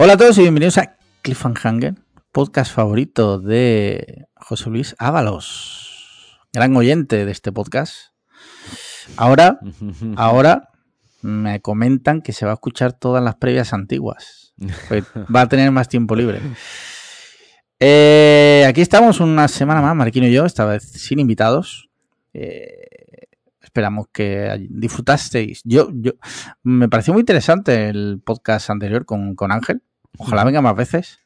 Hola 0.00 0.12
a 0.12 0.16
todos 0.16 0.38
y 0.38 0.42
bienvenidos 0.42 0.78
a 0.78 0.96
Cliffhanger, 1.22 1.96
podcast 2.30 2.72
favorito 2.72 3.40
de 3.40 4.28
José 4.36 4.70
Luis 4.70 4.94
Ábalos, 4.96 6.38
gran 6.52 6.76
oyente 6.76 7.26
de 7.26 7.32
este 7.32 7.50
podcast. 7.50 8.12
Ahora, 9.16 9.58
ahora 10.16 10.68
me 11.20 11.60
comentan 11.60 12.22
que 12.22 12.32
se 12.32 12.46
va 12.46 12.52
a 12.52 12.54
escuchar 12.54 12.92
todas 12.92 13.24
las 13.24 13.34
previas 13.38 13.72
antiguas. 13.72 14.54
Va 15.34 15.40
a 15.40 15.48
tener 15.48 15.72
más 15.72 15.88
tiempo 15.88 16.14
libre. 16.14 16.42
Eh, 17.80 18.66
aquí 18.68 18.82
estamos 18.82 19.18
una 19.18 19.48
semana 19.48 19.82
más, 19.82 19.96
Marquino 19.96 20.28
y 20.28 20.32
yo, 20.32 20.46
esta 20.46 20.64
vez 20.64 20.84
sin 20.84 21.18
invitados. 21.18 21.90
Eh, 22.34 23.26
esperamos 23.60 24.06
que 24.12 24.64
disfrutasteis. 24.70 25.60
Yo, 25.64 25.88
yo, 25.92 26.12
me 26.62 26.88
pareció 26.88 27.12
muy 27.14 27.22
interesante 27.22 27.88
el 27.88 28.22
podcast 28.24 28.70
anterior 28.70 29.04
con, 29.04 29.34
con 29.34 29.50
Ángel. 29.50 29.82
Ojalá 30.16 30.44
venga 30.44 30.60
más 30.62 30.74
veces. 30.76 31.18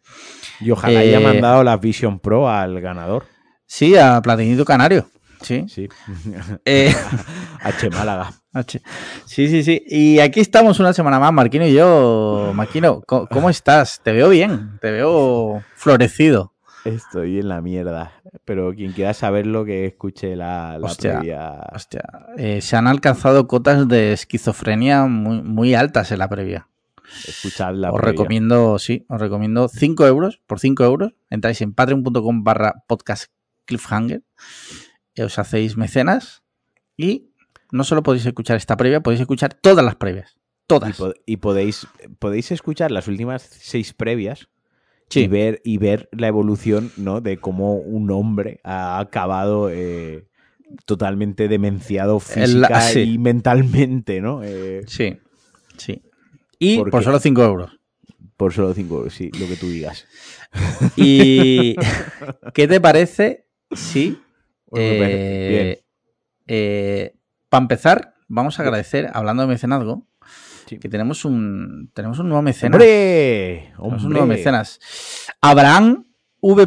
Y 0.60 0.70
ojalá 0.70 1.00
haya 1.00 1.18
Eh, 1.18 1.22
mandado 1.24 1.62
la 1.64 1.76
Vision 1.76 2.18
Pro 2.18 2.48
al 2.48 2.80
ganador. 2.80 3.26
Sí, 3.66 3.96
a 3.96 4.20
Platinito 4.20 4.64
Canario. 4.64 5.08
Sí. 5.40 5.64
Sí. 5.68 5.88
Eh, 6.64 6.94
H 7.62 7.90
Málaga. 7.90 8.32
H. 8.52 8.80
Sí, 9.24 9.48
sí, 9.48 9.62
sí. 9.62 9.82
Y 9.86 10.18
aquí 10.20 10.40
estamos 10.40 10.78
una 10.78 10.92
semana 10.92 11.18
más, 11.18 11.32
Marquino 11.32 11.66
y 11.66 11.72
yo. 11.72 12.52
Marquino, 12.54 13.02
¿cómo, 13.06 13.26
cómo 13.28 13.50
estás? 13.50 14.00
Te 14.04 14.12
veo 14.12 14.28
bien, 14.28 14.78
te 14.80 14.90
veo 14.90 15.62
florecido. 15.74 16.52
Estoy 16.84 17.38
en 17.38 17.48
la 17.48 17.60
mierda. 17.60 18.12
Pero 18.44 18.72
quien 18.74 18.92
quiera 18.92 19.14
saberlo, 19.14 19.64
que 19.64 19.86
escuche 19.86 20.36
la, 20.36 20.76
la 20.78 20.86
Hostia. 20.86 21.18
previa. 21.18 21.52
Hostia, 21.72 22.02
eh, 22.36 22.60
se 22.60 22.76
han 22.76 22.86
alcanzado 22.88 23.46
cotas 23.46 23.88
de 23.88 24.12
esquizofrenia 24.12 25.04
muy, 25.06 25.42
muy 25.42 25.74
altas 25.74 26.10
en 26.12 26.18
la 26.18 26.28
previa. 26.28 26.68
Escuchad 27.26 27.74
la 27.74 27.90
os 27.90 27.96
previa. 28.00 28.12
recomiendo, 28.12 28.78
sí, 28.78 29.04
os 29.08 29.20
recomiendo 29.20 29.68
5 29.68 30.06
euros, 30.06 30.40
por 30.46 30.58
5 30.60 30.84
euros, 30.84 31.14
entráis 31.30 31.60
en 31.62 31.72
patreon.com 31.74 32.44
barra 32.44 32.84
podcast 32.88 33.30
cliffhanger, 33.64 34.22
y 35.14 35.22
os 35.22 35.38
hacéis 35.38 35.76
mecenas 35.76 36.42
y 36.96 37.30
no 37.70 37.84
solo 37.84 38.02
podéis 38.02 38.26
escuchar 38.26 38.56
esta 38.56 38.76
previa, 38.76 39.02
podéis 39.02 39.20
escuchar 39.20 39.54
todas 39.54 39.84
las 39.84 39.96
previas. 39.96 40.36
Y, 40.36 40.66
Todas. 40.66 40.96
y 41.26 41.36
podéis, 41.36 41.86
podéis 42.18 42.50
escuchar 42.50 42.90
las 42.92 43.06
últimas 43.08 43.42
seis 43.42 43.92
previas 43.92 44.48
Sí. 45.10 45.20
y, 45.24 45.26
ver, 45.28 45.60
y 45.64 45.76
ver 45.76 46.08
la 46.12 46.28
evolución 46.28 46.90
¿no? 46.96 47.20
de 47.20 47.36
cómo 47.36 47.74
un 47.76 48.10
hombre 48.10 48.60
ha 48.64 48.98
acabado 48.98 49.68
eh, 49.70 50.26
totalmente 50.86 51.48
demenciado 51.48 52.16
El- 52.34 52.46
física 52.46 52.80
sí. 52.80 53.00
y 53.00 53.18
mentalmente, 53.18 54.22
¿no? 54.22 54.42
Eh, 54.42 54.82
Sí, 54.86 55.18
sí. 55.76 56.00
Y 56.64 56.78
¿Por 56.78 57.02
solo 57.02 57.18
5 57.18 57.42
euros. 57.42 57.78
por 58.36 58.52
solo 58.52 58.72
cinco 58.74 58.98
euros, 58.98 59.14
sí, 59.14 59.30
lo 59.38 59.46
que 59.48 59.56
tú 59.56 59.68
digas. 59.68 60.06
¿Y 60.96 61.74
qué 62.54 62.68
te 62.68 62.80
parece 62.80 63.46
si, 63.72 64.18
Pues 64.66 64.92
me 64.92 64.98
parece 64.98 65.84
bien. 66.46 67.12
para 67.48 67.62
empezar, 67.62 68.14
vamos 68.28 68.58
a 68.58 68.62
agradecer, 68.62 69.10
hablando 69.12 69.42
de 69.42 69.48
mecenazgo, 69.48 70.06
Sí. 70.66 70.78
que 70.78 70.88
tenemos 70.88 71.24
un, 71.24 71.90
tenemos 71.94 72.18
un 72.20 72.28
nuevo 72.28 72.42
mecenas. 72.42 72.74
¡Hombre! 72.76 73.72
Un 73.78 74.08
nuevo 74.10 74.26
mecenas. 74.26 74.78
Abraham 75.40 76.06
V. 76.40 76.62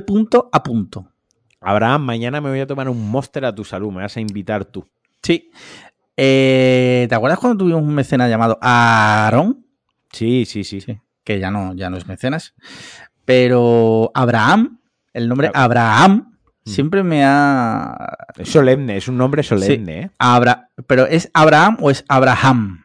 A. 0.52 0.62
punto. 0.64 1.12
Abraham, 1.62 2.04
mañana 2.04 2.42
me 2.42 2.50
voy 2.50 2.60
a 2.60 2.68
tomar 2.68 2.88
un 2.90 3.10
monster 3.10 3.46
a 3.46 3.56
tu 3.56 3.64
salud. 3.64 3.92
Me 3.92 4.02
vas 4.02 4.16
a 4.18 4.22
invitar 4.22 4.66
tú. 4.66 4.86
Sí. 5.24 5.50
Eh, 6.18 7.06
¿Te 7.10 7.16
acuerdas 7.16 7.40
cuando 7.40 7.58
tuvimos 7.64 7.82
un 7.82 7.94
mecenas 7.96 8.30
llamado 8.30 8.58
Aarón? 8.62 9.65
Sí, 10.16 10.46
sí, 10.46 10.64
sí. 10.64 10.82
Sí. 10.82 11.00
Que 11.24 11.40
ya 11.40 11.52
no, 11.52 11.74
ya 11.74 11.90
no 11.90 11.98
es 11.98 12.08
mecenas. 12.08 12.54
Pero 13.26 14.12
Abraham, 14.14 14.80
el 15.14 15.28
nombre 15.28 15.48
Ab- 15.50 15.52
Abraham, 15.56 16.32
Mm. 16.68 16.70
siempre 16.72 17.04
me 17.04 17.24
ha. 17.24 17.96
Es 18.38 18.50
solemne, 18.50 18.98
es 18.98 19.08
un 19.08 19.18
nombre 19.18 19.44
solemne, 19.44 20.00
¿eh? 20.02 20.10
Abra... 20.18 20.70
¿Pero 20.88 21.06
es 21.06 21.30
Abraham 21.34 21.78
o 21.80 21.92
es 21.92 22.04
Abraham? 22.08 22.84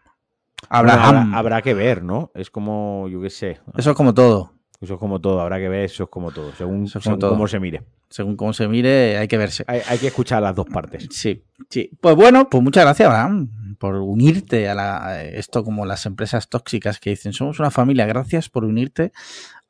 Abraham. 0.69 1.01
Bueno, 1.03 1.19
habrá, 1.21 1.39
habrá 1.39 1.63
que 1.63 1.73
ver, 1.75 2.03
¿no? 2.03 2.31
Es 2.35 2.51
como, 2.51 3.09
yo 3.09 3.21
qué 3.23 3.31
sé. 3.31 3.59
Eso 3.77 3.91
es 3.93 3.97
como 3.97 4.13
todo. 4.13 4.53
Eso 4.83 4.95
es 4.95 5.01
como 5.01 5.19
todo, 5.21 5.41
habrá 5.41 5.59
que 5.59 5.69
ver, 5.69 5.85
eso 5.85 6.05
es 6.05 6.11
como 6.11 6.31
todo, 6.31 6.53
según, 6.57 6.85
Eso 6.85 6.99
es 6.99 7.05
como 7.05 7.17
según 7.17 7.19
todo. 7.21 7.31
cómo 7.31 7.49
se 7.49 7.59
mire. 7.61 7.83
Según 8.09 8.37
cómo 8.37 8.53
se 8.53 8.67
mire, 8.69 9.17
hay 9.19 9.29
que 9.29 9.37
verse. 9.39 9.65
Hay, 9.67 9.81
hay 9.89 9.99
que 9.99 10.07
escuchar 10.09 10.43
las 10.43 10.55
dos 10.55 10.67
partes. 10.67 11.07
Sí, 11.11 11.43
sí. 11.69 11.91
Pues 12.01 12.15
bueno, 12.17 12.49
pues 12.51 12.63
muchas 12.63 12.85
gracias, 12.85 13.07
Abraham, 13.09 13.49
por 13.81 13.95
unirte 13.97 14.69
a, 14.69 14.75
la- 14.75 15.05
a 15.07 15.25
esto 15.25 15.65
como 15.65 15.87
las 15.87 16.05
empresas 16.05 16.51
tóxicas 16.51 17.01
que 17.01 17.09
dicen, 17.11 17.33
somos 17.33 17.59
una 17.61 17.71
familia, 17.71 18.05
gracias 18.05 18.51
por 18.51 18.65
unirte 18.67 19.11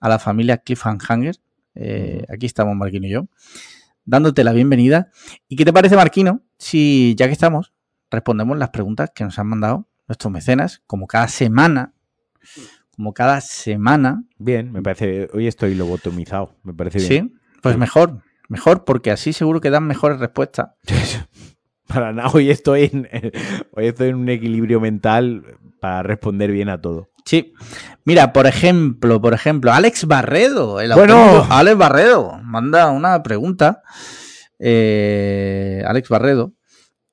a 0.00 0.08
la 0.08 0.18
familia 0.18 0.58
Cliffhanger. 0.58 1.36
Eh, 1.76 2.24
aquí 2.28 2.44
estamos 2.46 2.74
Marquino 2.74 3.06
y 3.06 3.10
yo, 3.10 3.28
dándote 4.04 4.42
la 4.42 4.52
bienvenida. 4.52 5.12
¿Y 5.48 5.54
qué 5.54 5.64
te 5.64 5.72
parece, 5.72 5.94
Marquino, 5.94 6.42
si 6.58 7.14
ya 7.16 7.26
que 7.28 7.32
estamos, 7.32 7.72
respondemos 8.10 8.58
las 8.58 8.70
preguntas 8.70 9.12
que 9.14 9.22
nos 9.22 9.38
han 9.38 9.46
mandado 9.46 9.86
nuestros 10.08 10.32
mecenas, 10.32 10.82
como 10.88 11.06
cada 11.06 11.28
semana, 11.28 11.92
como 12.96 13.14
cada 13.14 13.40
semana, 13.40 14.24
Bien, 14.38 14.72
me 14.72 14.82
parece. 14.82 15.28
Hoy 15.32 15.46
estoy 15.46 15.76
lobotomizado, 15.76 16.56
me 16.64 16.74
parece 16.74 16.98
bien. 16.98 17.30
¿sí? 17.32 17.40
Pues 17.62 17.76
mejor, 17.78 18.22
mejor, 18.48 18.84
porque 18.84 19.12
así 19.12 19.32
seguro 19.32 19.60
que 19.60 19.70
dan 19.70 19.86
mejores 19.86 20.18
respuestas. 20.18 20.70
Para 21.92 22.12
nada, 22.12 22.30
hoy 22.34 22.50
estoy, 22.50 22.90
en, 22.92 23.08
hoy 23.72 23.86
estoy 23.86 24.08
en 24.10 24.16
un 24.16 24.28
equilibrio 24.28 24.80
mental 24.80 25.44
para 25.80 26.02
responder 26.02 26.50
bien 26.52 26.68
a 26.68 26.80
todo. 26.80 27.08
Sí. 27.24 27.52
Mira, 28.04 28.32
por 28.32 28.46
ejemplo, 28.46 29.20
por 29.20 29.34
ejemplo, 29.34 29.72
Alex 29.72 30.06
Barredo, 30.06 30.80
el 30.80 30.92
Bueno. 30.94 31.46
Alex 31.50 31.76
Barredo, 31.76 32.38
manda 32.42 32.90
una 32.90 33.22
pregunta. 33.22 33.82
Eh, 34.58 35.82
Alex 35.86 36.08
Barredo 36.08 36.52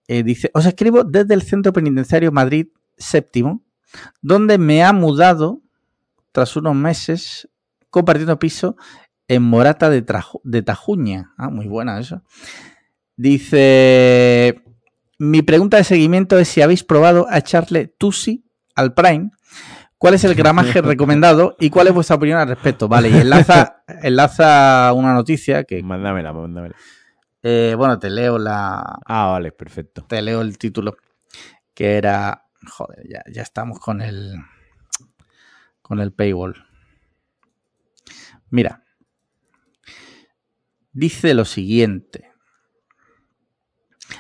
eh, 0.08 0.24
dice: 0.24 0.52
Os 0.54 0.66
escribo 0.66 1.04
desde 1.04 1.34
el 1.34 1.42
Centro 1.42 1.72
Penitenciario 1.74 2.32
Madrid 2.32 2.68
Séptimo, 2.98 3.64
donde 4.22 4.58
me 4.58 4.84
ha 4.84 4.92
mudado 4.94 5.62
tras 6.32 6.56
unos 6.56 6.76
meses 6.76 7.50
compartiendo 7.90 8.38
piso 8.40 8.76
en 9.28 9.44
Morata 9.44 9.90
de, 9.90 10.06
Traju- 10.06 10.42
de 10.44 10.62
Tajuña. 10.62 11.34
Ah, 11.38 11.50
muy 11.50 11.68
buena 11.68 12.00
eso. 12.00 12.22
Dice: 13.16 14.62
Mi 15.20 15.42
pregunta 15.42 15.78
de 15.78 15.84
seguimiento 15.84 16.38
es 16.38 16.48
si 16.48 16.62
habéis 16.62 16.84
probado 16.84 17.26
a 17.30 17.38
echarle 17.40 17.88
Tusi 17.88 18.46
al 18.76 18.94
Prime. 18.94 19.32
¿Cuál 19.98 20.14
es 20.14 20.24
el 20.24 20.36
gramaje 20.36 20.82
recomendado 20.82 21.56
y 21.60 21.70
cuál 21.72 21.88
es 21.88 21.94
vuestra 21.94 22.18
opinión 22.18 22.38
al 22.40 22.48
respecto? 22.48 22.88
Vale, 22.88 23.10
y 23.10 23.16
enlaza, 23.16 23.84
enlaza 24.04 24.94
una 24.94 25.14
noticia 25.14 25.64
que, 25.64 25.82
Mándamela, 25.82 26.34
mándamela. 26.34 26.76
eh, 27.42 27.74
bueno, 27.76 27.98
te 27.98 28.10
leo 28.12 28.38
la, 28.38 29.00
Ah, 29.06 29.26
vale, 29.32 29.52
perfecto. 29.52 30.04
te 30.08 30.22
leo 30.22 30.42
el 30.42 30.58
título, 30.60 30.98
que 31.74 31.98
era, 31.98 32.46
joder, 32.70 33.08
ya, 33.10 33.24
ya 33.32 33.42
estamos 33.42 33.80
con 33.80 34.02
el, 34.02 34.36
con 35.82 36.00
el 36.00 36.14
paywall. 36.14 36.64
Mira, 38.52 38.84
dice 40.92 41.34
lo 41.34 41.44
siguiente. 41.44 42.27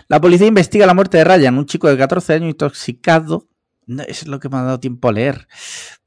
La 0.07 0.21
policía 0.21 0.47
investiga 0.47 0.85
la 0.85 0.93
muerte 0.93 1.17
de 1.17 1.23
Ryan, 1.23 1.57
un 1.57 1.65
chico 1.65 1.89
de 1.89 1.97
14 1.97 2.33
años 2.33 2.49
intoxicado. 2.49 3.47
No, 3.85 4.03
eso 4.03 4.25
es 4.25 4.27
lo 4.27 4.39
que 4.39 4.49
me 4.49 4.57
ha 4.57 4.61
dado 4.63 4.79
tiempo 4.79 5.09
a 5.09 5.11
leer, 5.11 5.47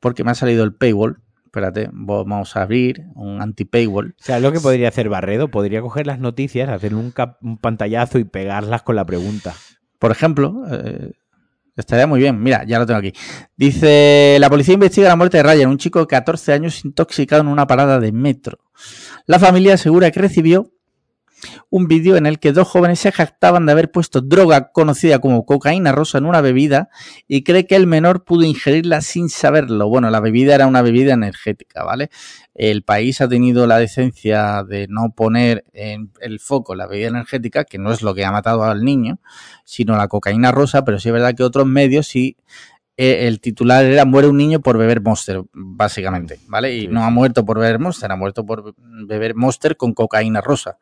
porque 0.00 0.24
me 0.24 0.30
ha 0.30 0.34
salido 0.34 0.64
el 0.64 0.74
paywall. 0.74 1.22
Espérate, 1.44 1.88
vamos 1.92 2.56
a 2.56 2.62
abrir 2.62 3.06
un 3.14 3.42
anti-paywall. 3.42 4.14
O 4.18 4.22
sea, 4.22 4.38
lo 4.38 4.52
que 4.52 4.60
podría 4.60 4.88
hacer 4.88 5.08
Barredo, 5.08 5.50
podría 5.50 5.80
coger 5.80 6.06
las 6.06 6.20
noticias, 6.20 6.68
hacer 6.68 6.94
un 6.94 7.12
pantallazo 7.60 8.18
y 8.18 8.24
pegarlas 8.24 8.82
con 8.82 8.94
la 8.94 9.04
pregunta. 9.04 9.54
Por 9.98 10.12
ejemplo, 10.12 10.62
eh, 10.70 11.12
estaría 11.76 12.06
muy 12.06 12.20
bien. 12.20 12.40
Mira, 12.40 12.64
ya 12.64 12.78
lo 12.78 12.86
tengo 12.86 13.00
aquí. 13.00 13.12
Dice, 13.56 14.36
la 14.40 14.48
policía 14.48 14.74
investiga 14.74 15.08
la 15.08 15.16
muerte 15.16 15.38
de 15.38 15.42
Ryan, 15.42 15.70
un 15.70 15.78
chico 15.78 16.00
de 16.00 16.06
14 16.06 16.52
años 16.52 16.84
intoxicado 16.84 17.42
en 17.42 17.48
una 17.48 17.66
parada 17.66 17.98
de 17.98 18.12
metro. 18.12 18.58
La 19.26 19.38
familia 19.38 19.74
asegura 19.74 20.10
que 20.10 20.20
recibió 20.20 20.72
un 21.68 21.86
vídeo 21.86 22.16
en 22.16 22.26
el 22.26 22.38
que 22.38 22.52
dos 22.52 22.68
jóvenes 22.68 23.00
se 23.00 23.12
jactaban 23.12 23.66
de 23.66 23.72
haber 23.72 23.90
puesto 23.90 24.20
droga 24.20 24.72
conocida 24.72 25.18
como 25.18 25.44
cocaína 25.44 25.92
rosa 25.92 26.18
en 26.18 26.26
una 26.26 26.40
bebida 26.40 26.88
y 27.28 27.42
cree 27.42 27.66
que 27.66 27.76
el 27.76 27.86
menor 27.86 28.24
pudo 28.24 28.44
ingerirla 28.44 29.00
sin 29.00 29.28
saberlo. 29.28 29.88
Bueno, 29.88 30.10
la 30.10 30.20
bebida 30.20 30.54
era 30.54 30.66
una 30.66 30.82
bebida 30.82 31.14
energética, 31.14 31.84
¿vale? 31.84 32.10
El 32.54 32.82
país 32.82 33.20
ha 33.20 33.28
tenido 33.28 33.66
la 33.66 33.78
decencia 33.78 34.64
de 34.64 34.86
no 34.88 35.12
poner 35.14 35.64
en 35.72 36.12
el 36.20 36.40
foco 36.40 36.74
la 36.74 36.86
bebida 36.86 37.08
energética, 37.08 37.64
que 37.64 37.78
no 37.78 37.92
es 37.92 38.02
lo 38.02 38.14
que 38.14 38.24
ha 38.24 38.32
matado 38.32 38.64
al 38.64 38.84
niño, 38.84 39.20
sino 39.64 39.96
la 39.96 40.08
cocaína 40.08 40.52
rosa, 40.52 40.84
pero 40.84 40.98
sí 40.98 41.08
es 41.08 41.12
verdad 41.12 41.34
que 41.34 41.42
otros 41.42 41.66
medios 41.66 42.06
sí 42.06 42.36
eh, 43.02 43.26
el 43.26 43.40
titular 43.40 43.84
era 43.84 44.04
muere 44.04 44.28
un 44.28 44.36
niño 44.36 44.60
por 44.60 44.76
beber 44.76 45.00
Monster, 45.00 45.42
básicamente, 45.52 46.38
¿vale? 46.48 46.74
Y 46.74 46.80
Sí, 46.82 46.88
no 46.88 47.02
ha 47.02 47.08
muerto 47.10 47.46
por 47.46 47.58
beber 47.58 47.78
Monster, 47.78 48.12
ha 48.12 48.16
muerto 48.16 48.44
por 48.44 48.74
beber 48.76 49.34
Monster 49.34 49.76
con 49.78 49.94
cocaína 49.94 50.42
rosa. 50.42 50.76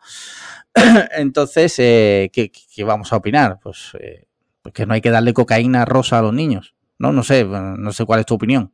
Entonces, 1.17 1.79
eh, 1.79 2.31
¿qué, 2.32 2.50
qué 2.50 2.82
vamos 2.82 3.12
a 3.12 3.17
opinar? 3.17 3.61
Pues, 3.62 3.93
eh, 4.00 4.26
pues 4.62 4.75
que 4.75 4.85
no 4.85 4.94
hay 4.94 5.00
que 5.00 5.11
darle 5.11 5.32
cocaína 5.32 5.85
rosa 5.85 6.19
a 6.19 6.23
los 6.23 6.35
niños, 6.35 6.75
¿no? 6.99 7.12
No 7.12 7.23
sé, 7.23 7.44
no 7.44 7.93
sé 7.93 8.05
cuál 8.05 8.21
es 8.21 8.26
tu 8.26 8.35
opinión, 8.35 8.73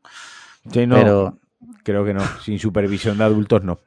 Sí, 0.73 0.87
no, 0.87 0.97
pero 0.97 1.38
Creo 1.82 2.05
que 2.05 2.14
no. 2.14 2.23
Sin 2.43 2.58
supervisión 2.58 3.19
de 3.19 3.25
adultos, 3.25 3.62
no. 3.62 3.79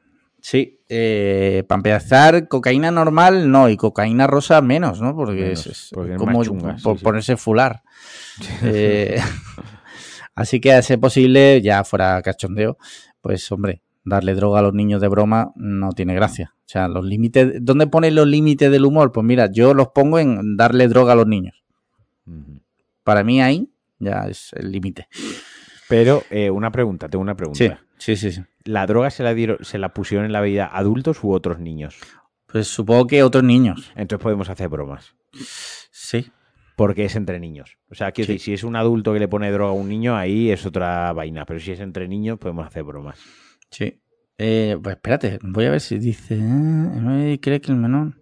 Sí, 0.50 0.80
eh, 0.88 1.62
para 1.68 1.76
empezar, 1.80 2.48
cocaína 2.48 2.90
normal 2.90 3.50
no, 3.50 3.68
y 3.68 3.76
cocaína 3.76 4.26
rosa 4.26 4.62
menos, 4.62 4.98
¿no? 4.98 5.14
Porque 5.14 5.42
Menos, 5.42 5.66
es, 5.66 5.90
porque 5.92 6.16
como 6.16 6.42
chunga, 6.42 6.74
por 6.82 6.96
sí. 6.96 7.04
ponerse 7.04 7.36
fular. 7.36 7.82
Eh, 8.62 9.20
así 10.34 10.58
que 10.58 10.72
a 10.72 10.80
ser 10.80 10.98
posible, 11.00 11.60
ya 11.60 11.84
fuera 11.84 12.22
cachondeo, 12.22 12.78
pues 13.20 13.52
hombre, 13.52 13.82
darle 14.04 14.34
droga 14.34 14.60
a 14.60 14.62
los 14.62 14.72
niños 14.72 15.02
de 15.02 15.08
broma 15.08 15.52
no 15.54 15.92
tiene 15.92 16.14
gracia. 16.14 16.54
O 16.60 16.64
sea, 16.64 16.88
los 16.88 17.04
límites, 17.04 17.58
¿dónde 17.60 17.86
ponen 17.86 18.14
los 18.14 18.26
límites 18.26 18.70
del 18.70 18.86
humor? 18.86 19.12
Pues 19.12 19.26
mira, 19.26 19.52
yo 19.52 19.74
los 19.74 19.88
pongo 19.88 20.18
en 20.18 20.56
darle 20.56 20.88
droga 20.88 21.12
a 21.12 21.16
los 21.16 21.26
niños. 21.26 21.62
Para 23.04 23.22
mí 23.22 23.42
ahí 23.42 23.70
ya 23.98 24.26
es 24.26 24.54
el 24.54 24.72
límite. 24.72 25.08
Pero 25.90 26.22
eh, 26.30 26.48
una 26.48 26.70
pregunta, 26.70 27.06
tengo 27.10 27.20
una 27.20 27.36
pregunta. 27.36 27.58
Sí, 27.58 27.70
sí, 27.98 28.16
sí, 28.16 28.32
sí. 28.32 28.42
¿La 28.64 28.86
droga 28.86 29.10
se 29.10 29.22
la, 29.22 29.34
dieron, 29.34 29.58
se 29.62 29.78
la 29.78 29.92
pusieron 29.94 30.26
en 30.26 30.32
la 30.32 30.40
vida 30.40 30.66
adultos 30.66 31.22
u 31.24 31.32
otros 31.32 31.58
niños? 31.58 31.96
Pues 32.46 32.66
supongo 32.68 33.06
que 33.06 33.22
otros 33.22 33.44
niños. 33.44 33.92
Entonces 33.94 34.22
podemos 34.22 34.48
hacer 34.48 34.68
bromas. 34.68 35.14
Sí. 35.90 36.30
Porque 36.76 37.04
es 37.04 37.16
entre 37.16 37.40
niños. 37.40 37.76
O 37.90 37.94
sea, 37.94 38.12
quiero 38.12 38.26
Sí. 38.26 38.32
decir, 38.34 38.44
si 38.44 38.52
es 38.54 38.62
un 38.64 38.76
adulto 38.76 39.12
que 39.12 39.18
le 39.18 39.28
pone 39.28 39.50
droga 39.50 39.70
a 39.72 39.74
un 39.74 39.88
niño, 39.88 40.16
ahí 40.16 40.50
es 40.50 40.64
otra 40.64 41.12
vaina. 41.12 41.44
Pero 41.44 41.60
si 41.60 41.72
es 41.72 41.80
entre 41.80 42.08
niños, 42.08 42.38
podemos 42.38 42.66
hacer 42.66 42.84
bromas. 42.84 43.18
Sí. 43.70 44.00
Eh, 44.38 44.76
pues 44.82 44.96
espérate, 44.96 45.38
voy 45.42 45.64
a 45.66 45.70
ver 45.70 45.80
si 45.80 45.98
dice. 45.98 46.38
eh, 46.40 47.38
¿Cree 47.42 47.60
que 47.60 47.72
el 47.72 47.78
menor? 47.78 48.14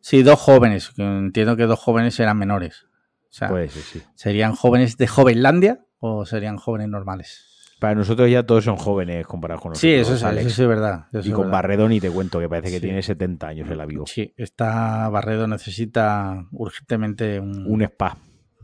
Sí, 0.00 0.22
dos 0.22 0.40
jóvenes. 0.40 0.92
Entiendo 0.98 1.56
que 1.56 1.64
dos 1.64 1.78
jóvenes 1.78 2.18
eran 2.20 2.36
menores. 2.38 2.86
O 3.30 3.32
sea, 3.38 3.48
Puede 3.48 3.68
ser, 3.68 3.82
sí. 3.82 4.02
¿serían 4.14 4.54
jóvenes 4.54 4.96
de 4.96 5.06
Jovenlandia 5.06 5.84
o 5.98 6.24
serían 6.26 6.56
jóvenes 6.56 6.88
normales? 6.88 7.44
Para 7.78 7.94
nosotros 7.94 8.30
ya 8.30 8.42
todos 8.44 8.64
son 8.64 8.76
jóvenes 8.76 9.26
comparados 9.26 9.60
con 9.62 9.70
nosotros. 9.70 9.80
Sí, 9.90 9.92
eso, 9.94 10.14
es, 10.14 10.22
Alex. 10.22 10.46
eso 10.46 10.62
es 10.62 10.68
verdad. 10.68 11.06
eso 11.12 11.28
Y 11.28 11.32
con 11.32 11.42
verdad. 11.42 11.52
Barredo 11.52 11.88
ni 11.88 12.00
te 12.00 12.10
cuento, 12.10 12.40
que 12.40 12.48
parece 12.48 12.68
que 12.70 12.76
Sí. 12.76 12.82
tiene 12.82 13.02
70 13.02 13.48
años 13.48 13.70
el 13.70 13.80
amigo. 13.80 14.06
Sí, 14.06 14.32
esta 14.38 15.08
Barredo 15.10 15.46
necesita 15.46 16.46
urgentemente 16.52 17.38
un, 17.38 17.66
Un 17.66 17.82
spa. 17.82 18.16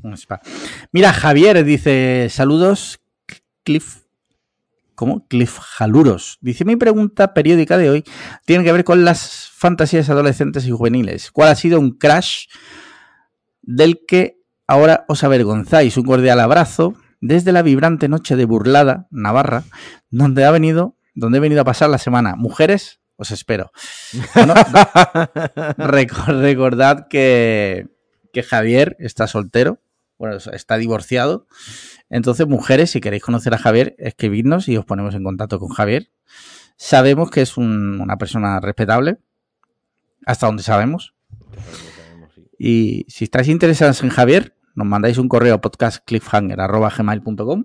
un 0.03 0.15
spa. 0.15 0.41
Mira, 0.93 1.13
Javier 1.13 1.63
dice: 1.65 2.29
Saludos, 2.31 3.01
Cliff. 3.65 3.99
¿Cómo? 4.95 5.27
Cliff 5.29 5.59
Jaluros. 5.59 6.39
Dice: 6.41 6.65
Mi 6.65 6.77
pregunta 6.77 7.35
periódica 7.35 7.77
de 7.77 7.91
hoy 7.91 8.05
tiene 8.47 8.65
que 8.65 8.73
ver 8.73 8.85
con 8.85 9.05
las 9.05 9.51
fantasías 9.55 10.09
adolescentes 10.09 10.67
y 10.67 10.71
juveniles. 10.71 11.31
¿Cuál 11.33 11.51
ha 11.51 11.55
sido 11.55 11.79
un 11.79 11.99
crash 11.99 12.47
del 13.61 14.01
que 14.07 14.39
ahora 14.67 15.05
os 15.09 15.23
avergonzáis? 15.23 15.97
Un 15.99 16.05
cordial 16.05 16.41
abrazo 16.41 16.95
desde 17.23 17.53
la 17.53 17.63
vibrante 17.63 18.09
noche 18.09 18.37
de 18.37 18.45
Burlada, 18.45 19.07
Navarra, 19.11 19.63
donde 20.11 20.45
ha 20.45 20.51
venido, 20.51 20.97
donde 21.15 21.39
he 21.39 21.41
venido 21.41 21.63
a 21.63 21.65
pasar 21.65 21.89
la 21.89 21.97
semana. 21.99 22.35
Mujeres, 22.37 23.01
os 23.17 23.31
espero. 23.31 23.73
Bueno, 24.35 24.53
recordad 25.79 27.07
que, 27.09 27.89
que 28.33 28.43
Javier 28.43 28.97
está 28.99 29.27
soltero, 29.27 29.81
bueno, 30.19 30.37
está 30.37 30.77
divorciado. 30.77 31.47
Entonces, 32.11 32.47
mujeres, 32.47 32.91
si 32.91 33.01
queréis 33.01 33.23
conocer 33.23 33.55
a 33.55 33.59
Javier, 33.59 33.95
escribidnos 33.99 34.69
y 34.69 34.77
os 34.77 34.85
ponemos 34.85 35.15
en 35.15 35.25
contacto 35.25 35.59
con 35.59 35.69
Javier. 35.71 36.11
Sabemos 36.77 37.31
que 37.31 37.43
es 37.43 37.57
un- 37.57 38.01
una 38.01 38.17
persona 38.19 38.61
respetable, 38.61 39.19
hasta 40.27 40.47
donde 40.47 40.63
sabemos. 40.63 41.15
Y 42.59 43.07
si 43.09 43.25
estáis 43.25 43.49
interesados 43.49 44.03
en 44.03 44.11
Javier, 44.11 44.57
nos 44.75 44.87
mandáis 44.87 45.19
un 45.19 45.29
correo 45.29 45.55
a 45.55 45.61
podcastcliffhanger.gmail.com 45.61 47.65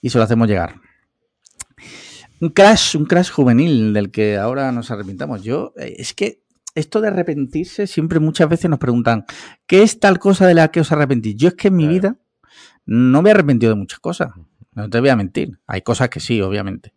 y 0.00 0.10
se 0.10 0.18
lo 0.18 0.24
hacemos 0.24 0.48
llegar. 0.48 0.80
Un 2.40 2.50
crash, 2.50 2.96
un 2.96 3.06
crash 3.06 3.30
juvenil 3.30 3.92
del 3.94 4.10
que 4.10 4.36
ahora 4.36 4.70
nos 4.72 4.90
arrepintamos. 4.90 5.42
Yo, 5.42 5.72
eh, 5.76 5.94
es 5.98 6.12
que 6.12 6.42
esto 6.74 7.00
de 7.00 7.08
arrepentirse, 7.08 7.86
siempre 7.86 8.20
muchas 8.20 8.48
veces 8.48 8.68
nos 8.68 8.78
preguntan, 8.78 9.24
¿qué 9.66 9.82
es 9.82 9.98
tal 9.98 10.18
cosa 10.18 10.46
de 10.46 10.54
la 10.54 10.68
que 10.68 10.80
os 10.80 10.92
arrepentís? 10.92 11.36
Yo 11.36 11.48
es 11.48 11.54
que 11.54 11.68
en 11.68 11.76
mi 11.76 11.84
Claro. 11.84 11.94
vida 11.94 12.16
no 12.84 13.22
me 13.22 13.30
he 13.30 13.32
arrepentido 13.32 13.72
de 13.72 13.78
muchas 13.78 14.00
cosas. 14.00 14.30
No 14.72 14.90
te 14.90 15.00
voy 15.00 15.08
a 15.08 15.16
mentir. 15.16 15.58
Hay 15.66 15.80
cosas 15.80 16.10
que 16.10 16.20
sí, 16.20 16.42
obviamente. 16.42 16.92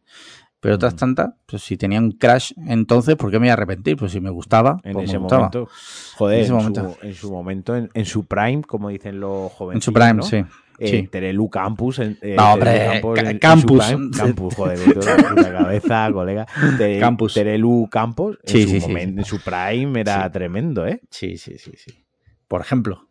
Pero 0.62 0.76
otras 0.76 0.94
Ujú. 0.94 1.00
tantas, 1.00 1.30
pues 1.46 1.62
si 1.64 1.78
tenía 1.78 2.00
un 2.00 2.12
crash 2.12 2.52
entonces, 2.68 3.16
¿por 3.16 3.32
qué 3.32 3.40
me 3.40 3.46
voy 3.46 3.50
a 3.50 3.54
arrepentir? 3.54 3.96
Pues 3.96 4.12
si 4.12 4.20
me 4.20 4.30
gustaba, 4.30 4.80
En 4.84 4.94
pues 4.94 5.04
me 5.04 5.04
ese 5.06 5.18
gustaba. 5.18 5.42
momento. 5.44 5.70
Joder, 6.16 6.38
En 6.38 6.44
ese 6.44 6.52
en, 6.52 6.58
momento. 6.58 6.98
Su, 7.00 7.08
en 7.08 7.14
su 7.16 7.32
momento, 7.32 7.76
en, 7.78 7.90
en 7.94 8.06
su 8.06 8.26
prime, 8.26 8.62
como 8.64 8.90
dicen 8.90 9.20
los 9.22 9.52
jóvenes. 9.54 9.78
En 9.78 9.82
su 9.82 9.94
prime, 9.94 10.22
sí. 10.24 10.44
Eh, 10.82 10.88
sí. 10.88 11.08
Terelu 11.08 11.50
Campus. 11.50 12.00
Eh, 12.00 12.18
No, 12.38 12.54
hombre, 12.54 13.02
Campus. 13.40 13.86
prime. 13.86 14.10
Campus, 14.16 14.56
joder, 14.56 14.80
me 14.80 14.94
toda 14.94 15.18
la 15.42 15.52
cabeza, 15.60 16.10
colega. 16.12 16.46
Te- 16.78 17.00
Campus. 17.00 17.34
Terelu 17.34 17.88
Campos, 17.92 18.38
en, 18.44 18.50
Sí, 18.50 18.64
su 18.64 18.70
sí, 18.70 18.76
en 18.96 19.16
prime 19.44 20.00
era 20.02 20.30
tremendo, 20.32 20.86
¿eh? 20.88 21.02
Sí, 21.10 21.38
sí, 21.38 21.58
sí, 21.58 21.72
sí. 21.76 22.06
Por 22.48 22.62
ejemplo. 22.62 23.10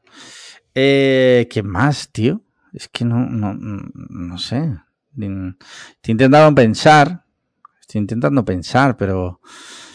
Eh, 0.74 1.46
¿Qué 1.50 1.62
más, 1.62 2.10
tío? 2.10 2.42
Es 2.72 2.88
que 2.88 3.04
no, 3.04 3.16
no, 3.26 3.54
no 3.54 4.38
sé. 4.38 4.70
Estoy 5.12 6.12
intentando 6.12 6.54
pensar. 6.54 7.24
Estoy 7.88 8.02
intentando 8.02 8.44
pensar, 8.44 8.98
pero 8.98 9.40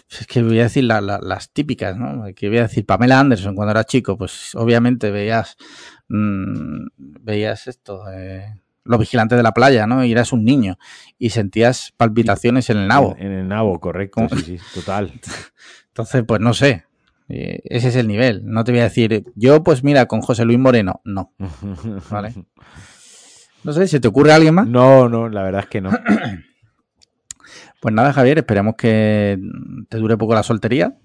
es 0.09 0.25
que 0.25 0.41
voy 0.41 0.59
a 0.59 0.63
decir 0.63 0.83
la- 0.85 0.99
la- 0.99 1.19
las 1.21 1.51
típicas, 1.51 1.95
¿no? 1.95 2.23
Que 2.35 2.49
voy 2.49 2.57
a 2.57 2.63
decir 2.63 2.87
Pamela 2.87 3.19
Anderson 3.19 3.53
cuando 3.53 3.69
era 3.71 3.83
chico, 3.83 4.17
pues 4.17 4.55
obviamente 4.55 5.11
veías 5.11 5.57
mm, 6.09 6.87
veías 6.97 7.67
esto, 7.67 8.01
eh, 8.11 8.45
los 8.83 8.99
vigilantes 8.99 9.37
de 9.37 9.43
la 9.43 9.51
playa, 9.53 9.85
¿no? 9.85 10.03
Y 10.03 10.11
eras 10.11 10.33
un 10.33 10.43
niño 10.43 10.77
y 11.19 11.29
sentías 11.29 11.93
palpitaciones 11.95 12.69
en 12.71 12.77
el 12.77 12.87
nabo. 12.87 13.15
En, 13.17 13.27
en 13.27 13.39
el 13.41 13.47
nabo, 13.47 13.79
correcto. 13.79 14.27
Sí, 14.37 14.41
sí, 14.41 14.57
total. 14.73 15.11
Entonces, 15.89 16.23
pues 16.27 16.41
no 16.41 16.53
sé. 16.55 16.85
Eh, 17.29 17.61
ese 17.65 17.89
es 17.89 17.95
el 17.95 18.07
nivel. 18.07 18.41
No 18.43 18.63
te 18.63 18.71
voy 18.71 18.81
a 18.81 18.85
decir, 18.85 19.23
yo, 19.35 19.63
pues 19.63 19.83
mira, 19.83 20.07
con 20.07 20.21
José 20.21 20.45
Luis 20.45 20.57
Moreno. 20.59 21.01
No. 21.05 21.31
Vale. 22.09 22.33
No 23.63 23.71
sé, 23.71 23.87
¿se 23.87 23.99
te 23.99 24.07
ocurre 24.07 24.33
alguien 24.33 24.55
más? 24.55 24.67
No, 24.67 25.07
no, 25.09 25.29
la 25.29 25.43
verdad 25.43 25.61
es 25.61 25.67
que 25.69 25.79
no. 25.81 25.91
Pues 27.83 27.93
nada, 27.93 28.13
Javier, 28.13 28.37
esperemos 28.37 28.75
que 28.77 29.37
te 29.89 29.97
dure 29.97 30.15
poco 30.15 30.33
la 30.33 30.41
soltería. 30.41 30.97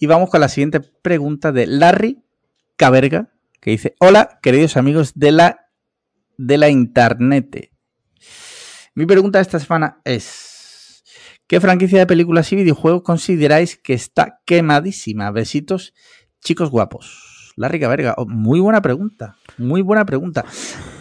Y 0.00 0.06
vamos 0.06 0.28
con 0.28 0.40
la 0.40 0.48
siguiente 0.48 0.80
pregunta 0.80 1.52
de 1.52 1.68
Larry 1.68 2.24
Caberga, 2.74 3.30
que 3.60 3.70
dice: 3.70 3.94
Hola, 4.00 4.40
queridos 4.42 4.76
amigos 4.76 5.12
de 5.14 5.30
la, 5.30 5.68
de 6.38 6.58
la 6.58 6.70
internet. 6.70 7.70
Mi 8.96 9.06
pregunta 9.06 9.38
esta 9.38 9.60
semana 9.60 10.00
es: 10.04 11.04
¿Qué 11.46 11.60
franquicia 11.60 12.00
de 12.00 12.06
películas 12.08 12.52
y 12.52 12.56
videojuegos 12.56 13.02
consideráis 13.04 13.76
que 13.76 13.94
está 13.94 14.40
quemadísima? 14.44 15.30
Besitos, 15.30 15.94
chicos 16.40 16.70
guapos. 16.70 17.52
Larry 17.56 17.78
Caberga, 17.78 18.14
oh, 18.16 18.26
muy 18.26 18.58
buena 18.58 18.82
pregunta. 18.82 19.36
Muy 19.56 19.82
buena 19.82 20.04
pregunta. 20.04 20.44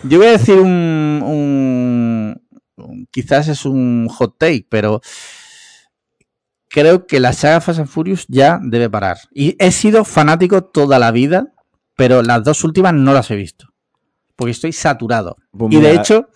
Yo 0.03 0.19
voy 0.19 0.27
a 0.27 0.31
decir 0.33 0.59
un, 0.59 0.69
un- 0.69 1.23
un- 1.23 2.42
quizás 3.11 3.47
es 3.47 3.65
un 3.65 4.07
hot 4.09 4.37
take, 4.37 4.65
pero 4.69 5.01
creo 6.69 7.05
que 7.05 7.19
la 7.19 7.33
saga 7.33 7.61
Fast 7.61 7.79
and 7.79 7.87
Furious 7.89 8.25
ya 8.27 8.59
debe 8.61 8.89
parar. 8.89 9.17
Y 9.31 9.55
he 9.59 9.71
sido 9.71 10.03
fanático 10.05 10.63
toda 10.63 10.99
la 10.99 11.11
vida, 11.11 11.53
pero 11.95 12.21
las 12.23 12.43
dos 12.43 12.63
últimas 12.63 12.93
no 12.93 13.13
las 13.13 13.29
he 13.31 13.35
visto. 13.35 13.67
Porque 14.35 14.51
estoy 14.51 14.73
saturado. 14.73 15.37
Pues 15.51 15.73
y 15.73 15.79
de 15.79 15.93
hecho, 15.93 16.29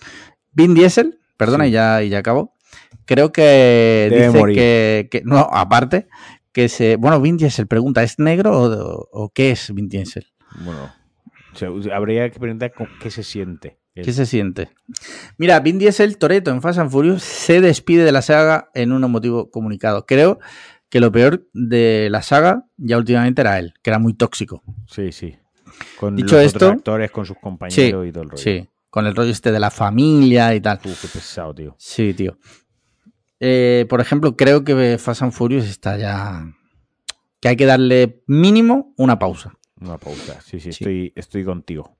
Vin 0.51 0.75
Diesel, 0.75 1.19
perdona, 1.35 1.63
Sí. 1.63 1.69
y, 1.69 1.73
ya, 1.73 2.03
y 2.03 2.09
ya 2.09 2.19
acabo. 2.19 2.53
Creo 3.05 3.31
que 3.31 4.07
Debe 4.11 4.27
dice 4.27 4.45
que, 4.53 5.07
que- 5.09 5.21
No, 5.25 5.39
aparte, 5.51 6.07
que 6.51 6.69
se. 6.69 6.95
Bueno, 6.97 7.19
Vin 7.19 7.37
Diesel 7.37 7.67
pregunta: 7.67 8.03
¿es 8.03 8.19
negro 8.19 8.51
o, 8.61 9.07
o 9.11 9.29
qué 9.29 9.51
es 9.51 9.73
Vin 9.73 9.89
Diesel? 9.89 10.27
Bueno, 10.63 10.93
habría 11.93 12.29
que 12.29 12.39
preguntar 12.39 12.71
con- 12.73 12.89
qué 13.01 13.09
se 13.09 13.23
siente. 13.23 13.79
¿Qué 14.03 14.13
se 14.13 14.25
siente? 14.25 14.69
Mira, 15.37 15.59
Vin 15.59 15.79
Diesel, 15.79 16.17
Toreto 16.17 16.51
en 16.51 16.61
Fast 16.61 16.79
and 16.79 16.89
Furious, 16.91 17.23
se 17.23 17.61
despide 17.61 18.03
de 18.03 18.11
la 18.11 18.21
saga 18.21 18.69
en 18.73 18.91
un 18.91 19.03
emotivo 19.03 19.49
comunicado. 19.51 20.05
Creo 20.05 20.39
que 20.89 20.99
lo 20.99 21.11
peor 21.11 21.47
de 21.53 22.07
la 22.09 22.21
saga 22.21 22.65
ya 22.77 22.97
últimamente 22.97 23.41
era 23.41 23.59
él, 23.59 23.73
que 23.81 23.89
era 23.89 23.99
muy 23.99 24.13
tóxico. 24.13 24.63
Sí, 24.89 25.11
sí. 25.11 25.35
Con 25.99 26.15
Dicho 26.15 26.35
los 26.35 26.45
esto- 26.45 26.57
otros 26.57 26.71
actores, 26.79 27.11
con 27.11 27.25
sus 27.25 27.37
compañeros 27.37 28.07
y 28.07 28.11
todo 28.11 28.23
el 28.23 28.29
rollo. 28.29 28.41
Sí, 28.41 28.67
con 28.89 29.05
el 29.05 29.15
rollo 29.15 29.31
este 29.31 29.51
de 29.51 29.59
la 29.59 29.69
familia 29.69 30.55
y 30.55 30.61
tal. 30.61 30.79
Uf, 30.85 31.01
qué 31.01 31.07
pesado, 31.07 31.53
tío. 31.53 31.75
Sí, 31.77 32.13
tío. 32.13 32.37
Eh, 33.39 33.85
por 33.89 34.01
ejemplo, 34.01 34.35
creo 34.35 34.63
que 34.63 34.97
Fast 34.97 35.21
and 35.21 35.31
Furious 35.31 35.65
está 35.65 35.97
ya... 35.97 36.51
que 37.39 37.49
hay 37.49 37.55
que 37.55 37.65
darle 37.65 38.23
mínimo 38.25 38.93
una 38.97 39.19
pausa. 39.19 39.53
Una 39.79 39.97
pausa. 39.97 40.39
Sí, 40.41 40.59
sí, 40.59 40.71
Sí. 40.71 40.83
Estoy, 40.83 41.13
estoy 41.15 41.43
contigo. 41.45 41.95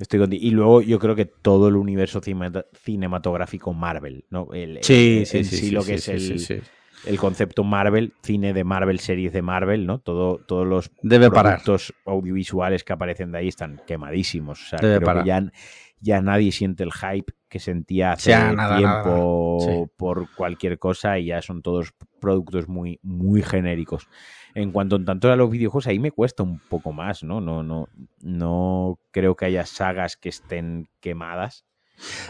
Estoy 0.00 0.20
contigo. 0.20 0.44
Y 0.44 0.50
luego 0.50 0.82
yo 0.82 0.98
creo 0.98 1.14
que 1.14 1.24
todo 1.26 1.68
el 1.68 1.76
universo 1.76 2.20
cine- 2.20 2.64
cinematográfico 2.82 3.72
Marvel, 3.72 4.24
¿no? 4.30 4.48
El, 4.52 4.78
Sí, 4.82 5.18
el- 5.20 5.26
sí, 5.26 5.44
sí, 5.44 5.56
sí 5.56 5.64
sí, 5.66 5.70
lo 5.70 5.82
sí, 5.82 5.88
que 5.88 5.94
es 5.94 6.04
sí, 6.04 6.10
el, 6.12 6.20
sí, 6.20 6.38
sí. 6.38 6.60
el 7.06 7.18
concepto 7.18 7.64
Marvel, 7.64 8.12
cine 8.22 8.52
de 8.52 8.64
Marvel, 8.64 8.98
series 9.00 9.32
de 9.32 9.42
Marvel, 9.42 9.86
¿no? 9.86 9.98
Todo, 10.00 10.38
todos 10.38 10.66
los 10.66 10.90
Debe 11.02 11.30
parar. 11.30 11.54
productos 11.62 11.94
audiovisuales 12.04 12.84
que 12.84 12.92
aparecen 12.92 13.32
de 13.32 13.38
ahí 13.38 13.48
están 13.48 13.80
quemadísimos. 13.86 14.62
O 14.62 14.68
sea, 14.68 14.78
Debe 14.80 14.96
creo 14.96 15.06
parar. 15.06 15.22
que 15.24 15.28
ya, 15.28 15.52
ya 16.00 16.20
nadie 16.22 16.52
siente 16.52 16.82
el 16.84 16.92
hype 16.92 17.32
que 17.56 17.60
sentía 17.60 18.12
hace 18.12 18.30
Ya, 18.30 18.52
nada, 18.52 18.76
tiempo 18.76 19.58
nada, 19.60 19.72
sí. 19.86 19.90
por 19.96 20.28
cualquier 20.34 20.78
cosa 20.78 21.18
y 21.18 21.26
ya 21.26 21.40
son 21.42 21.62
todos 21.62 21.94
productos 22.20 22.68
muy, 22.68 22.98
muy 23.02 23.42
genéricos. 23.42 24.08
En 24.54 24.72
cuanto 24.72 24.96
en 24.96 25.04
tanto 25.04 25.30
a 25.32 25.36
los 25.36 25.50
videojuegos, 25.50 25.86
ahí 25.86 25.98
me 25.98 26.10
cuesta 26.10 26.42
un 26.42 26.58
poco 26.58 26.92
más, 26.92 27.22
¿no? 27.22 27.40
No, 27.40 27.62
no, 27.62 27.88
no 28.22 28.98
creo 29.10 29.36
que 29.36 29.46
haya 29.46 29.64
sagas 29.66 30.16
que 30.16 30.28
estén 30.28 30.88
quemadas 31.00 31.64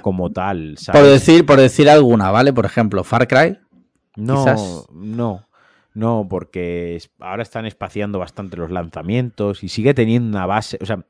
como 0.03 0.31
tal. 0.31 0.77
¿sabes? 0.79 1.01
Por 1.01 1.11
decir, 1.11 1.47
por 1.47 1.59
decir 1.61 1.89
alguna, 1.91 2.31
¿vale? 2.31 2.53
Por 2.53 2.67
ejemplo, 2.67 3.03
Far 3.05 3.27
Cry. 3.29 3.59
No, 4.17 4.35
Quizás. 4.45 4.87
no, 4.93 5.47
no, 5.95 6.27
porque 6.29 7.01
ahora 7.21 7.43
están 7.43 7.67
espaciando 7.67 8.19
bastante 8.19 8.57
los 8.57 8.71
lanzamientos 8.71 9.63
y 9.65 9.69
sigue 9.69 9.93
teniendo 9.95 10.29
una 10.29 10.47
base. 10.47 10.79
O 10.81 10.87
sea, 10.87 11.05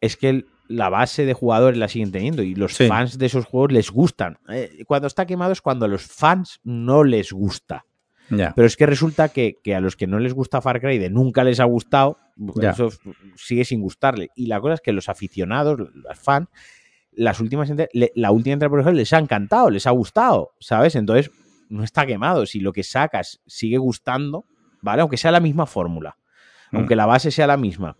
es 0.00 0.16
que 0.16 0.28
el- 0.30 0.46
la 0.70 0.88
base 0.88 1.24
de 1.26 1.34
jugadores 1.34 1.76
la 1.78 1.88
siguen 1.88 2.12
teniendo 2.12 2.42
y 2.44 2.54
los 2.54 2.74
Sí. 2.74 2.86
fans 2.86 3.18
de 3.18 3.26
esos 3.26 3.44
juegos 3.44 3.72
les 3.72 3.90
gustan. 3.90 4.38
Eh, 4.48 4.84
cuando 4.86 5.08
está 5.08 5.26
quemado 5.26 5.50
es 5.52 5.60
cuando 5.60 5.84
a 5.84 5.88
los 5.88 6.02
fans 6.06 6.60
no 6.62 7.02
les 7.04 7.32
gusta. 7.32 7.84
Pero 8.28 8.64
es 8.64 8.76
que 8.76 8.86
resulta 8.86 9.30
que, 9.30 9.58
que 9.64 9.74
a 9.74 9.80
los 9.80 9.96
que 9.96 10.06
no 10.06 10.20
les 10.20 10.32
gusta 10.34 10.60
Far 10.60 10.80
Cry 10.80 10.98
de 10.98 11.10
nunca 11.10 11.42
les 11.42 11.58
ha 11.58 11.64
gustado, 11.64 12.18
eso 12.62 12.90
sigue 13.34 13.64
sin 13.64 13.80
gustarle. 13.80 14.28
Y 14.36 14.46
la 14.46 14.60
cosa 14.60 14.74
es 14.74 14.80
que 14.80 14.92
los 14.92 15.08
aficionados, 15.08 15.80
los 15.80 16.16
fans, 16.16 16.46
las 17.10 17.40
últimas 17.40 17.68
la 18.14 18.30
última 18.30 18.52
entrega, 18.52 18.70
por 18.70 18.78
ejemplo, 18.78 18.96
les 18.98 19.12
ha 19.12 19.18
encantado, 19.18 19.68
les 19.70 19.88
ha 19.88 19.90
gustado, 19.90 20.52
¿sabes? 20.60 20.94
Entonces, 20.94 21.32
no 21.68 21.82
está 21.82 22.06
quemado. 22.06 22.46
Si 22.46 22.60
lo 22.60 22.72
que 22.72 22.84
sacas 22.84 23.40
sigue 23.48 23.78
gustando, 23.78 24.44
¿vale? 24.80 25.02
Aunque 25.02 25.16
sea 25.16 25.32
la 25.32 25.40
misma 25.40 25.66
fórmula, 25.66 26.16
Mm. 26.70 26.76
aunque 26.76 26.94
la 26.94 27.06
base 27.06 27.32
sea 27.32 27.48
la 27.48 27.56
misma. 27.56 27.96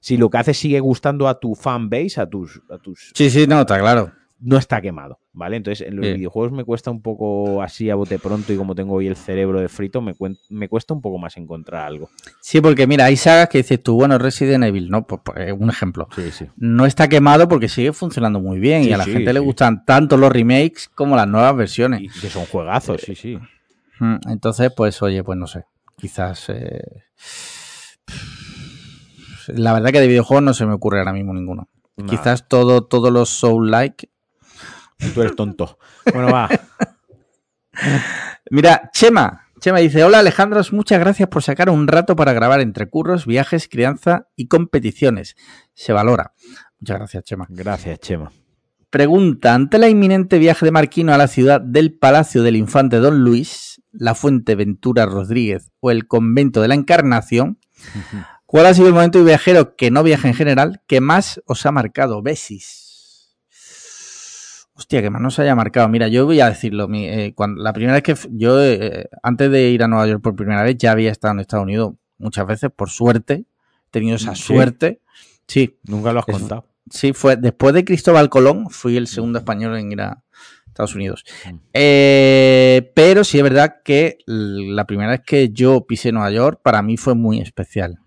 Si 0.00 0.16
lo 0.16 0.30
que 0.30 0.38
haces 0.38 0.56
sigue 0.58 0.80
gustando 0.80 1.28
a 1.28 1.38
tu 1.40 1.54
fan 1.54 1.88
base, 1.90 2.20
a 2.20 2.26
tus, 2.28 2.60
a 2.70 2.78
tus 2.78 3.12
Sí, 3.14 3.30
sí, 3.30 3.46
no, 3.46 3.60
está 3.60 3.78
claro. 3.78 4.12
no 4.40 4.56
está 4.56 4.80
quemado, 4.80 5.18
¿vale? 5.32 5.56
Entonces, 5.56 5.88
en 5.88 5.96
los 5.96 6.06
Sí. 6.06 6.12
videojuegos 6.12 6.52
me 6.52 6.62
cuesta 6.64 6.92
un 6.92 7.02
poco 7.02 7.60
así 7.60 7.90
a 7.90 7.96
bote 7.96 8.20
pronto 8.20 8.52
y 8.52 8.56
como 8.56 8.76
tengo 8.76 8.94
hoy 8.94 9.08
el 9.08 9.16
cerebro 9.16 9.60
de 9.60 9.68
frito, 9.68 10.00
me, 10.00 10.14
me 10.48 10.68
cuesta 10.68 10.94
un 10.94 11.00
poco 11.00 11.18
más 11.18 11.36
encontrar 11.36 11.84
algo. 11.86 12.08
Sí, 12.40 12.60
porque 12.60 12.86
mira, 12.86 13.06
hay 13.06 13.16
sagas 13.16 13.48
que 13.48 13.58
dices 13.58 13.82
tú, 13.82 13.96
bueno, 13.96 14.16
Resident 14.16 14.62
Evil, 14.62 14.90
¿no? 14.90 15.04
Pues, 15.08 15.22
pues, 15.24 15.52
un 15.58 15.68
ejemplo. 15.70 16.06
Sí, 16.14 16.30
sí. 16.30 16.46
No 16.56 16.86
está 16.86 17.08
quemado 17.08 17.48
porque 17.48 17.68
sigue 17.68 17.92
funcionando 17.92 18.38
muy 18.40 18.60
bien 18.60 18.84
y 18.84 18.92
a 18.92 18.96
la 18.96 19.04
gente 19.04 19.32
le 19.32 19.40
gustan 19.40 19.84
tanto 19.84 20.16
los 20.16 20.30
remakes 20.30 20.88
como 20.94 21.16
las 21.16 21.26
nuevas 21.26 21.56
versiones. 21.56 22.00
Y 22.02 22.08
que 22.08 22.30
son 22.30 22.44
juegazos, 22.46 23.00
sí, 23.00 23.16
sí. 23.16 23.38
Mm, 23.98 24.18
Entonces, 24.30 24.70
pues, 24.76 25.02
oye, 25.02 25.24
pues 25.24 25.36
no 25.36 25.48
sé. 25.48 25.64
Quizás. 25.96 26.48
eh, 26.50 26.80
La 29.48 29.72
verdad 29.72 29.90
que 29.90 30.00
de 30.00 30.08
videojuegos 30.08 30.42
no 30.42 30.54
se 30.54 30.66
me 30.66 30.74
ocurre 30.74 30.98
ahora 30.98 31.12
mismo 31.12 31.32
ninguno. 31.34 31.68
Nada, 31.96 32.10
Quizás 32.10 32.48
todo, 32.48 32.84
todos 32.84 33.12
los 33.12 33.28
Soul-like. 33.28 34.10
Tú 35.14 35.22
eres 35.22 35.36
tonto. 35.36 35.78
Bueno, 36.12 36.32
va. 36.32 36.48
Mira, 38.50 38.90
Chema. 38.94 39.42
Chema 39.60 39.78
dice: 39.78 40.04
Hola 40.04 40.20
Alejandros, 40.20 40.72
muchas 40.72 41.00
gracias 41.00 41.28
por 41.28 41.42
sacar 41.42 41.68
un 41.68 41.86
rato 41.86 42.16
para 42.16 42.32
grabar 42.32 42.60
entre 42.60 42.88
curros, 42.88 43.26
viajes, 43.26 43.68
crianza 43.68 44.28
y 44.36 44.48
competiciones. 44.48 45.36
Se 45.74 45.92
valora. 45.92 46.32
Muchas 46.80 46.98
gracias, 46.98 47.24
Chema. 47.24 47.46
Gracias, 47.50 47.98
Chema. 48.00 48.32
Pregunta: 48.90 49.54
Ante 49.54 49.78
la 49.78 49.88
inminente 49.88 50.38
viaje 50.38 50.64
de 50.64 50.72
Marquino 50.72 51.12
a 51.12 51.18
la 51.18 51.28
ciudad 51.28 51.60
del 51.60 51.92
Palacio 51.98 52.42
del 52.42 52.56
Infante 52.56 52.96
Don 52.96 53.22
Luis, 53.22 53.82
la 53.92 54.14
Fuente 54.14 54.54
Ventura 54.54 55.04
Rodríguez 55.04 55.70
o 55.80 55.90
el 55.90 56.06
Convento 56.06 56.62
de 56.62 56.68
la 56.68 56.74
Encarnación, 56.74 57.58
¿cuál 58.48 58.64
ha 58.66 58.72
sido 58.74 58.88
el 58.88 58.94
momento 58.94 59.22
viajero 59.22 59.76
que 59.76 59.90
no 59.90 60.02
viaja 60.02 60.26
en 60.26 60.34
general 60.34 60.80
que 60.86 61.00
más 61.02 61.40
os 61.46 61.64
ha 61.66 61.70
marcado? 61.70 62.22
Besis. 62.22 63.36
Hostia, 64.74 65.02
que 65.02 65.10
más 65.10 65.20
nos 65.20 65.38
haya 65.40 65.54
marcado. 65.56 65.88
Mira, 65.88 66.06
yo 66.08 66.24
voy 66.24 66.40
a 66.40 66.48
decirlo. 66.48 66.86
mi- 66.88 67.06
eh, 67.08 67.32
cuando, 67.34 67.62
la 67.62 67.72
primera 67.72 67.94
vez 67.94 68.02
que 68.04 68.14
yo, 68.30 68.62
eh, 68.64 69.08
antes 69.22 69.50
de 69.50 69.70
ir 69.70 69.82
a 69.82 69.88
Nueva 69.88 70.06
York 70.06 70.22
por 70.22 70.36
primera 70.36 70.62
vez, 70.62 70.76
ya 70.78 70.92
había 70.92 71.10
estado 71.10 71.34
en 71.34 71.40
Estados 71.40 71.64
Unidos 71.64 71.94
muchas 72.16 72.46
veces, 72.46 72.70
por 72.74 72.88
suerte. 72.88 73.44
He 73.88 73.90
tenido 73.90 74.16
esa 74.16 74.34
¿Sí? 74.36 74.42
suerte. 74.42 75.00
Sí, 75.48 75.78
Nunca 75.84 76.12
lo 76.12 76.20
has 76.20 76.28
Es- 76.28 76.34
contado. 76.38 76.64
Sí, 76.90 77.12
fue 77.12 77.36
después 77.36 77.74
de 77.74 77.84
Cristóbal 77.84 78.30
Colón, 78.30 78.70
fui 78.70 78.96
el 78.96 79.08
segundo 79.08 79.38
español 79.40 79.76
en 79.76 79.92
ir 79.92 80.00
a 80.00 80.22
Estados 80.68 80.94
Unidos. 80.94 81.24
Mm. 81.44 81.56
Eh, 81.74 82.92
pero 82.94 83.24
sí 83.24 83.36
es 83.38 83.42
verdad 83.44 83.82
que 83.84 84.18
la 84.26 84.86
primera 84.86 85.10
vez 85.10 85.20
que 85.26 85.50
yo 85.50 85.84
pisé 85.86 86.12
Nueva 86.12 86.30
York, 86.30 86.60
para 86.62 86.80
mí 86.82 86.96
fue 86.96 87.14
muy 87.14 87.40
especial. 87.40 87.98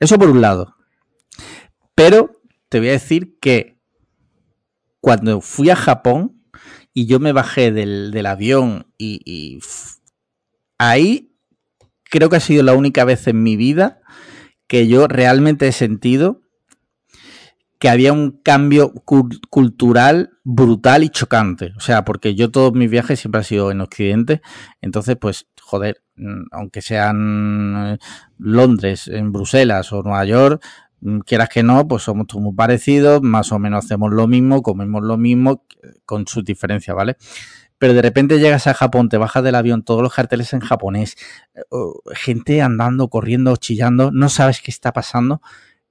Eso 0.00 0.18
por 0.18 0.30
un 0.30 0.40
lado. 0.40 0.76
Pero 1.94 2.40
te 2.70 2.78
voy 2.78 2.88
a 2.88 2.92
decir 2.92 3.38
que 3.40 3.78
cuando 5.00 5.40
fui 5.40 5.70
a 5.70 5.76
Japón 5.76 6.42
y 6.92 7.06
yo 7.06 7.20
me 7.20 7.32
bajé 7.32 7.70
del, 7.72 8.10
del 8.10 8.26
avión 8.26 8.86
y, 8.98 9.60
ahí 10.78 11.36
creo 12.04 12.28
que 12.30 12.36
ha 12.36 12.40
sido 12.40 12.62
la 12.62 12.74
única 12.74 13.04
vez 13.04 13.26
en 13.28 13.42
mi 13.42 13.56
vida 13.56 14.00
que 14.66 14.88
yo 14.88 15.06
realmente 15.06 15.68
he 15.68 15.72
sentido 15.72 16.40
que 17.78 17.88
había 17.88 18.12
un 18.12 18.30
cambio 18.42 18.92
cul- 18.92 19.40
cultural 19.48 20.38
brutal 20.44 21.02
y 21.02 21.08
chocante. 21.08 21.72
O 21.76 21.80
sea, 21.80 22.04
porque 22.04 22.34
yo 22.34 22.50
todos 22.50 22.74
mis 22.74 22.90
viajes 22.90 23.20
siempre 23.20 23.38
han 23.38 23.44
sido 23.44 23.70
en 23.70 23.80
Occidente. 23.80 24.42
Entonces, 24.82 25.16
pues, 25.18 25.48
joder, 25.70 26.02
mm, 26.16 26.42
aunque 26.50 26.82
sean 26.82 27.74
eh, 27.94 27.98
Londres, 28.38 29.08
en 29.08 29.32
Bruselas 29.32 29.92
o 29.92 30.02
Nueva 30.02 30.24
York, 30.24 30.64
mm, 31.00 31.20
quieras 31.20 31.48
que 31.48 31.62
no, 31.62 31.86
pues 31.86 32.02
somos 32.02 32.26
todos 32.26 32.42
muy 32.42 32.54
parecidos, 32.54 33.22
más 33.22 33.52
o 33.52 33.58
menos 33.58 33.84
hacemos 33.84 34.12
lo 34.12 34.26
mismo, 34.26 34.62
comemos 34.62 35.02
lo 35.02 35.16
mismo, 35.16 35.64
eh, 35.82 35.88
con 36.04 36.26
sus 36.26 36.44
diferencias, 36.44 36.96
¿vale? 36.96 37.16
Pero 37.78 37.94
de 37.94 38.02
repente 38.02 38.38
llegas 38.38 38.66
a 38.66 38.74
Japón, 38.74 39.08
te 39.08 39.16
bajas 39.16 39.42
del 39.42 39.54
avión, 39.54 39.82
todos 39.82 40.02
los 40.02 40.12
carteles 40.12 40.52
en 40.52 40.60
japonés, 40.60 41.16
eh, 41.54 41.62
gente 42.14 42.60
andando, 42.60 43.08
corriendo, 43.08 43.56
chillando, 43.56 44.10
no 44.12 44.28
sabes 44.28 44.60
qué 44.60 44.70
está 44.70 44.92
pasando. 44.92 45.40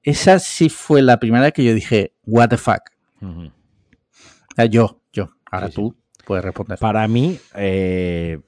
Esa 0.04 0.38
sí 0.40 0.70
fue 0.70 1.02
la 1.02 1.20
primera 1.20 1.44
vez 1.46 1.54
que 1.54 1.64
yo 1.64 1.74
dije, 1.74 2.14
what 2.26 2.50
the 2.50 2.58
fuck. 2.58 2.82
Ujú. 3.22 3.48
O 3.48 4.56
sea, 4.56 4.66
yo, 4.66 5.02
yo. 5.12 5.30
Ahora 5.50 5.68
Sí, 5.68 5.74
sí. 5.74 5.76
tú 5.78 5.96
puedes 6.26 6.46
responder. 6.46 6.78
Para 6.78 7.08
mí, 7.08 7.40
eh, 7.56 8.40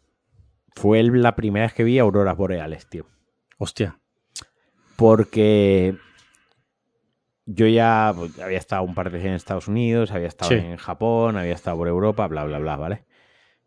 fue 0.76 1.04
la 1.04 1.36
primera 1.36 1.66
vez 1.66 1.74
que 1.74 1.84
vi 1.84 2.00
auroras 2.00 2.38
boreales, 2.38 2.88
tío. 2.88 3.06
Hostia. 3.58 3.98
porque 4.96 5.96
yo 7.46 7.68
ya 7.68 8.14
pues, 8.16 8.40
había 8.40 8.58
estado 8.60 8.84
un 8.84 8.94
par 8.94 9.08
de 9.10 9.14
veces 9.14 9.28
en 9.30 9.34
Estados 9.34 9.68
Unidos, 9.68 10.12
había 10.12 10.28
estado 10.28 10.52
Sí. 10.52 10.58
en 10.58 10.78
Japón, 10.78 11.38
había 11.38 11.54
estado 11.54 11.78
por 11.78 11.88
Europa, 11.88 12.28
bla, 12.28 12.44
bla, 12.46 12.60
bla, 12.60 12.78
¿vale? 12.78 13.06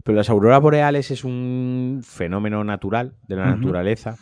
Pero 0.04 0.16
las 0.16 0.30
auroras 0.30 0.60
boreales 0.60 1.10
es 1.10 1.24
un 1.24 2.02
fenómeno 2.04 2.62
natural 2.62 3.16
de 3.26 3.36
la 3.36 3.46
naturaleza 3.56 4.16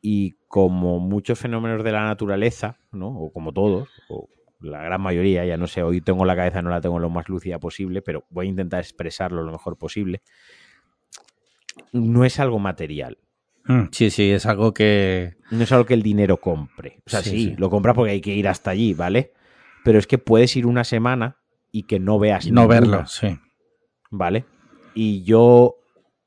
y 0.00 0.32
como 0.48 0.98
muchos 0.98 1.38
fenómenos 1.38 1.84
de 1.84 1.92
la 1.92 2.04
naturaleza, 2.06 2.76
¿no? 2.90 3.08
O 3.08 3.32
como 3.32 3.52
todos, 3.52 3.88
o 4.08 4.28
la 4.60 4.82
gran 4.82 5.00
mayoría, 5.00 5.44
ya 5.44 5.56
no 5.56 5.66
sé, 5.68 5.82
hoy 5.82 6.00
tengo 6.00 6.24
la 6.24 6.34
cabeza, 6.34 6.60
no 6.62 6.70
la 6.70 6.80
tengo 6.80 6.98
lo 6.98 7.10
más 7.10 7.28
lúcida 7.28 7.58
posible, 7.60 8.02
pero 8.02 8.24
voy 8.30 8.46
a 8.46 8.50
intentar 8.50 8.80
expresarlo 8.80 9.42
lo 9.42 9.52
mejor 9.52 9.76
posible. 9.78 10.22
No 11.92 12.24
es 12.24 12.40
algo 12.40 12.58
material, 12.58 13.18
Mm, 13.64 13.90
Sí, 13.92 14.10
sí, 14.10 14.30
es 14.32 14.44
algo 14.46 14.74
que. 14.74 15.36
no 15.52 15.62
es 15.62 15.70
algo 15.70 15.84
que 15.86 15.94
el 15.94 16.02
dinero 16.02 16.38
compre. 16.38 16.98
O 17.06 17.10
sea, 17.10 17.20
Sí, 17.22 17.30
sí, 17.30 17.44
sí. 17.50 17.54
lo 17.56 17.70
compra 17.70 17.94
porque 17.94 18.10
hay 18.10 18.20
que 18.20 18.34
ir 18.34 18.48
hasta 18.48 18.72
allí, 18.72 18.92
¿vale? 18.92 19.32
Pero 19.84 20.00
es 20.00 20.08
que 20.08 20.18
puedes 20.18 20.56
ir 20.56 20.66
una 20.66 20.82
semana 20.82 21.36
y 21.70 21.84
que 21.84 22.00
no 22.00 22.18
veas 22.18 22.46
No 22.50 22.62
ninguna, 22.62 22.80
verlo, 22.80 23.06
sí. 23.06 23.38
¿vale? 24.10 24.44
Y 24.94 25.22
yo... 25.22 25.76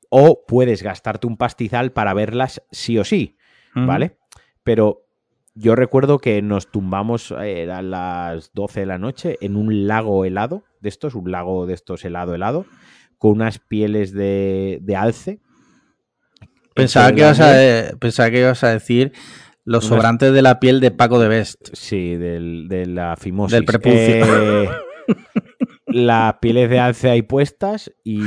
O 0.08 0.44
puedes 0.46 0.82
gastarte 0.82 1.26
un 1.26 1.36
pastizal 1.36 1.92
para 1.92 2.14
verlas 2.14 2.62
sí 2.70 2.96
o 2.96 3.04
sí, 3.04 3.36
Ujú. 3.74 3.84
¿vale? 3.86 4.16
Pero 4.62 5.02
yo 5.54 5.74
recuerdo 5.74 6.18
que 6.18 6.40
nos 6.42 6.70
tumbamos, 6.70 7.32
eh, 7.32 7.62
eran 7.62 7.90
las 7.90 8.52
12 8.54 8.80
de 8.80 8.86
la 8.86 8.98
noche, 8.98 9.36
en 9.42 9.56
un 9.56 9.86
lago 9.88 10.24
helado, 10.24 10.64
de 10.80 10.88
estos, 10.88 11.14
un 11.16 11.30
lago 11.30 11.66
de 11.66 11.74
estos 11.74 12.04
helado, 12.04 12.34
helado, 12.34 12.64
con 13.18 13.32
unas 13.32 13.58
pieles 13.58 14.12
de, 14.12 14.78
de 14.80 14.96
alce. 14.96 15.40
Pensaba 16.76 17.12
que, 17.12 17.20
ibas 17.20 17.40
a, 17.40 17.96
pensaba 17.98 18.30
que 18.30 18.40
ibas 18.40 18.62
a 18.62 18.68
decir 18.68 19.12
los 19.64 19.84
Unas- 19.86 19.96
sobrantes 19.96 20.32
de 20.32 20.42
la 20.42 20.60
piel 20.60 20.80
de 20.80 20.90
Paco 20.92 21.18
de 21.18 21.28
Best. 21.28 21.70
Sí, 21.72 22.14
del, 22.16 22.68
de 22.68 22.86
la 22.86 23.16
fimosis. 23.16 23.52
Del 23.52 23.64
prepucio. 23.64 24.62
Eh, 24.64 24.68
las 25.86 26.34
pieles 26.40 26.68
de 26.70 26.78
alce 26.80 27.10
ahí 27.10 27.22
puestas 27.22 27.92
y 28.04 28.20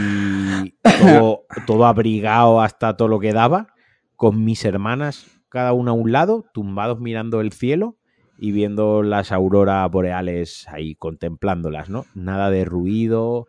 todo, 0.99 1.43
todo 1.67 1.85
abrigado 1.85 2.61
hasta 2.61 2.95
todo 2.97 3.07
lo 3.07 3.19
que 3.19 3.33
daba, 3.33 3.67
con 4.15 4.43
mis 4.43 4.65
hermanas, 4.65 5.27
cada 5.49 5.73
una 5.73 5.91
a 5.91 5.93
un 5.93 6.11
lado, 6.11 6.45
tumbados 6.53 6.99
mirando 6.99 7.41
el 7.41 7.51
cielo 7.51 7.97
y 8.37 8.51
viendo 8.51 9.03
las 9.03 9.31
auroras 9.31 9.89
boreales 9.91 10.67
ahí, 10.69 10.95
contemplándolas, 10.95 11.89
¿no? 11.89 12.05
Nada 12.15 12.49
de 12.49 12.63
ruido, 12.65 13.47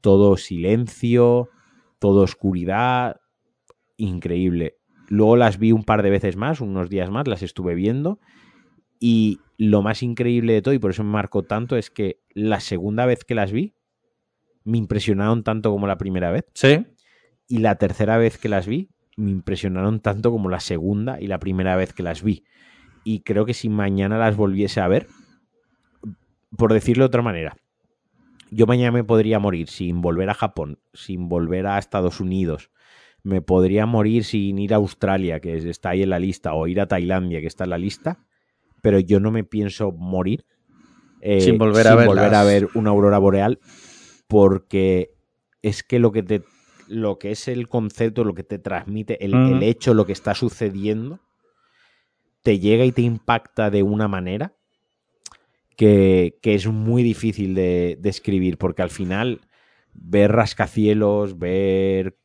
todo 0.00 0.36
silencio, 0.36 1.48
todo 1.98 2.22
oscuridad, 2.22 3.16
increíble. 3.98 4.78
Luego 5.08 5.36
las 5.36 5.58
vi 5.58 5.72
un 5.72 5.84
par 5.84 6.02
de 6.02 6.10
veces 6.10 6.36
más, 6.36 6.62
unos 6.62 6.88
días 6.88 7.10
más, 7.10 7.28
las 7.28 7.42
estuve 7.42 7.74
viendo. 7.74 8.18
Y 8.98 9.40
lo 9.58 9.82
más 9.82 10.02
increíble 10.02 10.54
de 10.54 10.62
todo, 10.62 10.74
y 10.74 10.78
por 10.78 10.92
eso 10.92 11.04
me 11.04 11.10
marcó 11.10 11.42
tanto, 11.42 11.76
es 11.76 11.90
que 11.90 12.20
la 12.30 12.60
segunda 12.60 13.04
vez 13.04 13.24
que 13.24 13.34
las 13.34 13.52
vi, 13.52 13.74
me 14.64 14.78
impresionaron 14.78 15.44
tanto 15.44 15.70
como 15.70 15.86
la 15.86 15.98
primera 15.98 16.30
vez. 16.30 16.46
Sí. 16.54 16.86
Y 17.46 17.58
la 17.58 17.76
tercera 17.76 18.18
vez 18.18 18.38
que 18.38 18.48
las 18.48 18.66
vi, 18.66 18.90
me 19.16 19.30
impresionaron 19.30 20.00
tanto 20.00 20.30
como 20.30 20.48
la 20.48 20.60
segunda 20.60 21.20
y 21.20 21.26
la 21.26 21.38
primera 21.38 21.76
vez 21.76 21.92
que 21.92 22.02
las 22.02 22.22
vi. 22.22 22.44
Y 23.04 23.20
creo 23.20 23.46
que 23.46 23.54
si 23.54 23.68
mañana 23.68 24.18
las 24.18 24.36
volviese 24.36 24.80
a 24.80 24.88
ver, 24.88 25.06
por 26.56 26.72
decirlo 26.72 27.04
de 27.04 27.06
otra 27.06 27.22
manera, 27.22 27.56
yo 28.50 28.66
mañana 28.66 28.92
me 28.92 29.04
podría 29.04 29.38
morir 29.38 29.68
sin 29.68 30.00
volver 30.00 30.30
a 30.30 30.34
Japón, 30.34 30.78
sin 30.92 31.28
volver 31.28 31.66
a 31.66 31.78
Estados 31.78 32.20
Unidos, 32.20 32.70
me 33.28 33.42
podría 33.42 33.84
morir 33.84 34.24
sin 34.24 34.58
ir 34.58 34.72
a 34.72 34.76
Australia, 34.76 35.38
que 35.38 35.56
está 35.56 35.90
ahí 35.90 36.02
en 36.02 36.10
la 36.10 36.18
lista, 36.18 36.54
o 36.54 36.66
ir 36.66 36.80
a 36.80 36.86
Tailandia, 36.88 37.40
que 37.42 37.46
está 37.46 37.64
en 37.64 37.70
la 37.70 37.78
lista, 37.78 38.24
pero 38.82 38.98
yo 39.00 39.20
no 39.20 39.30
me 39.30 39.44
pienso 39.44 39.92
morir 39.92 40.46
eh, 41.20 41.40
Sin 41.40 41.58
volver 41.58 41.86
a 41.88 41.94
volver 42.06 42.34
a 42.34 42.44
verlas. 42.44 42.46
ver 42.46 42.68
una 42.74 42.90
aurora 42.90 43.18
boreal, 43.18 43.58
porque 44.28 45.10
es 45.62 45.82
que 45.82 45.98
lo 45.98 46.10
que 46.10 46.22
te 46.22 46.42
lo 46.86 47.18
que 47.18 47.32
es 47.32 47.48
el 47.48 47.68
concepto, 47.68 48.24
lo 48.24 48.32
que 48.32 48.44
te 48.44 48.58
transmite, 48.58 49.22
el, 49.22 49.34
Mm. 49.34 49.56
el 49.56 49.62
hecho, 49.62 49.92
lo 49.92 50.06
que 50.06 50.12
está 50.12 50.34
sucediendo, 50.34 51.20
te 52.42 52.60
llega 52.60 52.86
y 52.86 52.92
te 52.92 53.02
impacta 53.02 53.68
de 53.68 53.82
una 53.82 54.08
manera 54.08 54.54
que, 55.76 56.38
que 56.40 56.54
es 56.54 56.66
muy 56.66 57.02
difícil 57.02 57.54
de 57.54 57.98
describir, 58.00 58.56
porque 58.56 58.80
al 58.80 58.90
final 58.90 59.42
ver 59.92 60.32
rascacielos, 60.32 61.38
ver 61.38 62.16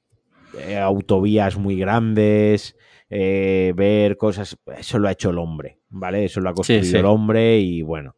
eh, 0.59 0.77
autovías 0.77 1.57
muy 1.57 1.77
grandes, 1.77 2.75
eh, 3.09 3.73
ver 3.75 4.17
cosas, 4.17 4.57
eso 4.77 4.99
lo 4.99 5.07
ha 5.07 5.11
hecho 5.11 5.29
el 5.29 5.37
hombre, 5.37 5.79
¿vale? 5.89 6.25
Eso 6.25 6.39
lo 6.41 6.49
ha 6.49 6.53
construido 6.53 6.83
sí. 6.85 6.97
el 6.97 7.05
hombre 7.05 7.59
y 7.59 7.81
bueno, 7.81 8.15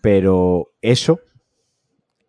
pero 0.00 0.72
eso, 0.80 1.20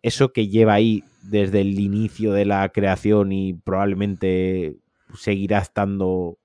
eso 0.02 0.32
que 0.32 0.48
lleva 0.48 0.74
ahí 0.74 1.04
desde 1.22 1.60
el 1.60 1.78
inicio 1.78 2.32
de 2.32 2.46
la 2.46 2.68
creación 2.70 3.32
y 3.32 3.52
probablemente 3.54 4.76
seguirá 5.14 5.58
estando 5.58 6.38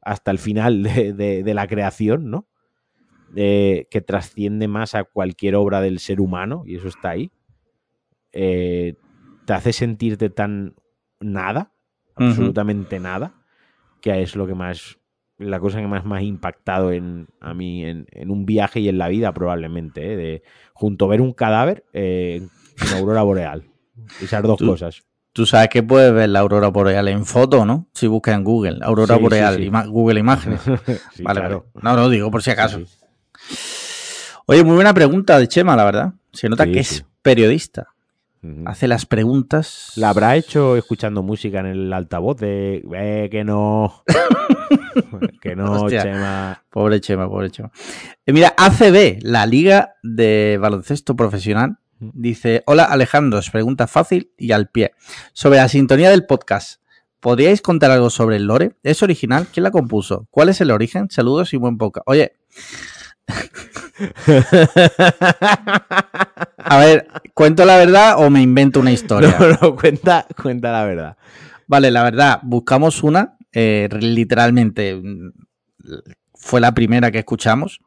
hasta 0.00 0.30
el 0.30 0.38
final 0.38 0.82
de, 0.82 1.12
de- 1.12 1.42
de 1.42 1.54
la 1.54 1.66
creación, 1.66 2.30
¿no? 2.30 2.46
Eh, 3.34 3.86
que 3.90 4.00
trasciende 4.00 4.68
más 4.68 4.94
a 4.94 5.04
cualquier 5.04 5.56
obra 5.56 5.80
del 5.80 5.98
ser 5.98 6.20
humano, 6.20 6.62
y 6.64 6.76
eso 6.76 6.88
está 6.88 7.10
ahí, 7.10 7.30
eh, 8.32 8.94
te 9.44 9.52
hace 9.52 9.72
sentirte 9.72 10.30
tan 10.30 10.74
nada, 11.20 11.72
Absolutamente 12.16 12.98
nada, 13.00 13.32
que 14.00 14.22
es 14.22 14.36
lo 14.36 14.46
que 14.46 14.54
más, 14.54 14.98
la 15.38 15.60
cosa 15.60 15.80
que 15.80 15.86
más 15.86 16.04
me 16.04 16.16
ha 16.16 16.22
impactado 16.22 16.92
en, 16.92 17.28
a 17.40 17.52
mí 17.54 17.84
en, 17.84 18.06
en 18.12 18.30
un 18.30 18.46
viaje 18.46 18.80
y 18.80 18.88
en 18.88 18.98
la 18.98 19.08
vida 19.08 19.32
probablemente, 19.34 20.12
¿eh? 20.12 20.16
de 20.16 20.42
junto 20.72 21.04
a 21.04 21.08
ver 21.08 21.20
un 21.20 21.32
cadáver 21.32 21.84
eh, 21.92 22.46
en 22.80 22.92
aurora 22.94 23.22
boreal. 23.22 23.64
Esas 24.20 24.42
dos 24.42 24.58
Tú- 24.58 24.66
cosas. 24.66 25.02
Tú 25.32 25.44
sabes 25.44 25.68
que 25.68 25.82
puedes 25.82 26.14
ver 26.14 26.30
la 26.30 26.38
aurora 26.40 26.68
boreal 26.68 27.08
en 27.08 27.26
foto, 27.26 27.66
¿no? 27.66 27.88
Si 27.92 28.06
buscas 28.06 28.34
en 28.36 28.42
Google, 28.44 28.78
aurora 28.80 29.16
Sí, 29.16 29.22
boreal, 29.22 29.56
sí. 29.56 29.64
ima- 29.70 29.86
Google 29.86 30.18
Imágenes. 30.20 30.62
Vale, 31.22 31.40
claro. 31.40 31.66
vale. 31.74 31.84
No, 31.84 31.94
no, 31.94 32.08
digo 32.08 32.30
por 32.30 32.42
si 32.42 32.50
acaso. 32.52 32.80
Oye, 34.46 34.64
muy 34.64 34.76
buena 34.76 34.94
pregunta 34.94 35.38
de 35.38 35.46
Chema, 35.48 35.76
la 35.76 35.84
verdad. 35.84 36.12
Se 36.32 36.48
nota 36.48 36.64
que 36.66 36.78
es 36.80 37.04
periodista. 37.20 37.88
Hace 38.66 38.88
las 38.88 39.06
preguntas. 39.06 39.92
La 39.96 40.10
habrá 40.10 40.36
hecho 40.36 40.76
escuchando 40.76 41.22
música 41.22 41.60
en 41.60 41.66
el 41.66 41.92
altavoz 41.92 42.38
de 42.38 42.84
eh, 42.94 43.28
que 43.30 43.44
no. 43.44 44.02
que 45.40 45.56
no, 45.56 45.82
Hostia. 45.82 46.02
Chema. 46.02 46.62
Pobre 46.70 47.00
Chema, 47.00 47.28
pobre 47.28 47.50
Chema. 47.50 47.70
Eh, 48.24 48.32
mira, 48.32 48.54
ACB, 48.56 49.20
la 49.22 49.46
Liga 49.46 49.94
de 50.02 50.58
Baloncesto 50.60 51.16
Profesional, 51.16 51.78
dice: 51.98 52.62
Hola 52.66 52.84
Alejandro, 52.84 53.40
pregunta 53.50 53.86
fácil 53.86 54.32
y 54.36 54.52
al 54.52 54.68
pie. 54.68 54.92
Sobre 55.32 55.58
la 55.58 55.68
sintonía 55.68 56.10
del 56.10 56.26
podcast, 56.26 56.80
¿podríais 57.20 57.62
contar 57.62 57.90
algo 57.90 58.10
sobre 58.10 58.36
el 58.36 58.46
lore? 58.46 58.76
¿Es 58.82 59.02
original? 59.02 59.46
¿Quién 59.52 59.64
la 59.64 59.70
compuso? 59.70 60.26
¿Cuál 60.30 60.48
es 60.48 60.60
el 60.60 60.70
origen? 60.70 61.08
Saludos 61.10 61.52
y 61.54 61.56
buen 61.56 61.78
poca. 61.78 62.02
Oye, 62.06 62.36
a 66.58 66.78
ver, 66.78 67.08
¿cuento 67.34 67.64
la 67.64 67.76
verdad 67.76 68.14
o 68.18 68.30
me 68.30 68.42
invento 68.42 68.80
una 68.80 68.92
historia? 68.92 69.36
No, 69.38 69.48
no, 69.60 69.76
cuenta, 69.76 70.26
cuenta 70.40 70.72
la 70.72 70.84
verdad. 70.84 71.16
Vale, 71.66 71.90
la 71.90 72.02
verdad, 72.04 72.40
buscamos 72.42 73.02
una, 73.02 73.36
eh, 73.52 73.88
literalmente 74.00 74.94
mm, 74.94 75.30
fue 76.34 76.60
la 76.60 76.72
primera 76.72 77.10
que 77.10 77.18
escuchamos. 77.20 77.80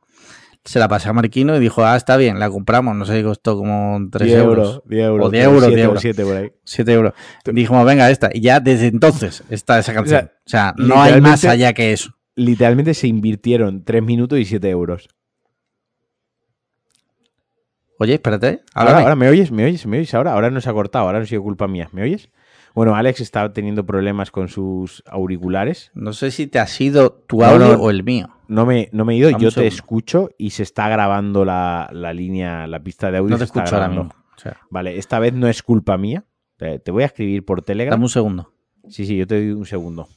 Se 0.66 0.78
la 0.78 0.90
pasé 0.90 1.08
a 1.08 1.14
Marquino 1.14 1.56
y 1.56 1.60
dijo, 1.60 1.86
ah, 1.86 1.96
está 1.96 2.18
bien, 2.18 2.38
la 2.38 2.50
compramos, 2.50 2.94
no 2.96 3.06
sé 3.06 3.18
si 3.18 3.24
costó 3.24 3.58
como 3.58 3.98
3 4.12 4.28
10 4.28 4.40
euros, 4.42 4.84
10 4.86 5.06
euros. 5.06 5.28
O 5.28 5.32
10 5.32 5.46
euros, 5.46 5.64
siete 5.64 5.76
10 5.76 5.86
o 5.86 5.90
euros. 5.90 6.02
siete 6.02 6.24
por 6.26 6.36
ahí. 6.36 6.52
7 6.66 6.94
euros. 6.94 7.14
Dijimos, 7.46 7.86
venga, 7.86 8.12
esta. 8.12 8.30
Y 8.34 8.42
ya 8.42 8.60
desde 8.60 8.88
entonces 8.88 9.44
está 9.50 9.80
esa 9.80 9.94
canción. 9.94 10.26
O 10.26 10.28
O 10.28 10.50
sea, 10.50 10.74
sea, 10.78 10.86
no 10.86 11.02
hay 11.02 11.22
más 11.22 11.46
allá 11.46 11.72
que 11.74 11.94
eso. 11.94 12.12
Literalmente 12.36 12.94
se 12.94 13.08
invirtieron 13.08 13.86
3 13.86 14.04
minutos 14.04 14.38
y 14.38 14.46
7 14.46 14.70
euros. 14.70 15.08
Oye, 18.00 18.16
espérate. 18.16 18.62
Ahora, 18.74 18.92
háblame. 18.92 19.04
ahora, 19.04 19.16
¿me 19.16 19.30
oyes? 19.30 19.52
¿Me 19.52 19.66
oyes? 19.66 19.86
¿Me 19.86 19.98
oyes 19.98 20.14
ahora? 20.14 20.34
Ahora 20.34 20.50
no 20.50 20.62
se 20.62 20.70
ha 20.70 20.74
cortado, 20.74 21.06
ahora 21.06 21.20
no 21.20 21.24
ha 21.24 21.28
sido 21.28 21.44
culpa 21.44 21.68
mía. 21.68 21.90
¿Me 21.92 22.02
oyes? 22.02 22.30
Bueno, 22.74 22.96
Alex 22.96 23.20
está 23.20 23.52
teniendo 23.52 23.86
problemas 23.86 24.32
con 24.32 24.48
sus 24.48 25.04
auriculares. 25.06 25.92
No 25.94 26.14
sé 26.14 26.32
si 26.32 26.48
te 26.48 26.60
ha 26.60 26.68
sido 26.68 27.12
tu 27.12 27.44
audio 27.44 27.76
no. 27.78 27.84
o 27.84 27.90
el 27.90 28.04
mío. 28.04 28.30
No 28.48 28.66
me, 28.66 28.90
no 28.94 29.06
me 29.06 29.14
he 29.14 29.18
ido, 29.18 29.30
yo 29.38 29.52
te 29.52 29.68
escucho 29.68 30.30
y 30.38 30.52
se 30.52 30.64
está 30.64 30.88
grabando 30.90 31.46
la, 31.46 31.90
la 31.92 32.14
línea, 32.14 32.68
la 32.68 32.80
pista 32.80 33.12
de 33.12 33.18
audio. 33.18 33.32
No 33.32 33.38
te 33.38 33.44
escucho 33.44 33.66
ahora 33.76 33.88
grabando. 33.88 34.04
mismo. 34.06 34.24
O 34.36 34.40
sea, 34.40 34.58
Vale, 34.70 34.98
esta 34.98 35.20
vez 35.20 35.34
no 35.34 35.48
es 35.48 35.62
culpa 35.62 35.98
mía. 35.98 36.24
Te 36.58 36.92
voy 36.92 37.04
a 37.04 37.08
escribir 37.08 37.44
por 37.46 37.62
Telegram. 37.62 37.92
dame 37.92 38.04
un 38.06 38.10
segundo. 38.10 38.54
Sí, 38.88 39.06
sí, 39.06 39.18
yo 39.18 39.28
te 39.28 39.36
doy 39.36 39.52
un 39.52 39.66
segundo. 39.66 40.08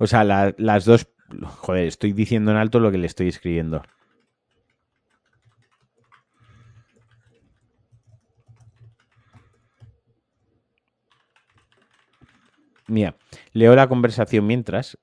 O 0.00 0.06
sea, 0.06 0.24
la- 0.24 0.54
las 0.58 0.84
dos... 0.84 1.06
Joder, 1.44 1.86
estoy 1.86 2.12
diciendo 2.12 2.50
en 2.50 2.56
alto 2.56 2.80
lo 2.80 2.90
que 2.90 2.98
le 2.98 3.06
estoy 3.06 3.28
escribiendo. 3.28 3.82
Mira, 12.88 13.16
leo 13.52 13.76
la 13.76 13.88
conversación 13.88 14.46
mientras, 14.46 14.98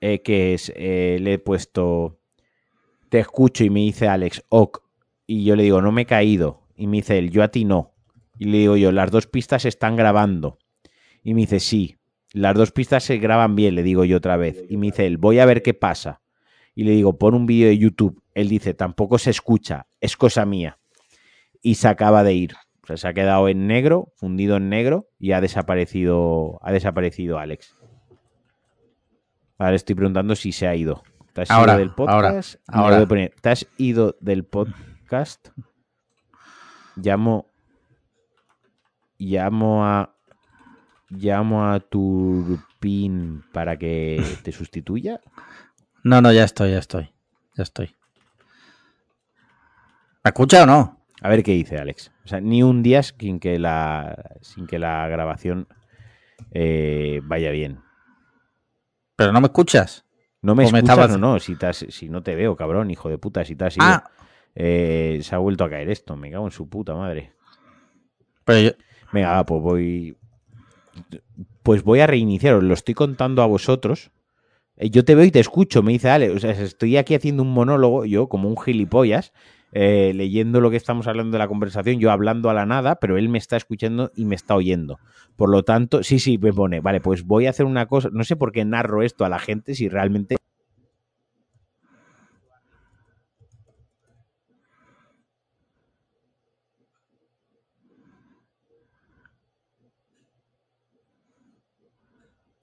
eh, 0.00 0.22
que 0.22 0.54
es, 0.54 0.72
eh, 0.74 1.18
le 1.20 1.34
he 1.34 1.38
puesto, 1.38 2.18
te 3.10 3.20
escucho 3.20 3.64
y 3.64 3.70
me 3.70 3.80
dice 3.80 4.08
Alex, 4.08 4.44
ok, 4.48 4.80
y 5.26 5.44
yo 5.44 5.56
le 5.56 5.64
digo, 5.64 5.82
no 5.82 5.92
me 5.92 6.02
he 6.02 6.06
caído, 6.06 6.62
y 6.76 6.88
me 6.88 6.98
dice 6.98 7.18
él, 7.18 7.30
yo 7.30 7.42
a 7.42 7.48
ti 7.48 7.64
no, 7.64 7.94
y 8.38 8.46
le 8.46 8.58
digo 8.58 8.76
yo, 8.76 8.92
las 8.92 9.10
dos 9.10 9.26
pistas 9.28 9.64
están 9.66 9.96
grabando, 9.96 10.58
y 11.22 11.34
me 11.34 11.42
dice, 11.42 11.60
sí, 11.60 11.98
las 12.32 12.54
dos 12.54 12.72
pistas 12.72 13.04
se 13.04 13.18
graban 13.18 13.54
bien, 13.56 13.74
le 13.74 13.82
digo 13.82 14.04
yo 14.04 14.16
otra 14.16 14.36
vez, 14.36 14.64
y 14.68 14.76
me 14.76 14.86
dice 14.86 15.06
él, 15.06 15.18
voy 15.18 15.38
a 15.38 15.46
ver 15.46 15.62
qué 15.62 15.74
pasa, 15.74 16.20
y 16.74 16.84
le 16.84 16.92
digo, 16.92 17.18
pon 17.18 17.34
un 17.34 17.46
vídeo 17.46 17.68
de 17.68 17.78
YouTube, 17.78 18.22
él 18.34 18.48
dice, 18.48 18.74
tampoco 18.74 19.18
se 19.18 19.30
escucha, 19.30 19.86
es 20.00 20.16
cosa 20.16 20.46
mía, 20.46 20.78
y 21.60 21.74
se 21.76 21.88
acaba 21.88 22.22
de 22.24 22.34
ir. 22.34 22.54
O 22.82 22.86
sea, 22.86 22.96
se 22.96 23.06
ha 23.06 23.14
quedado 23.14 23.48
en 23.48 23.68
negro, 23.68 24.12
fundido 24.16 24.56
en 24.56 24.68
negro, 24.68 25.08
y 25.18 25.32
ha 25.32 25.40
desaparecido, 25.40 26.58
ha 26.62 26.72
desaparecido 26.72 27.38
Alex. 27.38 27.76
Ahora 29.58 29.76
estoy 29.76 29.94
preguntando 29.94 30.34
si 30.34 30.50
se 30.50 30.66
ha 30.66 30.74
ido. 30.74 31.04
¿Te 31.32 31.42
has 31.42 31.50
Ahora, 31.52 31.74
ido 31.74 31.78
del 31.78 31.94
podcast? 31.94 32.56
ahora, 32.66 32.82
ahora. 32.84 32.96
voy 32.96 33.04
a 33.04 33.08
poner, 33.08 33.34
¿Te 33.40 33.50
has 33.50 33.66
ido 33.76 34.16
del 34.20 34.44
podcast? 34.44 35.50
Llamo. 36.96 37.46
Llamo 39.18 39.86
a. 39.86 40.11
Llamo 41.14 41.70
a 41.70 41.78
Turpin 41.80 43.42
para 43.52 43.76
que 43.78 44.24
te 44.42 44.50
sustituya. 44.52 45.20
No, 46.04 46.20
no, 46.20 46.32
ya 46.32 46.44
estoy, 46.44 46.70
ya 46.72 46.78
estoy. 46.78 47.12
Ya 47.54 47.62
estoy. 47.64 47.94
¿Me 50.24 50.28
escucha 50.30 50.62
o 50.62 50.66
no? 50.66 51.04
A 51.20 51.28
ver 51.28 51.42
qué 51.42 51.52
dice 51.52 51.76
Alex. 51.78 52.10
O 52.24 52.28
sea, 52.28 52.40
ni 52.40 52.62
un 52.62 52.82
día 52.82 53.02
sin 53.02 53.38
que 53.40 53.58
la, 53.58 54.36
sin 54.40 54.66
que 54.66 54.78
la 54.78 55.06
grabación 55.08 55.68
eh, 56.52 57.20
vaya 57.24 57.50
bien. 57.50 57.80
¿Pero 59.16 59.32
no 59.32 59.40
me 59.40 59.46
escuchas? 59.46 60.04
No 60.40 60.54
me 60.54 60.64
O 60.64 60.70
me 60.72 60.78
escuchas 60.78 60.98
estabas- 60.98 61.14
o 61.14 61.18
no, 61.18 61.38
si, 61.38 61.56
has- 61.60 61.86
si 61.90 62.08
no 62.08 62.22
te 62.22 62.34
veo, 62.34 62.56
cabrón, 62.56 62.90
hijo 62.90 63.08
de 63.08 63.18
puta, 63.18 63.44
si 63.44 63.54
te 63.54 63.64
has 63.66 63.76
ido. 63.76 63.84
Ah, 63.86 64.04
Eh, 64.54 65.20
se 65.22 65.34
ha 65.34 65.38
vuelto 65.38 65.64
a 65.64 65.70
caer 65.70 65.88
esto, 65.88 66.14
me 66.16 66.30
cago 66.30 66.44
en 66.46 66.50
su 66.52 66.68
puta 66.68 66.94
madre. 66.94 67.32
pero 68.44 68.60
yo... 68.60 68.70
Venga, 69.12 69.44
pues 69.46 69.62
voy. 69.62 70.16
Pues 71.62 71.82
voy 71.84 72.00
a 72.00 72.06
reiniciar, 72.06 72.54
os 72.54 72.64
lo 72.64 72.74
estoy 72.74 72.94
contando 72.94 73.42
a 73.42 73.46
vosotros. 73.46 74.10
Eh, 74.76 74.90
Yo 74.90 75.04
te 75.04 75.14
veo 75.14 75.24
y 75.24 75.30
te 75.30 75.40
escucho, 75.40 75.82
me 75.82 75.92
dice 75.92 76.10
Ale. 76.10 76.30
O 76.30 76.38
sea, 76.38 76.50
estoy 76.50 76.96
aquí 76.96 77.14
haciendo 77.14 77.42
un 77.42 77.52
monólogo, 77.52 78.04
yo 78.04 78.28
como 78.28 78.48
un 78.48 78.56
gilipollas, 78.60 79.32
eh, 79.72 80.12
leyendo 80.14 80.60
lo 80.60 80.70
que 80.70 80.76
estamos 80.76 81.06
hablando 81.06 81.32
de 81.32 81.38
la 81.38 81.48
conversación, 81.48 81.98
yo 81.98 82.10
hablando 82.10 82.50
a 82.50 82.54
la 82.54 82.66
nada, 82.66 82.96
pero 82.96 83.16
él 83.16 83.28
me 83.28 83.38
está 83.38 83.56
escuchando 83.56 84.10
y 84.14 84.26
me 84.26 84.34
está 84.34 84.54
oyendo. 84.54 84.98
Por 85.36 85.50
lo 85.50 85.62
tanto, 85.62 86.02
sí, 86.02 86.18
sí, 86.18 86.36
me 86.36 86.52
pone, 86.52 86.80
vale, 86.80 87.00
pues 87.00 87.24
voy 87.24 87.46
a 87.46 87.50
hacer 87.50 87.64
una 87.64 87.86
cosa, 87.86 88.10
no 88.12 88.22
sé 88.24 88.36
por 88.36 88.52
qué 88.52 88.64
narro 88.66 89.02
esto 89.02 89.24
a 89.24 89.30
la 89.30 89.38
gente 89.38 89.74
si 89.74 89.88
realmente 89.88 90.36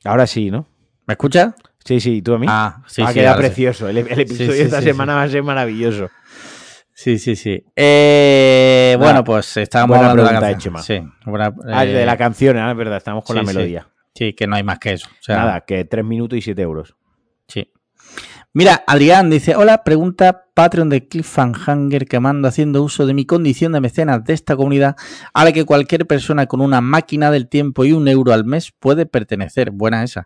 Ahora 0.03 0.27
sí, 0.27 0.49
¿no? 0.51 0.65
¿Me 1.05 1.13
escuchas? 1.13 1.53
Sí, 1.83 1.99
sí, 1.99 2.17
¿y 2.17 2.21
tú 2.21 2.33
a 2.35 2.39
mí? 2.39 2.45
Ah, 2.49 2.83
sí, 2.87 3.01
Va 3.01 3.09
a 3.09 3.11
sí. 3.11 3.19
quedar 3.19 3.35
ahora 3.35 3.41
sí. 3.41 3.47
precioso. 3.49 3.89
El, 3.89 3.97
el 3.97 4.19
episodio 4.19 4.51
sí, 4.51 4.57
de 4.59 4.63
esta 4.63 4.81
semana 4.81 5.15
va 5.15 5.23
a 5.23 5.29
ser 5.29 5.43
maravilloso. 5.43 6.09
Sí, 6.93 7.17
sí, 7.17 7.35
sí. 7.35 7.63
Eh, 7.75 8.95
bueno, 8.99 9.23
pues 9.23 9.55
estábamos 9.57 9.97
buena 9.97 10.11
hablando 10.11 10.27
de 10.29 10.33
la 10.33 10.39
pregunta, 10.41 10.69
canción. 10.71 11.07
Sí, 11.07 11.13
buena- 11.25 11.53
Ah, 11.71 11.85
eh, 11.85 11.93
de 11.93 12.05
la 12.05 12.17
canción, 12.17 12.57
ah, 12.57 12.71
es 12.71 12.77
verdad, 12.77 12.97
estamos 12.97 13.23
con 13.23 13.35
la 13.37 13.43
melodía. 13.43 13.87
Sí, 14.13 14.33
que 14.33 14.47
no 14.47 14.55
hay 14.57 14.63
más 14.63 14.79
que 14.79 14.93
eso. 14.93 15.07
O 15.09 15.23
sea, 15.23 15.37
Nada, 15.37 15.61
que 15.61 15.85
3 15.85 16.03
minutos 16.03 16.37
y 16.37 16.41
7 16.41 16.61
euros. 16.61 16.95
Sí. 17.47 17.71
Mira, 18.51 18.83
Adrián 18.87 19.29
dice, 19.29 19.55
hola, 19.55 19.83
pregunta 19.83 20.45
Patreon 20.55 20.89
de 20.89 21.07
Cliffhanger 21.07 22.05
que 22.07 22.19
mando 22.19 22.47
haciendo 22.47 22.81
uso 22.81 23.05
de 23.05 23.13
mi 23.13 23.25
condición 23.25 23.73
de 23.73 23.79
mecenas 23.81 24.23
de 24.23 24.33
esta 24.33 24.55
comunidad 24.55 24.95
a 25.35 25.45
la 25.45 25.51
que 25.51 25.65
cualquier 25.65 26.07
persona 26.07 26.47
con 26.47 26.59
una 26.59 26.81
máquina 26.81 27.29
del 27.29 27.47
tiempo 27.47 27.85
y 27.85 27.91
un 27.93 28.07
euro 28.07 28.33
al 28.33 28.45
mes 28.45 28.71
puede 28.71 29.05
pertenecer. 29.05 29.69
Buena 29.69 30.03
esa. 30.03 30.25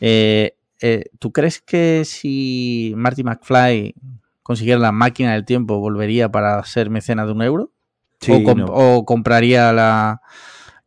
Eh, 0.00 0.56
eh, 0.80 1.04
¿Tú 1.18 1.30
crees 1.30 1.60
que 1.60 2.04
si 2.06 2.94
Marty 2.96 3.22
McFly 3.22 3.94
consiguiera 4.42 4.80
la 4.80 4.90
máquina 4.92 5.34
del 5.34 5.44
tiempo 5.44 5.78
volvería 5.78 6.30
para 6.30 6.64
ser 6.64 6.88
mecenas 6.88 7.26
de 7.26 7.32
un 7.32 7.42
euro? 7.42 7.70
o, 8.30 8.42
com- 8.44 8.58
no. 8.60 8.64
o 8.66 9.04
compraría 9.04 9.72
la, 9.72 10.22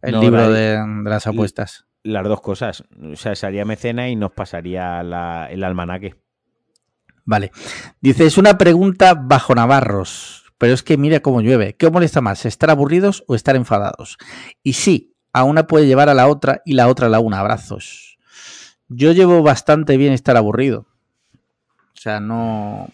el 0.01 0.13
No, 0.13 0.21
libro 0.21 0.49
la- 0.49 0.49
de, 0.49 0.77
de 1.03 1.09
las 1.09 1.27
apuestas? 1.27 1.85
Las 2.01 2.23
dos 2.23 2.41
cosas. 2.41 2.83
O 3.11 3.15
sea, 3.15 3.35
sería 3.35 3.65
mecena 3.65 4.09
y 4.09 4.15
nos 4.15 4.31
pasaría 4.31 5.03
la- 5.03 5.47
el 5.51 5.63
almanaque. 5.63 6.15
Vale. 7.25 7.51
Dice, 7.99 8.25
es 8.25 8.37
una 8.37 8.57
pregunta 8.57 9.15
bajo 9.15 9.55
Navarros, 9.55 10.53
pero 10.57 10.73
es 10.73 10.83
que 10.83 10.97
mira 10.97 11.19
cómo 11.19 11.41
llueve. 11.41 11.75
¿Qué 11.75 11.87
os 11.87 11.91
molesta 11.91 12.21
más, 12.21 12.45
estar 12.45 12.69
aburridos 12.69 13.23
o 13.27 13.35
estar 13.35 13.55
enfadados? 13.55 14.17
Y 14.63 14.73
sí, 14.73 15.15
a 15.33 15.43
una 15.43 15.67
puede 15.67 15.87
llevar 15.87 16.07
a 16.07 16.13
la 16.13 16.27
otra 16.27 16.61
y 16.65 16.73
la 16.73 16.87
otra 16.87 17.07
a 17.07 17.09
la 17.09 17.19
una. 17.19 17.39
Abrazos. 17.39 18.17
Yo 18.87 19.11
llevo 19.11 19.41
bastante 19.41 19.97
bien 19.97 20.13
estar 20.13 20.37
aburrido. 20.37 20.85
O 21.95 21.97
sea, 21.97 22.19
no, 22.19 22.89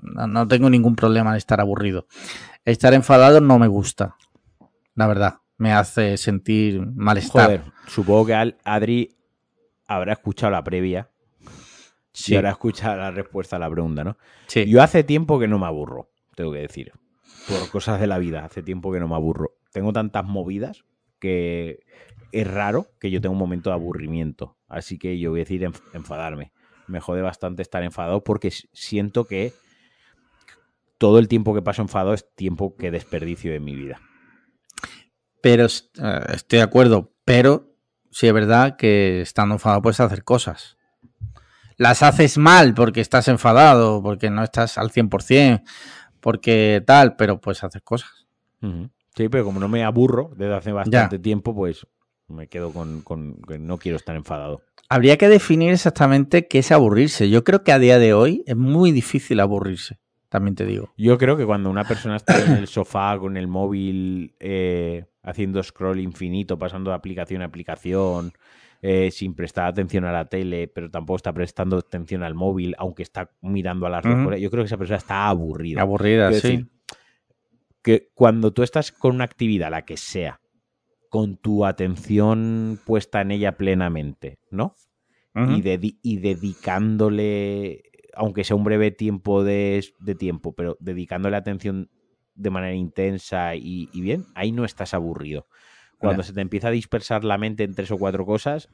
no, 0.00 0.46
tengo 0.46 0.70
ningún 0.70 0.94
problema 0.94 1.30
en 1.30 1.36
estar 1.36 1.60
aburrido. 1.60 2.06
Estar 2.64 2.94
enfadado 2.94 3.40
no 3.40 3.58
me 3.58 3.66
gusta. 3.66 4.16
La 4.94 5.08
verdad, 5.08 5.40
me 5.58 5.72
hace 5.72 6.16
sentir 6.16 6.80
malestar. 6.94 7.46
Joder, 7.46 7.62
supongo 7.88 8.26
que 8.26 8.54
Adri 8.64 9.16
habrá 9.88 10.12
escuchado 10.12 10.52
la 10.52 10.62
previa 10.62 11.10
sí, 12.16 12.32
y 12.32 12.36
habrá 12.36 12.50
escuchado 12.50 12.96
la 12.96 13.10
respuesta 13.10 13.56
a 13.56 13.58
la 13.58 13.70
pregunta, 13.70 14.04
¿no? 14.04 14.16
sí. 14.46 14.64
Yo 14.68 14.82
hace 14.82 15.04
tiempo 15.04 15.38
que 15.38 15.48
no 15.48 15.58
me 15.58 15.66
aburro, 15.66 16.10
tengo 16.34 16.52
que 16.52 16.58
decir. 16.60 16.92
Por 17.48 17.70
cosas 17.70 18.00
de 18.00 18.06
la 18.06 18.18
vida, 18.18 18.44
hace 18.44 18.62
tiempo 18.62 18.92
que 18.92 18.98
no 19.00 19.06
me 19.08 19.14
aburro. 19.14 19.52
Tengo 19.72 19.92
tantas 19.92 20.24
movidas 20.24 20.84
que 21.20 21.80
es 22.32 22.46
raro 22.46 22.86
que 23.00 23.10
yo 23.10 23.20
tenga 23.20 23.32
un 23.32 23.38
momento 23.38 23.70
de 23.70 23.74
aburrimiento. 23.74 24.56
Así 24.68 24.98
que 24.98 25.18
yo 25.18 25.30
voy 25.30 25.40
a 25.40 25.44
decir 25.44 25.62
enf- 25.62 25.80
enfadarme. 25.92 26.52
Me 26.88 27.00
jode 27.00 27.22
bastante 27.22 27.62
estar 27.62 27.82
enfadado 27.84 28.24
porque 28.24 28.50
siento 28.72 29.24
que 29.24 29.52
todo 30.98 31.18
el 31.18 31.28
tiempo 31.28 31.54
que 31.54 31.62
paso 31.62 31.82
enfadado 31.82 32.14
es 32.14 32.32
tiempo 32.34 32.76
que 32.76 32.90
desperdicio 32.90 33.52
de 33.52 33.60
mi 33.60 33.74
vida. 33.76 34.00
Pero 35.42 35.66
eh, 35.66 36.20
estoy 36.34 36.58
de 36.58 36.62
acuerdo, 36.64 37.12
pero 37.24 37.74
sí 38.10 38.26
es 38.26 38.32
verdad 38.32 38.76
que 38.76 39.20
estando 39.20 39.54
enfadado 39.54 39.82
puedes 39.82 40.00
hacer 40.00 40.24
cosas. 40.24 40.76
Las 41.76 42.02
haces 42.02 42.38
mal 42.38 42.74
porque 42.74 43.00
estás 43.00 43.28
enfadado, 43.28 44.02
porque 44.02 44.30
no 44.30 44.42
estás 44.42 44.78
al 44.78 44.90
100%, 44.90 45.62
porque 46.20 46.82
tal, 46.86 47.16
pero 47.16 47.40
puedes 47.40 47.62
hacer 47.62 47.82
cosas. 47.82 48.26
Sí, 49.16 49.28
pero 49.28 49.44
como 49.44 49.60
no 49.60 49.68
me 49.68 49.84
aburro 49.84 50.30
desde 50.36 50.54
hace 50.54 50.72
bastante 50.72 51.18
tiempo, 51.18 51.54
pues 51.54 51.86
me 52.28 52.48
quedo 52.48 52.72
con, 52.72 53.02
con 53.02 53.40
que 53.42 53.58
no 53.58 53.78
quiero 53.78 53.96
estar 53.96 54.16
enfadado. 54.16 54.62
Habría 54.88 55.16
que 55.16 55.28
definir 55.28 55.72
exactamente 55.72 56.46
qué 56.46 56.60
es 56.60 56.72
aburrirse. 56.72 57.28
Yo 57.28 57.44
creo 57.44 57.64
que 57.64 57.72
a 57.72 57.78
día 57.78 57.98
de 57.98 58.14
hoy 58.14 58.42
es 58.46 58.56
muy 58.56 58.92
difícil 58.92 59.40
aburrirse, 59.40 59.98
también 60.28 60.54
te 60.54 60.64
digo. 60.64 60.92
Yo 60.96 61.18
creo 61.18 61.36
que 61.36 61.46
cuando 61.46 61.70
una 61.70 61.84
persona 61.84 62.16
está 62.16 62.38
en 62.44 62.52
el 62.52 62.66
sofá 62.68 63.18
con 63.18 63.36
el 63.36 63.48
móvil 63.48 64.34
eh, 64.38 65.06
haciendo 65.22 65.62
scroll 65.62 66.00
infinito, 66.00 66.58
pasando 66.58 66.90
de 66.90 66.96
aplicación 66.96 67.42
a 67.42 67.46
aplicación, 67.46 68.32
eh, 68.88 69.10
sin 69.10 69.34
prestar 69.34 69.66
atención 69.66 70.04
a 70.04 70.12
la 70.12 70.26
tele, 70.26 70.68
pero 70.68 70.88
tampoco 70.90 71.16
está 71.16 71.32
prestando 71.32 71.78
atención 71.78 72.22
al 72.22 72.34
móvil, 72.34 72.76
aunque 72.78 73.02
está 73.02 73.30
mirando 73.42 73.84
a 73.86 73.90
las 73.90 74.04
cosas, 74.04 74.38
yo 74.38 74.48
creo 74.48 74.62
que 74.62 74.66
esa 74.66 74.76
persona 74.76 74.98
está 74.98 75.26
aburrida. 75.26 75.82
Aburrida, 75.82 76.28
Quiero 76.28 76.40
sí. 76.40 76.48
decir, 76.48 76.68
que 77.82 78.10
cuando 78.14 78.52
tú 78.52 78.62
estás 78.62 78.92
con 78.92 79.16
una 79.16 79.24
actividad, 79.24 79.70
la 79.70 79.84
que 79.84 79.96
sea, 79.96 80.40
con 81.08 81.36
tu 81.36 81.64
atención 81.64 82.78
puesta 82.84 83.20
en 83.22 83.30
ella 83.32 83.56
plenamente, 83.56 84.38
¿no? 84.50 84.76
Y, 85.34 85.62
dedi- 85.62 85.98
y 86.02 86.18
dedicándole, 86.18 87.82
aunque 88.14 88.44
sea 88.44 88.56
un 88.56 88.64
breve 88.64 88.90
tiempo 88.90 89.44
de, 89.44 89.84
de 90.00 90.14
tiempo, 90.14 90.54
pero 90.54 90.76
dedicándole 90.80 91.36
atención 91.36 91.90
de 92.34 92.50
manera 92.50 92.74
intensa 92.74 93.54
y, 93.56 93.88
y 93.92 94.00
bien, 94.00 94.24
ahí 94.34 94.52
no 94.52 94.64
estás 94.64 94.94
aburrido. 94.94 95.46
Cuando 95.98 96.22
se 96.22 96.32
te 96.32 96.40
empieza 96.40 96.68
a 96.68 96.72
dispersar 96.72 97.24
la 97.24 97.38
mente 97.38 97.64
en 97.64 97.74
tres 97.74 97.90
o 97.90 97.98
cuatro 97.98 98.24
cosas, 98.26 98.68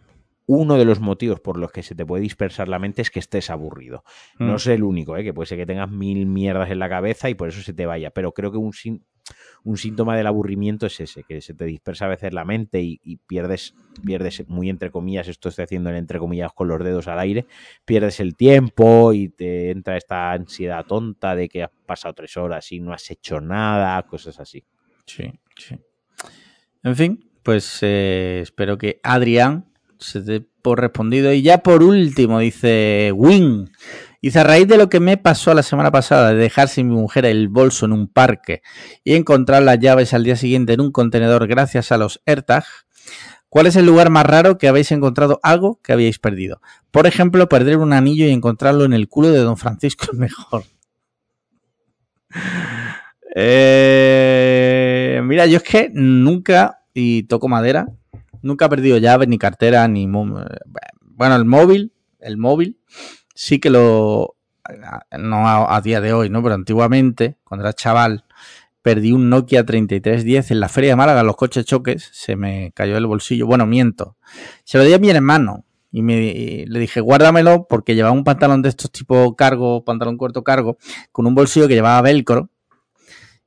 uno 0.47 0.77
de 0.77 0.85
los 0.85 1.01
motivos 1.01 1.41
por 1.41 1.57
los 1.57 1.71
que 1.71 1.83
se 1.83 1.95
te 1.95 2.05
puede 2.05 2.23
dispersar 2.23 2.69
la 2.69 2.79
mente 2.79 3.01
es 3.03 3.11
que 3.11 3.21
estés 3.21 3.49
aburrido. 3.49 4.03
No 4.39 4.53
Mm. 4.55 4.57
es 4.57 4.67
el 4.67 4.83
único, 4.83 5.17
¿eh? 5.17 5.23
que 5.25 5.33
puede 5.33 5.47
ser 5.47 5.59
que 5.59 5.67
tengas 5.67 5.91
mil 5.91 6.27
mierdas 6.27 6.71
en 6.71 6.79
la 6.81 6.89
cabeza 6.89 7.31
y 7.31 7.35
por 7.35 7.49
eso 7.49 7.63
se 7.63 7.73
te 7.73 7.87
vaya, 7.87 8.11
pero 8.11 8.33
creo 8.33 8.51
que 8.51 8.59
un 8.59 8.73
síntoma 9.77 10.17
del 10.17 10.27
aburrimiento 10.27 10.87
es 10.87 10.99
ese, 11.01 11.23
que 11.25 11.41
se 11.41 11.55
te 11.55 11.65
dispersa 11.65 12.07
a 12.07 12.09
veces 12.09 12.33
la 12.35 12.45
mente 12.45 12.81
y, 12.83 12.99
y 13.05 13.19
pierdes, 13.19 13.77
pierdes, 14.05 14.45
muy 14.49 14.69
entre 14.69 14.91
comillas, 14.91 15.29
esto 15.29 15.49
estoy 15.49 15.63
haciendo 15.65 15.91
en 15.91 15.97
entre 15.97 16.19
comillas 16.19 16.53
con 16.53 16.67
los 16.67 16.83
dedos 16.83 17.07
al 17.07 17.21
aire, 17.21 17.47
pierdes 17.85 18.19
el 18.19 18.35
tiempo 18.35 19.13
y 19.13 19.29
te 19.29 19.71
entra 19.71 19.97
esta 19.97 20.33
ansiedad 20.33 20.85
tonta 20.87 21.37
de 21.37 21.49
que 21.49 21.63
has 21.63 21.71
pasado 21.87 22.15
tres 22.15 22.37
horas 22.37 22.73
y 22.73 22.81
no 22.81 22.93
has 22.93 23.09
hecho 23.13 23.41
nada, 23.41 24.03
cosas 24.03 24.41
así. 24.41 24.65
Sí, 25.07 25.31
sí. 25.57 25.77
En 26.85 26.97
fin, 26.97 27.31
pues 27.43 27.79
eh, 27.83 28.41
espero 28.43 28.79
que 28.79 29.01
Adrián 29.03 29.67
se 29.99 30.21
dé 30.21 30.47
por 30.63 30.81
respondido. 30.81 31.33
Y 31.33 31.43
ya 31.43 31.59
por 31.59 31.83
último, 31.83 32.39
dice 32.39 33.13
Win. 33.15 33.71
Dice, 34.21 34.41
a 34.41 34.45
raíz 34.45 34.69
de 34.69 34.79
lo 34.79 34.89
que 34.89 35.01
me 35.01 35.17
pasó 35.17 35.53
la 35.53 35.65
semana 35.65 35.91
pasada 35.91 36.33
de 36.33 36.37
dejar 36.37 36.69
sin 36.69 36.89
mi 36.89 36.95
mujer 36.95 37.27
el 37.27 37.49
bolso 37.49 37.87
en 37.87 37.93
un 37.93 38.07
parque 38.07 38.63
y 39.03 39.15
encontrar 39.15 39.65
las 39.65 39.81
llaves 39.81 40.15
al 40.15 40.23
día 40.23 40.37
siguiente 40.37 40.75
en 40.75 40.81
un 40.81 40.93
contenedor 40.93 41.49
gracias 41.49 41.91
a 41.91 41.99
los 41.99 42.23
AirTag, 42.25 42.65
¿cuál 43.49 43.67
es 43.67 43.75
el 43.75 43.85
lugar 43.85 44.11
más 44.11 44.25
raro 44.25 44.59
que 44.59 44.69
habéis 44.69 44.93
encontrado 44.93 45.41
algo 45.43 45.81
que 45.83 45.93
habíais 45.93 46.21
perdido? 46.21 46.61
Por 46.93 47.09
ejemplo, 47.09 47.49
perder 47.49 47.79
un 47.79 47.93
anillo 47.93 48.27
y 48.27 48.31
encontrarlo 48.31 48.85
en 48.85 48.93
el 48.93 49.09
culo 49.09 49.31
de 49.31 49.41
don 49.41 49.57
Francisco 49.57 50.07
el 50.13 50.19
mejor. 50.19 50.63
Eh, 53.35 55.21
mira, 55.25 55.47
yo 55.47 55.57
es 55.59 55.63
que 55.63 55.91
nunca, 55.93 56.83
y 56.95 57.25
toco 57.25 57.49
madera, 57.49 57.87
nunca 58.43 58.67
he 58.67 58.69
perdido 58.69 58.99
llaves, 58.99 59.29
ni 59.29 59.39
cartera, 59.39 59.87
ni... 59.89 60.05
eh, 60.05 60.09
Bueno, 61.01 61.37
el 61.37 61.45
móvil, 61.45 61.93
el 62.21 62.37
móvil, 62.37 62.79
sí 63.35 63.59
que 63.59 63.71
lo... 63.71 64.37
No 65.19 65.49
a, 65.49 65.77
a 65.77 65.81
día 65.81 66.01
de 66.01 66.13
hoy, 66.13 66.31
¿no? 66.31 66.43
Pero 66.43 66.55
antiguamente, 66.55 67.37
cuando 67.45 67.65
era 67.65 67.73
chaval, 67.73 68.25
perdí 68.81 69.13
un 69.13 69.29
Nokia 69.29 69.65
3310 69.65 70.51
en 70.53 70.61
la 70.61 70.69
feria 70.69 70.91
de 70.91 70.97
Málaga, 70.97 71.23
los 71.25 71.37
coches 71.37 71.65
choques, 71.65 72.09
se 72.13 72.37
me 72.37 72.73
cayó 72.75 72.95
del 72.95 73.07
bolsillo. 73.07 73.47
Bueno, 73.47 73.67
miento. 73.67 74.17
Se 74.65 74.79
lo 74.79 74.85
di 74.85 74.93
a 74.93 74.99
mi 74.99 75.11
hermano 75.11 75.65
y, 75.91 76.03
me, 76.03 76.15
y 76.27 76.67
le 76.67 76.79
dije, 76.79 77.01
guárdamelo 77.01 77.67
porque 77.69 77.95
llevaba 77.97 78.15
un 78.15 78.25
pantalón 78.25 78.63
de 78.63 78.69
estos 78.69 78.93
tipo 78.93 79.35
cargo, 79.35 79.85
pantalón 79.85 80.17
corto 80.17 80.45
cargo, 80.45 80.79
con 81.11 81.27
un 81.27 81.35
bolsillo 81.35 81.67
que 81.67 81.75
llevaba 81.75 82.01
velcro. 82.03 82.49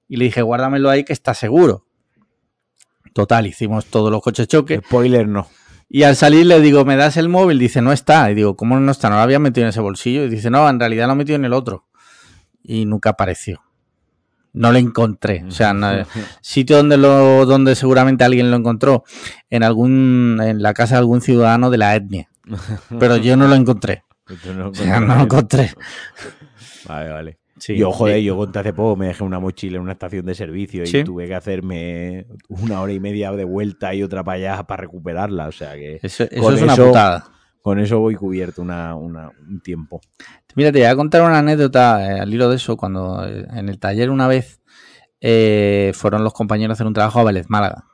Y 0.07 0.17
le 0.17 0.25
dije, 0.25 0.41
guárdamelo 0.41 0.89
ahí 0.89 1.03
que 1.03 1.13
está 1.13 1.33
seguro. 1.33 1.85
Total, 3.13 3.47
hicimos 3.47 3.85
todos 3.85 4.11
los 4.11 4.21
coches 4.21 4.47
choques. 4.47 4.81
Spoiler 4.85 5.27
no. 5.27 5.47
Y 5.87 6.03
al 6.03 6.15
salir 6.15 6.45
le 6.47 6.59
digo, 6.61 6.83
¿me 6.83 6.95
das 6.95 7.15
el 7.17 7.29
móvil? 7.29 7.59
Dice, 7.59 7.81
no 7.81 7.91
está. 7.93 8.29
Y 8.31 8.35
digo, 8.35 8.55
¿cómo 8.55 8.79
no 8.79 8.91
está? 8.91 9.09
No 9.09 9.15
lo 9.15 9.21
había 9.21 9.39
metido 9.39 9.65
en 9.65 9.69
ese 9.69 9.79
bolsillo. 9.81 10.23
Y 10.25 10.29
dice, 10.29 10.49
no, 10.49 10.67
en 10.69 10.79
realidad 10.79 11.07
lo 11.07 11.13
he 11.13 11.17
metido 11.17 11.35
en 11.37 11.45
el 11.45 11.53
otro. 11.53 11.85
Y 12.63 12.85
nunca 12.85 13.11
apareció. 13.11 13.61
No 14.51 14.71
lo 14.71 14.77
encontré. 14.79 15.43
O 15.47 15.51
sea, 15.51 15.73
no- 15.73 16.05
sitio 16.41 16.77
donde 16.77 16.97
lo, 16.97 17.45
donde 17.45 17.75
seguramente 17.75 18.23
alguien 18.23 18.51
lo 18.51 18.57
encontró, 18.57 19.03
en 19.49 19.63
algún, 19.63 20.39
en 20.43 20.61
la 20.61 20.73
casa 20.73 20.95
de 20.95 20.99
algún 20.99 21.21
ciudadano 21.21 21.69
de 21.69 21.77
la 21.77 21.95
etnia. 21.95 22.29
Pero 22.99 23.17
yo 23.17 23.37
no 23.37 23.47
lo 23.47 23.55
encontré. 23.55 24.03
No 24.55 24.69
O 24.69 24.73
sea, 24.73 24.99
no 24.99 25.15
lo 25.15 25.21
encontré. 25.23 25.71
Vale, 26.87 27.09
vale. 27.11 27.39
Sí. 27.57 27.77
yo, 27.77 27.91
joder, 27.91 28.17
Eh, 28.17 28.23
yo 28.23 28.35
conté 28.35 28.59
hace 28.59 28.73
poco, 28.73 28.95
me 28.97 29.07
dejé 29.07 29.23
una 29.23 29.39
mochila 29.39 29.77
en 29.77 29.83
una 29.83 29.93
estación 29.93 30.25
de 30.25 30.35
servicio 30.35 30.83
y 30.85 31.03
tuve 31.05 31.27
que 31.27 31.35
hacerme 31.35 32.25
una 32.49 32.81
hora 32.81 32.91
y 32.91 32.99
media 32.99 33.31
de 33.31 33.45
vuelta 33.45 33.93
y 33.93 34.03
otra 34.03 34.23
para 34.23 34.35
allá 34.55 34.63
para 34.63 34.81
recuperarla. 34.81 35.47
O 35.47 35.51
sea 35.53 35.73
que 35.75 35.99
Eso, 36.03 36.25
eso 36.25 36.41
Con 36.41 36.53
es 36.55 36.61
una 36.61 36.73
eso- 36.73 36.87
putada. 36.87 37.27
con 37.61 37.79
eso 37.79 37.99
voy 37.99 38.15
cubierto 38.15 38.61
una, 38.61 38.95
una- 38.95 39.31
un 39.47 39.61
tiempo. 39.61 40.01
Mira, 40.55 40.71
te 40.71 40.79
voy 40.79 40.87
a 40.87 40.95
contar 40.95 41.21
una 41.21 41.39
anécdota 41.39 42.05
eh, 42.17 42.19
al 42.19 42.33
hilo 42.33 42.49
de 42.49 42.57
eso. 42.57 42.75
Cuando 42.77 43.25
eh, 43.25 43.45
en 43.53 43.69
el 43.69 43.79
taller 43.79 44.09
una 44.09 44.27
vez 44.27 44.59
eh, 45.21 45.91
fueron 45.95 46.23
los 46.23 46.33
compañeros 46.33 46.71
a 46.71 46.75
hacer 46.75 46.87
un 46.87 46.93
trabajo 46.93 47.19
a 47.19 47.23
Vélez 47.23 47.45
Málaga. 47.49 47.85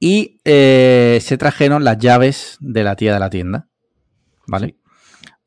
Y 0.00 0.40
se 0.44 1.36
trajeron 1.38 1.84
las 1.84 1.98
llaves 1.98 2.56
de 2.60 2.84
la 2.84 2.96
tía 2.96 3.12
de 3.12 3.20
la 3.20 3.28
tienda. 3.30 3.68
¿Vale? 4.46 4.76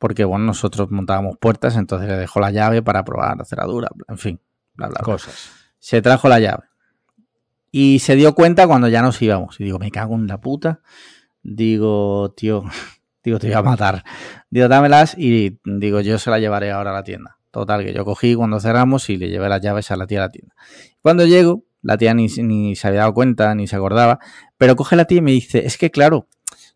Porque, 0.01 0.25
bueno, 0.25 0.45
nosotros 0.45 0.89
montábamos 0.89 1.37
puertas, 1.37 1.75
entonces 1.75 2.09
le 2.09 2.17
dejó 2.17 2.39
la 2.39 2.49
llave 2.49 2.81
para 2.81 3.05
probar 3.05 3.37
la 3.37 3.45
cerradura, 3.45 3.87
en 4.07 4.17
fin, 4.17 4.39
bla, 4.73 4.87
bla, 4.87 4.97
bla. 4.97 5.05
Cosas. 5.05 5.51
Se 5.77 6.01
trajo 6.01 6.27
la 6.27 6.39
llave. 6.39 6.63
Y 7.69 7.99
se 7.99 8.15
dio 8.15 8.33
cuenta 8.33 8.65
cuando 8.65 8.87
ya 8.87 9.03
nos 9.03 9.21
íbamos. 9.21 9.59
Y 9.59 9.65
digo, 9.65 9.77
me 9.77 9.91
cago 9.91 10.15
en 10.15 10.25
la 10.25 10.41
puta. 10.41 10.81
Digo, 11.43 12.33
tío, 12.35 12.63
digo, 13.23 13.37
te 13.37 13.45
voy 13.45 13.55
a 13.55 13.61
matar. 13.61 14.03
Digo, 14.49 14.67
dámelas 14.67 15.13
y 15.15 15.59
digo, 15.65 16.01
yo 16.01 16.17
se 16.17 16.31
las 16.31 16.39
llevaré 16.39 16.71
ahora 16.71 16.89
a 16.89 16.93
la 16.93 17.03
tienda. 17.03 17.37
Total, 17.51 17.85
que 17.85 17.93
yo 17.93 18.03
cogí 18.03 18.33
cuando 18.33 18.59
cerramos 18.59 19.07
y 19.11 19.17
le 19.17 19.29
llevé 19.29 19.49
las 19.49 19.61
llaves 19.61 19.91
a 19.91 19.97
la 19.97 20.07
tía 20.07 20.21
de 20.21 20.25
la 20.25 20.31
tienda. 20.31 20.55
Cuando 21.03 21.27
llego, 21.27 21.63
la 21.83 21.99
tía 21.99 22.15
ni, 22.15 22.25
ni 22.25 22.75
se 22.75 22.87
había 22.87 23.01
dado 23.01 23.13
cuenta, 23.13 23.53
ni 23.53 23.67
se 23.67 23.75
acordaba, 23.75 24.17
pero 24.57 24.75
coge 24.75 24.95
la 24.95 25.05
tía 25.05 25.19
y 25.19 25.21
me 25.21 25.31
dice, 25.31 25.63
es 25.63 25.77
que 25.77 25.91
claro, 25.91 26.27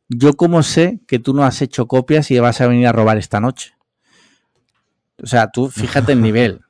yo 0.10 0.34
como 0.36 0.64
sé 0.64 1.00
que 1.08 1.20
tú 1.20 1.34
no 1.34 1.44
has 1.44 1.62
hecho 1.62 1.88
copias 1.88 2.30
y 2.32 2.40
vas 2.40 2.62
a 2.62 2.68
venir 2.68 2.88
a 2.88 2.92
robar 2.92 3.18
esta 3.18 3.40
noche. 3.40 3.74
O 5.24 5.28
sea, 5.28 5.50
tú 5.52 5.70
fíjate 5.70 6.12
el 6.14 6.22
nivel. 6.24 6.62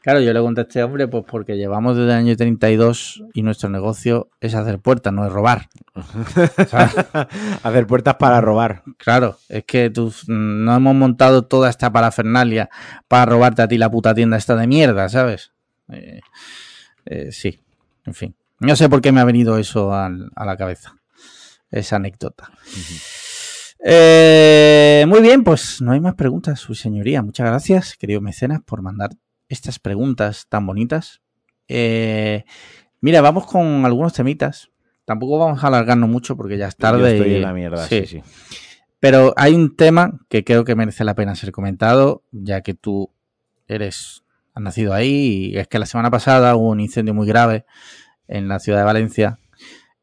Claro, 0.00 0.20
yo 0.20 0.32
le 0.32 0.40
contesté, 0.40 0.82
hombre, 0.82 1.06
pues 1.06 1.24
porque 1.28 1.56
llevamos 1.58 1.96
desde 1.96 2.12
el 2.12 2.16
año 2.18 2.36
32 2.36 3.24
y 3.34 3.42
nuestro 3.42 3.68
negocio 3.68 4.30
es 4.40 4.54
hacer 4.54 4.78
puertas, 4.78 5.12
no 5.12 5.26
es 5.26 5.32
robar. 5.32 5.68
Hacer 7.62 7.86
puertas 7.86 8.14
para 8.16 8.40
robar. 8.40 8.82
Claro, 8.96 9.36
es 9.48 9.64
que 9.64 9.90
tú, 9.90 10.08
mm, 10.26 10.64
no 10.64 10.76
hemos 10.76 10.94
montado 10.94 11.42
toda 11.46 11.68
esta 11.68 11.92
parafernalia 11.92 12.70
para 13.06 13.26
robarte 13.26 13.62
a 13.62 13.68
ti 13.68 13.76
la 13.76 13.90
puta 13.90 14.14
tienda 14.14 14.36
esta 14.36 14.56
de 14.56 14.66
mierda, 14.66 15.08
¿sabes? 15.08 15.52
Eh, 15.92 16.20
eh, 17.06 17.32
sí, 17.32 17.60
en 18.04 18.14
fin. 18.14 18.34
No 18.60 18.76
sé 18.76 18.88
por 18.88 19.00
qué 19.00 19.12
me 19.12 19.20
ha 19.20 19.24
venido 19.24 19.58
eso 19.58 19.92
al- 19.94 20.30
a 20.34 20.44
la 20.46 20.56
cabeza, 20.56 20.96
esa 21.70 21.96
anécdota. 21.96 22.50
Eh, 23.84 25.04
muy 25.08 25.20
bien, 25.20 25.44
pues 25.44 25.80
no 25.80 25.92
hay 25.92 26.00
más 26.00 26.14
preguntas, 26.14 26.58
su 26.60 26.74
señoría. 26.74 27.22
Muchas 27.22 27.46
gracias, 27.46 27.96
querido 27.96 28.20
mecenas, 28.20 28.60
por 28.64 28.82
mandar 28.82 29.10
estas 29.48 29.78
preguntas 29.78 30.46
tan 30.48 30.66
bonitas. 30.66 31.20
Eh, 31.68 32.44
mira, 33.00 33.20
vamos 33.20 33.46
con 33.46 33.84
algunos 33.84 34.12
temitas. 34.12 34.70
Tampoco 35.04 35.38
vamos 35.38 35.62
a 35.62 35.68
alargarnos 35.68 36.08
mucho 36.10 36.36
porque 36.36 36.58
ya 36.58 36.68
es 36.68 36.76
tarde. 36.76 37.00
Yo 37.00 37.06
estoy 37.08 37.30
y- 37.32 37.36
en 37.36 37.42
la 37.42 37.52
mierda, 37.52 37.86
sí, 37.86 38.04
sí. 38.06 38.22
Pero 39.00 39.32
hay 39.36 39.54
un 39.54 39.76
tema 39.76 40.18
que 40.28 40.42
creo 40.44 40.64
que 40.64 40.74
merece 40.74 41.04
la 41.04 41.14
pena 41.14 41.36
ser 41.36 41.52
comentado, 41.52 42.24
ya 42.32 42.62
que 42.62 42.74
tú 42.74 43.12
eres, 43.68 44.24
has 44.54 44.62
nacido 44.62 44.92
ahí, 44.92 45.52
y 45.52 45.56
es 45.58 45.68
que 45.68 45.78
la 45.78 45.86
semana 45.86 46.10
pasada 46.10 46.56
hubo 46.56 46.70
un 46.70 46.80
incendio 46.80 47.14
muy 47.14 47.26
grave 47.28 47.64
en 48.26 48.48
la 48.48 48.58
ciudad 48.58 48.78
de 48.80 48.84
Valencia, 48.84 49.38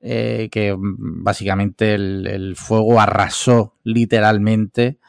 eh, 0.07 0.49
que 0.51 0.71
mm, 0.71 1.23
básicamente 1.23 1.95
el, 1.95 2.55
fuego 2.55 2.99
arrasó 2.99 3.73
literalmente 3.83 4.99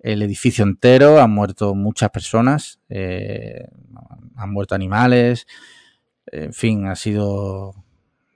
el 0.00 0.20
edificio 0.20 0.64
entero, 0.64 1.20
han 1.20 1.30
muerto 1.30 1.76
muchas 1.76 2.10
personas, 2.10 2.80
eh, 2.88 3.68
han 4.34 4.52
muerto 4.52 4.74
animales, 4.74 5.46
en 6.26 6.52
fin, 6.52 6.88
ha 6.88 6.96
sido 6.96 7.76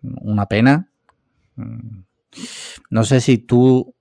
una 0.02 0.46
pena. 0.46 0.92
Mm. 1.56 2.02
No 2.90 3.02
sé 3.02 3.20
si 3.20 3.38
tú 3.38 3.95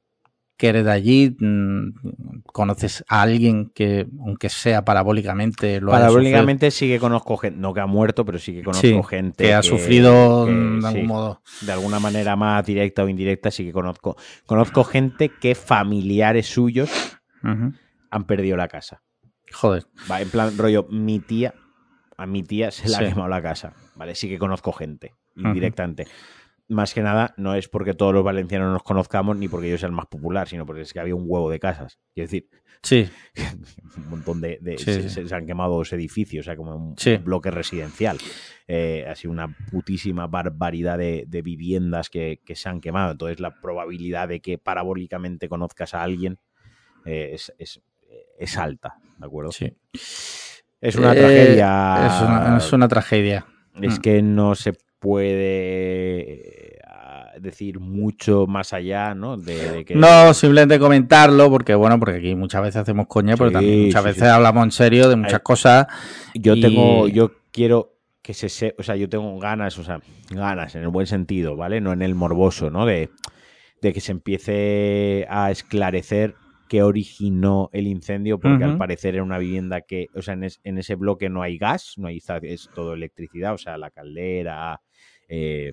que 0.57 0.67
eres 0.69 0.85
de 0.85 0.91
allí, 0.91 1.35
mm, 1.39 2.41
conoces 2.53 3.03
a 3.09 3.21
alguien 3.21 3.71
que, 3.75 4.07
aunque 4.25 4.49
sea 4.49 4.85
parabólicamente, 4.85 5.81
lo 5.81 5.91
Parabólicamente 5.91 6.71
sí 6.71 6.87
que 6.87 6.99
conozco 6.99 7.35
gente, 7.37 7.59
no 7.59 7.73
que 7.73 7.81
ha 7.81 7.85
muerto, 7.87 8.23
pero 8.25 8.39
sí 8.39 8.53
que 8.53 8.63
conozco 8.63 8.81
Sí, 8.81 9.01
gente 9.09 9.43
que 9.43 9.53
ha 9.53 9.61
sufrido 9.63 10.45
que- 10.45 10.51
de 10.53 10.79
sí, 10.81 10.87
algún 10.87 11.07
modo. 11.07 11.41
de 11.61 11.71
alguna 11.73 11.99
manera 11.99 12.35
más 12.35 12.65
directa 12.65 13.03
o 13.03 13.09
indirecta, 13.09 13.51
sí 13.51 13.65
que 13.65 13.71
conozco. 13.73 14.15
Conozco 14.45 14.83
gente 14.85 15.29
que 15.29 15.55
familiares 15.55 16.47
suyos 16.47 16.89
han 18.11 18.23
perdido 18.25 18.55
la 18.57 18.67
casa. 18.67 19.01
Joder, 19.53 19.83
Va, 20.09 20.21
en 20.21 20.29
plan, 20.29 20.57
rollo, 20.57 20.87
mi 20.89 21.19
tía, 21.19 21.53
a 22.17 22.25
mi 22.25 22.43
tía 22.43 22.71
se 22.71 22.83
le 22.89 22.95
Sí. 22.95 23.03
ha 23.03 23.09
quemado 23.09 23.27
la 23.27 23.41
casa. 23.41 23.73
Vale, 23.95 24.15
sí 24.15 24.27
que 24.29 24.37
conozco 24.39 24.71
gente, 24.71 25.13
indirectamente. 25.35 26.07
Más 26.67 26.93
que 26.95 27.01
nada, 27.03 27.33
no 27.37 27.53
es 27.53 27.67
porque 27.69 27.93
todos 27.93 28.11
los 28.13 28.23
valencianos 28.23 28.73
nos 28.73 28.81
conozcamos 28.81 29.37
ni 29.37 29.47
porque 29.47 29.69
yo 29.69 29.77
sea 29.77 29.85
el 29.87 29.93
más 29.93 30.07
popular, 30.07 30.47
sino 30.47 30.65
porque 30.65 30.81
es 30.81 30.91
que 30.93 30.99
había 30.99 31.13
un 31.15 31.25
huevo 31.27 31.49
de 31.51 31.59
casas. 31.59 31.99
Quiero 32.15 32.25
decir, 32.27 32.49
sí, 32.81 33.07
un 33.97 34.09
montón 34.09 34.41
de. 34.41 34.57
de- 34.61 34.77
Sí, 34.79 34.85
se, 34.85 35.01
sí. 35.03 35.09
se- 35.09 35.27
se 35.27 35.35
han 35.35 35.45
quemado 35.45 35.75
dos 35.77 35.93
edificios, 35.93 36.43
o 36.43 36.45
sea, 36.45 36.55
como 36.55 36.75
un 36.75 36.97
Sí. 36.97 37.17
bloque 37.17 37.51
residencial. 37.51 38.17
Eh, 38.67 39.05
ha 39.07 39.13
sido 39.15 39.31
una 39.31 39.47
putísima 39.69 40.25
barbaridad 40.25 40.97
de, 40.97 41.25
de 41.27 41.41
viviendas 41.43 42.09
que, 42.09 42.41
que 42.43 42.55
se 42.55 42.67
han 42.67 42.81
quemado. 42.81 43.11
Entonces, 43.11 43.39
la 43.39 43.61
probabilidad 43.61 44.27
de 44.27 44.39
que 44.41 44.57
parabólicamente 44.57 45.47
conozcas 45.47 45.93
a 45.93 46.01
alguien 46.01 46.39
eh, 47.05 47.29
es, 47.33 47.53
es- 47.59 47.79
es 48.39 48.57
alta, 48.57 48.95
¿de 49.19 49.25
acuerdo? 49.25 49.51
sí. 49.51 49.71
Es 50.81 50.95
una 50.95 51.13
Eh, 51.13 51.15
tragedia. 51.19 52.07
Es 52.07 52.21
una, 52.21 52.57
es 52.57 52.73
una 52.73 52.87
tragedia. 52.87 53.45
Es 53.81 53.99
Mm. 53.99 54.01
que 54.01 54.21
no 54.23 54.55
se 54.55 54.73
puede 54.99 56.54
decir 57.45 57.79
mucho 57.79 58.45
más 58.47 58.73
allá, 58.73 59.15
¿no? 59.15 59.37
De, 59.37 59.71
de 59.71 59.85
que 59.85 59.95
No, 59.95 60.33
simplemente 60.33 60.77
comentarlo, 60.79 61.49
porque 61.49 61.73
bueno, 61.75 61.97
porque 61.99 62.17
aquí 62.17 62.35
muchas 62.35 62.61
veces 62.61 62.77
hacemos 62.81 63.07
coña, 63.07 63.37
pero 63.37 63.51
también 63.51 63.83
muchas 63.85 64.03
sí, 64.03 64.09
veces 64.09 64.23
sí. 64.23 64.29
hablamos 64.29 64.63
en 64.65 64.71
serio 64.71 65.07
de 65.09 65.15
muchas 65.15 65.33
Ay. 65.35 65.43
cosas. 65.43 65.87
yo 66.33 66.55
y- 66.55 66.61
tengo, 66.61 67.07
yo 67.07 67.31
quiero 67.51 67.93
que 68.21 68.33
se 68.33 68.49
se, 68.49 68.75
o 68.77 68.83
sea, 68.83 68.95
yo 68.95 69.07
tengo 69.07 69.37
ganas, 69.39 69.77
o 69.77 69.83
sea, 69.83 69.99
ganas 70.31 70.75
en 70.75 70.81
el 70.81 70.89
buen 70.89 71.05
sentido, 71.07 71.55
¿vale? 71.55 71.79
No 71.79 71.93
en 71.93 72.01
el 72.01 72.15
morboso, 72.15 72.69
¿no? 72.71 72.85
De, 72.85 73.09
de 73.81 73.93
que 73.93 74.01
se 74.01 74.11
empiece 74.11 75.27
a 75.29 75.51
esclarecer 75.51 76.33
qué 76.67 76.81
originó 76.81 77.69
el 77.73 77.85
incendio, 77.85 78.39
porque 78.39 78.63
al 78.63 78.77
parecer 78.79 79.13
era 79.13 79.23
una 79.23 79.37
vivienda 79.37 79.81
que, 79.81 80.07
o 80.15 80.23
sea, 80.23 80.33
en, 80.33 80.45
es- 80.45 80.59
en 80.63 80.79
ese 80.79 80.95
bloque 80.95 81.29
no 81.29 81.43
hay 81.43 81.59
gas, 81.59 81.93
no 81.97 82.07
hay, 82.07 82.19
es 82.41 82.69
todo 82.73 82.95
electricidad, 82.95 83.53
o 83.53 83.59
sea, 83.59 83.77
la 83.77 83.91
caldera, 83.91 84.81
eh, 85.29 85.71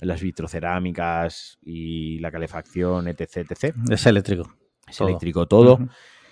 las 0.00 0.20
vitrocerámicas 0.22 1.58
y 1.62 2.18
la 2.18 2.30
calefacción, 2.30 3.08
etc, 3.08 3.50
etc. 3.50 3.74
Es 3.90 4.06
eléctrico. 4.06 4.54
Es 4.88 4.98
Todo. 4.98 5.08
eléctrico 5.08 5.46
todo. 5.46 5.78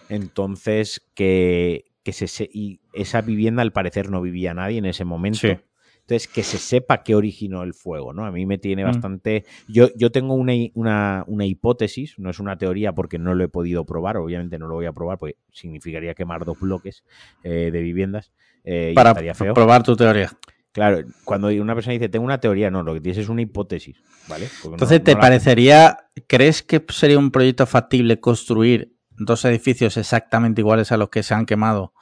Entonces, 0.08 1.00
que, 1.14 1.84
que 2.02 2.12
se, 2.12 2.26
se- 2.28 2.50
y 2.52 2.80
esa 2.92 3.20
vivienda 3.22 3.62
al 3.62 3.72
parecer 3.72 4.10
no 4.10 4.20
vivía 4.20 4.54
nadie 4.54 4.78
en 4.78 4.84
ese 4.84 5.04
momento. 5.04 5.38
Sí. 5.38 5.56
Entonces, 6.02 6.28
que 6.28 6.42
se 6.42 6.58
sepa 6.58 7.02
qué 7.02 7.14
originó 7.14 7.62
el 7.62 7.72
fuego, 7.72 8.12
¿no? 8.12 8.26
A 8.26 8.30
mí 8.30 8.44
me 8.44 8.58
tiene 8.58 8.82
Mm. 8.84 8.86
bastante... 8.86 9.44
Yo, 9.68 9.88
yo 9.96 10.12
tengo 10.12 10.34
una, 10.34 10.52
una, 10.74 11.24
una 11.26 11.46
hipótesis, 11.46 12.18
no 12.18 12.28
es 12.28 12.38
una 12.38 12.58
teoría 12.58 12.92
porque 12.92 13.18
no 13.18 13.34
lo 13.34 13.42
he 13.42 13.48
podido 13.48 13.86
probar, 13.86 14.18
obviamente 14.18 14.58
no 14.58 14.66
lo 14.66 14.74
voy 14.74 14.84
a 14.84 14.92
probar 14.92 15.16
porque 15.16 15.36
significaría 15.50 16.12
quemar 16.12 16.44
dos 16.44 16.60
bloques 16.60 17.04
eh, 17.42 17.70
de 17.72 17.80
viviendas 17.80 18.32
eh, 18.64 18.90
y 18.92 18.94
Para 18.94 19.10
estaría 19.10 19.34
feo. 19.34 19.54
probar 19.54 19.82
tu 19.82 19.96
teoría. 19.96 20.30
Claro, 20.74 21.06
cuando 21.24 21.46
una 21.48 21.74
persona 21.74 21.92
dice, 21.94 22.08
tengo 22.08 22.24
una 22.24 22.40
teoría, 22.40 22.68
no, 22.70 22.82
lo 22.82 22.92
que 22.94 23.00
tienes 23.00 23.18
es 23.18 23.28
una 23.28 23.40
hipótesis, 23.42 23.96
¿vale? 24.28 24.48
Porque 24.60 24.68
no- 24.70 24.74
Entonces, 24.74 25.02
¿te 25.04 25.12
no 25.12 25.18
la- 25.18 25.22
parecería, 25.22 25.98
crees 26.26 26.62
que 26.64 26.84
sería 26.88 27.16
un 27.18 27.30
proyecto 27.30 27.64
factible 27.64 28.18
construir 28.18 28.92
dos 29.10 29.44
edificios 29.44 29.96
exactamente 29.96 30.60
iguales 30.62 30.90
a 30.90 30.96
los 30.96 31.08
que 31.10 31.22
se 31.22 31.32
han 31.32 31.46
quemado 31.46 31.92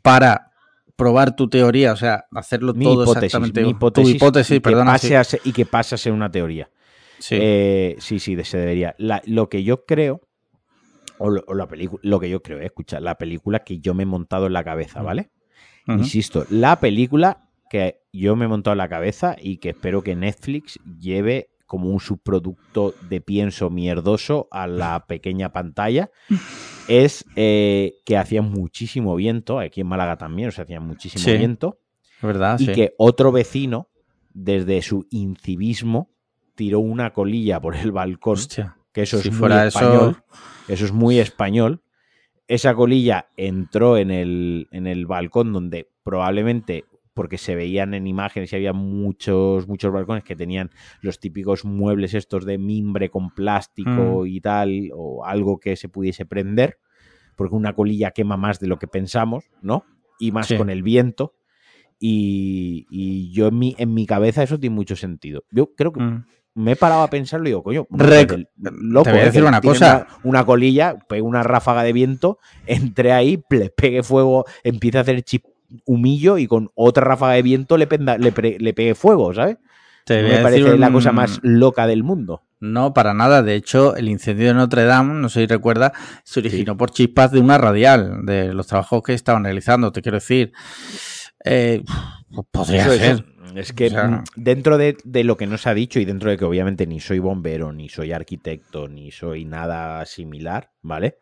para 0.00 0.52
probar 0.94 1.34
tu 1.34 1.48
teoría? 1.48 1.92
O 1.92 1.96
sea, 1.96 2.26
hacerlo 2.32 2.72
mi 2.72 2.84
todo 2.84 3.02
hipótesis, 3.02 3.24
exactamente 3.24 3.62
mi 3.64 3.70
hipótesis, 3.70 4.10
tu 4.12 4.16
hipótesis, 4.16 4.56
y 4.58 4.60
que 4.60 4.70
pase 4.76 5.08
sí. 5.24 5.36
a 5.36 5.40
y 5.42 5.52
que 5.52 5.66
pase 5.66 5.94
a 5.96 5.98
ser 5.98 6.12
una 6.12 6.30
teoría. 6.30 6.70
Sí. 7.18 7.36
Eh, 7.40 7.96
sí, 7.98 8.20
sí, 8.20 8.36
se 8.44 8.58
debería. 8.58 8.94
La- 8.98 9.22
lo 9.26 9.48
que 9.48 9.64
yo 9.64 9.84
creo, 9.86 10.20
o, 11.18 11.30
lo, 11.30 11.42
o 11.48 11.54
la 11.54 11.66
película, 11.66 12.00
lo 12.04 12.20
que 12.20 12.30
yo 12.30 12.42
creo, 12.42 12.60
eh, 12.60 12.66
escucha, 12.66 13.00
la 13.00 13.16
película 13.18 13.64
que 13.64 13.80
yo 13.80 13.92
me 13.92 14.04
he 14.04 14.06
montado 14.06 14.46
en 14.46 14.52
la 14.52 14.62
cabeza, 14.62 15.02
Mm. 15.02 15.04
¿vale? 15.04 15.30
Insisto, 15.88 16.46
la 16.48 16.78
película 16.78 17.40
que 17.74 18.02
yo 18.12 18.36
me 18.36 18.44
he 18.44 18.48
montado 18.48 18.70
en 18.74 18.78
la 18.78 18.88
cabeza 18.88 19.34
y 19.36 19.56
que 19.56 19.70
espero 19.70 20.04
que 20.04 20.14
Netflix 20.14 20.78
lleve 21.00 21.48
como 21.66 21.88
un 21.88 21.98
subproducto 21.98 22.94
de 23.08 23.20
pienso 23.20 23.68
mierdoso 23.68 24.46
a 24.52 24.68
la 24.68 25.06
pequeña 25.08 25.52
pantalla 25.52 26.08
es 26.86 27.24
eh, 27.34 27.94
que 28.04 28.16
hacía 28.16 28.42
muchísimo 28.42 29.16
viento, 29.16 29.58
aquí 29.58 29.80
en 29.80 29.88
Málaga 29.88 30.16
también, 30.16 30.50
o 30.50 30.52
sea, 30.52 30.62
hacía 30.62 30.78
muchísimo 30.78 31.24
Sí. 31.24 31.36
viento, 31.36 31.80
verdad, 32.22 32.60
y 32.60 32.66
sí. 32.66 32.72
que 32.72 32.94
otro 32.96 33.32
vecino, 33.32 33.88
desde 34.32 34.80
su 34.80 35.08
incivismo, 35.10 36.12
tiró 36.54 36.78
una 36.78 37.12
colilla 37.12 37.60
por 37.60 37.74
el 37.74 37.90
balcón, 37.90 38.34
Hostia. 38.34 38.76
que 38.92 39.02
eso 39.02 39.18
si 39.18 39.30
es 39.30 39.34
muy 39.34 39.38
fuera 39.40 39.66
español, 39.66 40.10
eso. 40.10 40.72
eso 40.72 40.84
es 40.84 40.92
muy 40.92 41.18
español, 41.18 41.82
esa 42.46 42.72
colilla 42.76 43.26
entró 43.36 43.98
en 43.98 44.12
el, 44.12 44.68
en 44.70 44.86
el 44.86 45.06
balcón 45.06 45.52
donde 45.52 45.90
probablemente 46.04 46.84
porque 47.14 47.38
se 47.38 47.54
veían 47.54 47.94
en 47.94 48.06
imágenes 48.06 48.52
y 48.52 48.56
había 48.56 48.72
muchos, 48.72 49.66
muchos 49.68 49.92
balcones 49.92 50.24
que 50.24 50.34
tenían 50.36 50.70
los 51.00 51.20
típicos 51.20 51.64
muebles 51.64 52.12
estos 52.14 52.44
de 52.44 52.58
mimbre 52.58 53.08
con 53.08 53.30
plástico 53.30 54.22
Mm. 54.22 54.26
y 54.26 54.40
tal, 54.40 54.90
o 54.94 55.24
algo 55.24 55.58
que 55.60 55.76
se 55.76 55.88
pudiese 55.88 56.26
prender, 56.26 56.78
porque 57.36 57.54
una 57.54 57.72
colilla 57.74 58.10
quema 58.10 58.36
más 58.36 58.58
de 58.60 58.66
lo 58.66 58.78
que 58.78 58.88
pensamos, 58.88 59.44
¿no? 59.62 59.84
Y 60.18 60.32
más 60.32 60.48
Sí. 60.48 60.56
con 60.56 60.70
el 60.70 60.82
viento. 60.82 61.34
Y, 62.00 62.86
y 62.90 63.32
yo 63.32 63.46
en 63.48 63.58
mi, 63.58 63.74
en 63.78 63.94
mi 63.94 64.06
cabeza 64.06 64.42
eso 64.42 64.58
tiene 64.58 64.74
mucho 64.74 64.96
sentido. 64.96 65.44
Yo 65.50 65.72
creo 65.74 65.92
que 65.92 66.00
Mm. 66.00 66.24
me 66.56 66.72
he 66.72 66.76
parado 66.76 67.02
a 67.02 67.08
pensarlo 67.10 67.46
y 67.46 67.50
digo, 67.50 67.62
coño, 67.62 67.86
loco, 67.90 69.04
te 69.04 69.10
voy 69.10 69.20
a 69.20 69.24
decir 69.24 69.42
una 69.44 69.60
cosa. 69.60 70.06
Una, 70.22 70.28
una 70.38 70.44
colilla, 70.46 70.98
pegue 71.08 71.22
una 71.22 71.42
ráfaga 71.42 71.82
de 71.82 71.92
viento, 71.92 72.38
entre 72.66 73.12
ahí, 73.12 73.42
le 73.50 73.70
pegue 73.70 74.02
fuego, 74.02 74.44
empieza 74.62 74.98
a 74.98 75.02
hacer 75.02 75.22
chip 75.22 75.44
humillo 75.84 76.38
y 76.38 76.46
con 76.46 76.70
otra 76.74 77.04
ráfaga 77.04 77.34
de 77.34 77.42
viento 77.42 77.76
le, 77.76 77.86
penda- 77.86 78.18
le, 78.18 78.32
pre- 78.32 78.58
le 78.58 78.74
pegue 78.74 78.94
fuego, 78.94 79.32
¿sabes? 79.34 79.56
Te 80.04 80.22
me 80.22 80.38
parece 80.40 80.76
la 80.76 80.92
cosa 80.92 81.12
más 81.12 81.40
loca 81.42 81.86
del 81.86 82.02
mundo. 82.02 82.42
No, 82.60 82.92
para 82.94 83.14
nada. 83.14 83.42
De 83.42 83.54
hecho, 83.54 83.96
el 83.96 84.08
incendio 84.08 84.48
de 84.48 84.54
Notre 84.54 84.84
Dame, 84.84 85.14
no 85.14 85.28
sé 85.28 85.40
si 85.40 85.46
recuerda, 85.46 85.92
se 86.24 86.40
originó 86.40 86.76
por 86.76 86.90
chispas 86.90 87.30
de 87.32 87.40
una 87.40 87.56
radial, 87.58 88.24
de 88.24 88.52
los 88.52 88.66
trabajos 88.66 89.02
que 89.02 89.14
estaban 89.14 89.44
realizando. 89.44 89.92
Te 89.92 90.02
quiero 90.02 90.16
decir, 90.16 90.52
eh, 91.44 91.82
pues 92.34 92.46
podría 92.50 92.82
Eso, 92.86 92.92
ser. 92.98 93.24
Es 93.54 93.72
que 93.72 93.86
O 93.86 93.90
sea- 93.90 94.24
dentro 94.36 94.78
de, 94.78 94.96
de 95.04 95.24
lo 95.24 95.36
que 95.36 95.46
nos 95.46 95.66
ha 95.66 95.74
dicho 95.74 96.00
y 96.00 96.04
dentro 96.04 96.30
de 96.30 96.36
que 96.36 96.44
obviamente 96.44 96.86
ni 96.86 97.00
soy 97.00 97.18
bombero, 97.18 97.72
ni 97.72 97.88
soy 97.88 98.12
arquitecto, 98.12 98.88
ni 98.88 99.10
soy 99.10 99.44
nada 99.44 100.04
similar, 100.06 100.70
¿vale? 100.82 101.18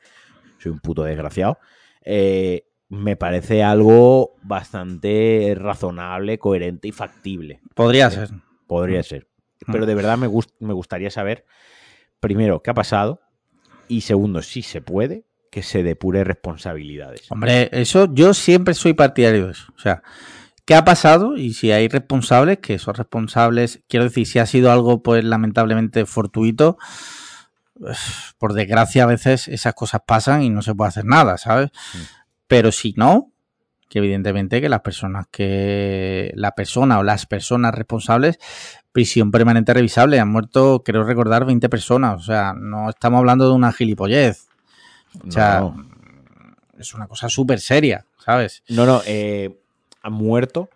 Soy 0.59 0.73
un 0.73 0.81
puto 0.81 1.03
desgraciado. 1.05 1.59
eh, 2.05 2.65
me 2.95 3.17
parece 3.17 3.63
algo 3.63 4.35
bastante 4.43 5.55
razonable, 5.59 6.39
coherente 6.39 6.89
y 6.89 6.93
factible. 6.93 7.61
Podría 7.75 8.11
ser. 8.11 8.29
Podría 8.67 9.01
Mm. 9.01 9.05
ser. 9.05 9.29
Pero 9.71 9.87
de 9.87 9.95
verdad 9.95 10.19
me, 10.19 10.27
gust- 10.29 10.53
me 10.61 10.75
gustaría 10.75 11.11
saber, 11.11 11.47
primero, 12.21 12.63
qué 12.63 12.71
ha 12.71 12.75
pasado 12.75 13.21
y 13.89 14.03
segundo, 14.03 14.43
si 14.43 14.61
se 14.63 14.83
puede, 14.83 15.25
que 15.51 15.63
se 15.63 15.83
depure 15.83 16.23
responsabilidades. 16.25 17.31
Hombre, 17.31 17.71
eso 17.73 18.13
yo 18.13 18.35
siempre 18.35 18.75
soy 18.75 18.93
partidario 18.93 19.47
de 19.47 19.53
eso. 19.53 19.73
O 19.75 19.79
sea, 19.79 20.03
¿qué 20.67 20.75
ha 20.75 20.85
pasado? 20.85 21.37
Y 21.39 21.55
si 21.55 21.73
hay 21.73 21.89
responsables, 21.89 22.59
que 22.59 22.75
esos 22.75 22.97
responsables, 22.99 23.81
quiero 23.89 24.05
decir, 24.05 24.27
si 24.27 24.39
ha 24.39 24.45
sido 24.47 24.71
algo, 24.71 25.03
pues 25.03 25.25
lamentablemente 25.25 26.05
fortuito, 26.05 26.77
pues, 27.79 28.35
por 28.39 28.53
desgracia 28.53 29.05
a 29.05 29.07
veces 29.07 29.49
esas 29.49 29.75
cosas 29.75 30.03
pasan 30.07 30.43
y 30.43 30.51
no 30.51 30.61
se 30.63 30.75
puede 30.75 30.89
hacer 30.89 31.05
nada, 31.07 31.39
¿sabes? 31.39 31.71
Mm. 31.95 31.99
Pero 32.57 32.73
si 32.73 32.95
no, 32.97 33.33
que 33.89 33.99
evidentemente 33.99 34.61
que 34.61 34.69
las 34.69 34.81
personas 34.81 35.27
que, 35.31 36.33
la 36.35 36.53
persona 36.53 36.99
o 36.99 37.03
las 37.03 37.27
personas 37.27 37.75
responsables, 37.75 38.39
prisión 38.93 39.31
permanente 39.31 39.73
revisable, 39.75 40.21
han 40.21 40.29
muerto, 40.31 40.83
creo 40.85 41.05
recordar, 41.05 41.45
20 41.45 41.69
personas. 41.69 42.21
O 42.21 42.25
sea, 42.25 42.55
no 42.55 42.91
estamos 42.91 43.19
hablando 43.19 43.47
de 43.49 43.55
una 43.55 43.73
gilipollez. 43.73 44.49
O 45.27 45.31
sea, 45.31 45.61
No, 45.61 45.87
es 46.79 46.95
una 46.95 47.07
cosa 47.07 47.29
súper 47.29 47.61
seria, 47.61 48.07
¿sabes? 48.19 48.63
No, 48.69 48.87
no, 48.87 49.03
eh, 49.07 49.59
han 50.03 50.13
muerto. 50.13 50.69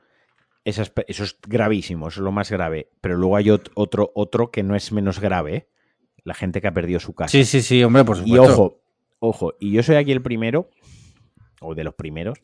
Eso 0.64 0.82
es 1.06 1.36
gravísimo, 1.46 2.08
eso 2.08 2.20
es 2.20 2.24
lo 2.24 2.32
más 2.32 2.50
grave. 2.50 2.88
Pero 3.00 3.16
luego 3.16 3.36
hay 3.36 3.46
ot- 3.46 3.70
otro, 3.74 4.10
otro 4.14 4.50
que 4.50 4.62
no 4.62 4.74
es 4.74 4.90
menos 4.92 5.20
grave, 5.20 5.54
¿eh? 5.56 5.68
La 6.24 6.34
gente 6.34 6.60
que 6.60 6.66
ha 6.66 6.72
perdido 6.74 6.98
su 7.00 7.14
casa. 7.14 7.30
Sí, 7.30 7.44
sí, 7.44 7.62
sí, 7.62 7.84
hombre, 7.84 8.04
por 8.04 8.16
y 8.16 8.20
supuesto. 8.20 8.52
ojo, 8.52 8.80
ojo, 9.20 9.54
y 9.60 9.70
yo 9.70 9.82
soy 9.84 9.94
aquí 9.96 10.10
el 10.10 10.22
primero, 10.22 10.68
o 11.60 11.74
de 11.74 11.84
los 11.84 11.94
primeros, 11.94 12.38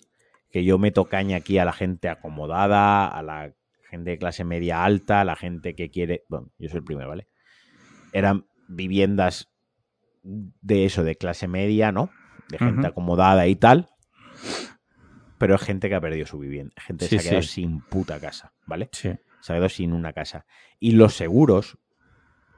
que 0.50 0.64
yo 0.64 0.78
meto 0.78 1.06
caña 1.06 1.36
aquí 1.38 1.58
a 1.58 1.64
la 1.64 1.72
gente 1.72 2.08
acomodada, 2.08 3.06
a 3.06 3.22
la 3.22 3.52
gente 3.90 4.10
de 4.10 4.18
clase 4.18 4.44
media 4.44 4.84
alta, 4.84 5.20
a 5.20 5.24
la 5.24 5.36
gente 5.36 5.74
que 5.74 5.90
quiere. 5.90 6.24
Bueno, 6.28 6.50
yo 6.58 6.68
soy 6.68 6.78
el 6.78 6.84
primero, 6.84 7.08
¿vale? 7.08 7.28
Eran 8.12 8.46
viviendas 8.68 9.50
de 10.22 10.84
eso, 10.84 11.04
de 11.04 11.16
clase 11.16 11.48
media, 11.48 11.92
¿no? 11.92 12.10
De 12.48 12.58
gente 12.58 12.86
acomodada 12.86 13.46
y 13.46 13.56
tal. 13.56 13.88
Pero 15.38 15.56
es 15.56 15.62
gente 15.62 15.88
que 15.88 15.94
ha 15.94 16.00
perdido 16.00 16.26
su 16.26 16.38
vivienda. 16.38 16.74
Gente 16.76 17.08
que 17.08 17.08
Sí, 17.08 17.18
se 17.18 17.26
ha 17.26 17.30
quedado 17.30 17.42
sí. 17.42 17.48
sin 17.48 17.80
puta 17.80 18.20
casa, 18.20 18.52
¿vale? 18.66 18.88
Sí. 18.92 19.10
Se 19.40 19.52
ha 19.52 19.56
quedado 19.56 19.68
sin 19.68 19.92
una 19.92 20.12
casa. 20.12 20.46
Y 20.78 20.92
los 20.92 21.14
seguros, 21.14 21.78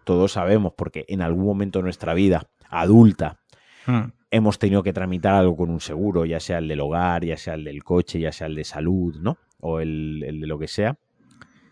todos 0.04 0.32
sabemos, 0.32 0.74
porque 0.76 1.04
en 1.08 1.22
algún 1.22 1.46
momento 1.46 1.78
de 1.78 1.84
nuestra 1.84 2.14
vida 2.14 2.50
adulta 2.68 3.40
Mm. 3.86 4.12
Hemos 4.34 4.58
tenido 4.58 4.82
que 4.82 4.92
tramitar 4.92 5.34
algo 5.34 5.56
con 5.56 5.70
un 5.70 5.80
seguro, 5.80 6.24
ya 6.24 6.40
sea 6.40 6.58
el 6.58 6.68
del 6.68 6.80
hogar, 6.80 7.24
ya 7.24 7.36
sea 7.36 7.54
el 7.54 7.64
del 7.64 7.84
coche, 7.84 8.18
ya 8.20 8.32
sea 8.32 8.46
el 8.48 8.54
de 8.56 8.64
salud, 8.64 9.16
¿no? 9.20 9.38
O 9.60 9.80
el, 9.80 10.22
el 10.26 10.40
de 10.40 10.46
lo 10.46 10.58
que 10.58 10.68
sea. 10.68 10.98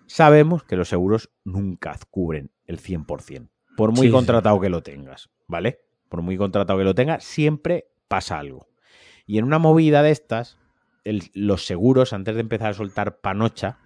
Sabemos 0.06 0.62
que 0.64 0.76
los 0.76 0.88
seguros 0.88 1.30
nunca 1.44 1.96
cubren 2.10 2.50
el 2.66 2.78
100%. 2.78 3.48
Por 3.76 3.90
muy 3.90 4.02
Sí, 4.02 4.06
sí. 4.06 4.10
contratado 4.12 4.60
que 4.60 4.68
lo 4.68 4.82
tengas, 4.82 5.30
¿vale? 5.46 5.78
Por 6.08 6.22
muy 6.22 6.36
contratado 6.36 6.78
que 6.78 6.84
lo 6.84 6.94
tengas, 6.94 7.24
siempre 7.24 7.86
pasa 8.08 8.38
algo. 8.38 8.68
Y 9.26 9.38
en 9.38 9.44
una 9.44 9.58
movida 9.58 10.02
de 10.02 10.10
estas, 10.10 10.58
el- 11.04 11.30
los 11.34 11.66
seguros, 11.66 12.12
antes 12.12 12.34
de 12.34 12.42
empezar 12.42 12.70
a 12.70 12.74
soltar 12.74 13.20
panocha, 13.20 13.78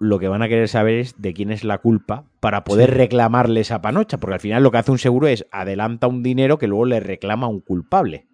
lo 0.00 0.18
que 0.18 0.28
van 0.28 0.42
a 0.42 0.48
querer 0.48 0.66
saber 0.68 0.94
es 0.94 1.20
de 1.20 1.32
quién 1.34 1.52
es 1.52 1.62
la 1.62 1.78
culpa 1.78 2.24
para 2.40 2.64
poder 2.64 2.90
Sí. 2.90 2.96
reclamarle 2.96 3.60
esa 3.60 3.80
panocha, 3.82 4.18
porque 4.18 4.34
al 4.34 4.40
final 4.40 4.62
lo 4.62 4.70
que 4.70 4.78
hace 4.78 4.90
un 4.90 4.98
seguro 4.98 5.28
es 5.28 5.46
adelanta 5.52 6.06
un 6.08 6.22
dinero 6.22 6.58
que 6.58 6.66
luego 6.66 6.86
le 6.86 6.98
reclama 7.00 7.46
a 7.46 7.50
un 7.50 7.60
culpable. 7.60 8.26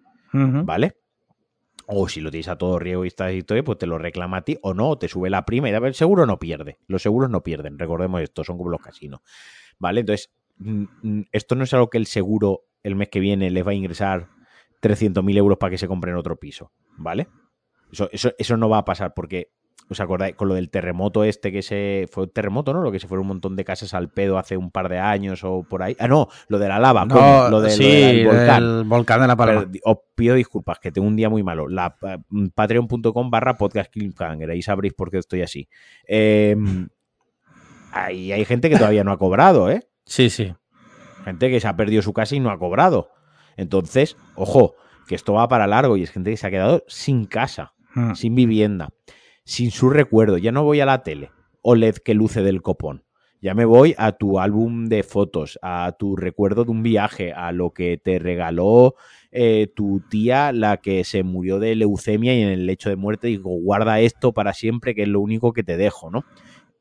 ¿vale? 0.65 0.95
O 1.87 2.09
si 2.09 2.19
lo 2.21 2.29
tienes 2.31 2.47
a 2.49 2.57
todo 2.57 2.79
riego 2.79 3.05
y 3.05 3.07
esta 3.07 3.31
historia, 3.31 3.63
pues 3.63 3.77
te 3.77 3.85
lo 3.87 3.97
reclama 3.97 4.37
a 4.37 4.41
ti 4.41 4.57
o 4.61 4.73
no, 4.73 4.97
te 4.97 5.07
sube 5.07 5.29
la 5.29 5.45
prima 5.45 5.69
y 5.69 5.73
el 5.73 5.93
seguro 5.93 6.25
no 6.25 6.37
pierde. 6.39 6.77
Los 6.87 7.01
seguros 7.01 7.29
no 7.29 7.43
pierden, 7.43 7.77
recordemos 7.79 8.21
esto, 8.21 8.43
son 8.43 8.57
como 8.57 8.69
los 8.69 8.81
casinos, 8.81 9.21
¿vale? 9.79 10.01
Entonces, 10.01 10.31
esto 11.31 11.55
no 11.55 11.63
es 11.63 11.73
algo 11.73 11.89
que 11.89 11.97
el 11.97 12.05
seguro 12.07 12.61
el 12.83 12.95
mes 12.95 13.09
que 13.09 13.19
viene 13.19 13.49
les 13.51 13.65
va 13.65 13.71
a 13.71 13.75
ingresar 13.75 14.27
300.000 14.81 15.37
euros 15.37 15.57
para 15.57 15.71
que 15.71 15.77
se 15.77 15.87
compren 15.87 16.15
otro 16.15 16.35
piso, 16.37 16.71
¿vale? 16.97 17.27
Eso, 17.91 18.09
eso, 18.11 18.31
eso 18.37 18.57
no 18.57 18.69
va 18.69 18.79
a 18.79 18.85
pasar 18.85 19.13
porque, 19.15 19.51
¿os 19.89 19.99
acordáis? 19.99 20.35
Con 20.35 20.47
lo 20.49 20.53
del 20.55 20.69
terremoto 20.69 21.23
este 21.23 21.51
que 21.51 21.61
se... 21.61 22.07
Fue 22.11 22.23
un 22.23 22.29
terremoto, 22.29 22.73
¿no? 22.73 22.81
Lo 22.81 22.91
que 22.91 22.99
se 22.99 23.07
fueron 23.07 23.21
un 23.23 23.27
montón 23.29 23.55
de 23.55 23.63
casas 23.63 23.93
al 23.93 24.09
pedo 24.09 24.37
hace 24.37 24.57
un 24.57 24.71
par 24.71 24.89
de 24.89 24.99
años 24.99 25.43
o 25.43 25.63
por 25.63 25.83
ahí. 25.83 25.95
Ah, 25.99 26.07
no, 26.07 26.27
lo 26.49 26.59
de 26.59 26.67
la 26.67 26.79
lava, 26.79 27.05
No, 27.05 27.15
coño, 27.15 27.49
lo, 27.49 27.61
de, 27.61 27.69
lo 27.69 27.75
sí, 27.75 27.83
del 27.83 28.25
volcán. 28.27 28.63
el 28.63 28.83
volcán 28.83 29.21
de 29.21 29.27
la 29.27 29.35
Palma. 29.35 29.65
Pero, 29.71 29.81
os 29.85 29.97
pido 30.15 30.35
disculpas, 30.35 30.79
que 30.79 30.91
tengo 30.91 31.07
un 31.07 31.15
día 31.15 31.29
muy 31.29 31.43
malo. 31.43 31.67
La 31.67 31.95
eh, 32.01 32.17
patreon.com 32.53 33.29
barra 33.29 33.55
podcast 33.55 33.91
ahí 34.49 34.61
sabréis 34.61 34.93
por 34.93 35.09
qué 35.09 35.17
estoy 35.19 35.41
así. 35.41 35.67
Eh, 36.07 36.55
ahí 37.91 38.31
hay 38.31 38.45
gente 38.45 38.69
que 38.69 38.77
todavía 38.77 39.03
no 39.03 39.11
ha 39.11 39.17
cobrado, 39.17 39.69
¿eh? 39.69 39.87
Sí, 40.05 40.29
sí. 40.29 40.53
Gente 41.23 41.49
que 41.49 41.59
se 41.59 41.67
ha 41.67 41.75
perdido 41.75 42.01
su 42.01 42.13
casa 42.13 42.35
y 42.35 42.39
no 42.39 42.49
ha 42.51 42.59
cobrado. 42.59 43.09
Entonces, 43.57 44.17
ojo, 44.35 44.75
que 45.07 45.15
esto 45.15 45.33
va 45.33 45.47
para 45.47 45.67
largo 45.67 45.97
y 45.97 46.03
es 46.03 46.11
gente 46.11 46.31
que 46.31 46.37
se 46.37 46.47
ha 46.47 46.51
quedado 46.51 46.83
sin 46.87 47.25
casa, 47.25 47.73
Mm. 47.95 48.13
sin 48.13 48.35
vivienda, 48.35 48.89
sin 49.47 49.71
su 49.71 49.89
recuerdo. 49.89 50.37
Ya 50.37 50.51
no 50.51 50.63
voy 50.63 50.81
a 50.81 50.85
la 50.85 51.03
tele 51.03 51.31
OLED 51.61 51.95
que 51.97 52.13
luce 52.13 52.43
del 52.43 52.61
copón. 52.61 53.03
Ya 53.41 53.53
me 53.53 53.65
voy 53.65 53.95
a 53.97 54.13
tu 54.13 54.39
álbum 54.39 54.87
de 54.87 55.03
fotos, 55.03 55.57
a 55.61 55.95
tu 55.97 56.15
recuerdo 56.15 56.65
de 56.65 56.71
un 56.71 56.83
viaje, 56.83 57.33
a 57.33 57.51
lo 57.51 57.71
que 57.71 57.97
te 57.97 58.19
regaló 58.19 58.95
eh, 59.31 59.71
tu 59.73 60.01
tía, 60.09 60.51
la 60.51 60.77
que 60.77 61.03
se 61.03 61.23
murió 61.23 61.59
de 61.59 61.75
leucemia 61.75 62.35
y 62.35 62.41
en 62.41 62.49
el 62.49 62.65
lecho 62.65 62.89
de 62.89 62.95
muerte 62.95 63.27
digo, 63.27 63.51
guarda 63.51 63.99
esto 64.01 64.33
para 64.33 64.53
siempre, 64.53 64.95
que 64.95 65.03
es 65.03 65.07
lo 65.07 65.21
único 65.21 65.53
que 65.53 65.63
te 65.63 65.77
dejo, 65.77 66.09
¿no? 66.09 66.25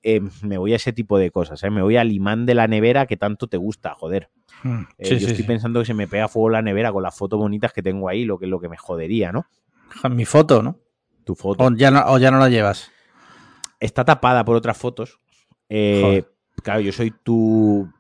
Eh, 0.03 0.21
me 0.43 0.57
voy 0.57 0.73
a 0.73 0.77
ese 0.77 0.93
tipo 0.93 1.19
de 1.19 1.31
cosas, 1.31 1.63
¿eh? 1.63 1.71
me 1.71 1.83
voy 1.83 1.97
al 1.99 2.11
imán 2.11 2.47
de 2.47 2.55
la 2.55 2.67
nevera 2.69 3.07
que 3.07 3.17
tanto 3.17 3.49
te 3.49 3.59
gusta, 3.59 3.95
joder. 3.95 4.31
Mm. 4.63 4.81
Eh, 4.99 5.05
Sí, 5.05 5.15
yo 5.15 5.19
sí, 5.19 5.25
estoy 5.27 5.37
sí. 5.37 5.43
pensando 5.45 5.81
que 5.81 5.87
se 5.87 5.95
me 5.95 6.09
pega 6.09 6.27
fuego 6.27 6.49
la 6.51 6.63
nevera 6.63 6.91
con 6.91 7.03
las 7.03 7.17
fotos 7.17 7.39
bonitas 7.39 7.73
que 7.73 7.83
tengo 7.83 8.09
ahí, 8.09 8.25
lo 8.25 8.39
que, 8.39 8.47
lo 8.47 8.61
que 8.61 8.69
me 8.69 8.77
jodería, 8.77 9.31
¿no? 9.31 9.47
Mi 10.11 10.25
foto, 10.25 10.63
¿no? 10.63 10.79
Tu 11.27 11.35
foto. 11.35 11.65
O 11.65 11.75
ya 11.75 11.91
no, 11.91 12.05
o 12.07 12.19
ya 12.19 12.31
no 12.31 12.39
la 12.39 12.49
llevas. 12.49 12.93
Está 13.81 14.05
tapada 14.05 14.45
por 14.45 14.55
otras 14.55 14.77
fotos. 14.77 15.19
Eh, 15.69 16.23
claro, 16.63 16.81
yo 16.81 16.93
soy 16.93 17.11
tu 17.11 17.93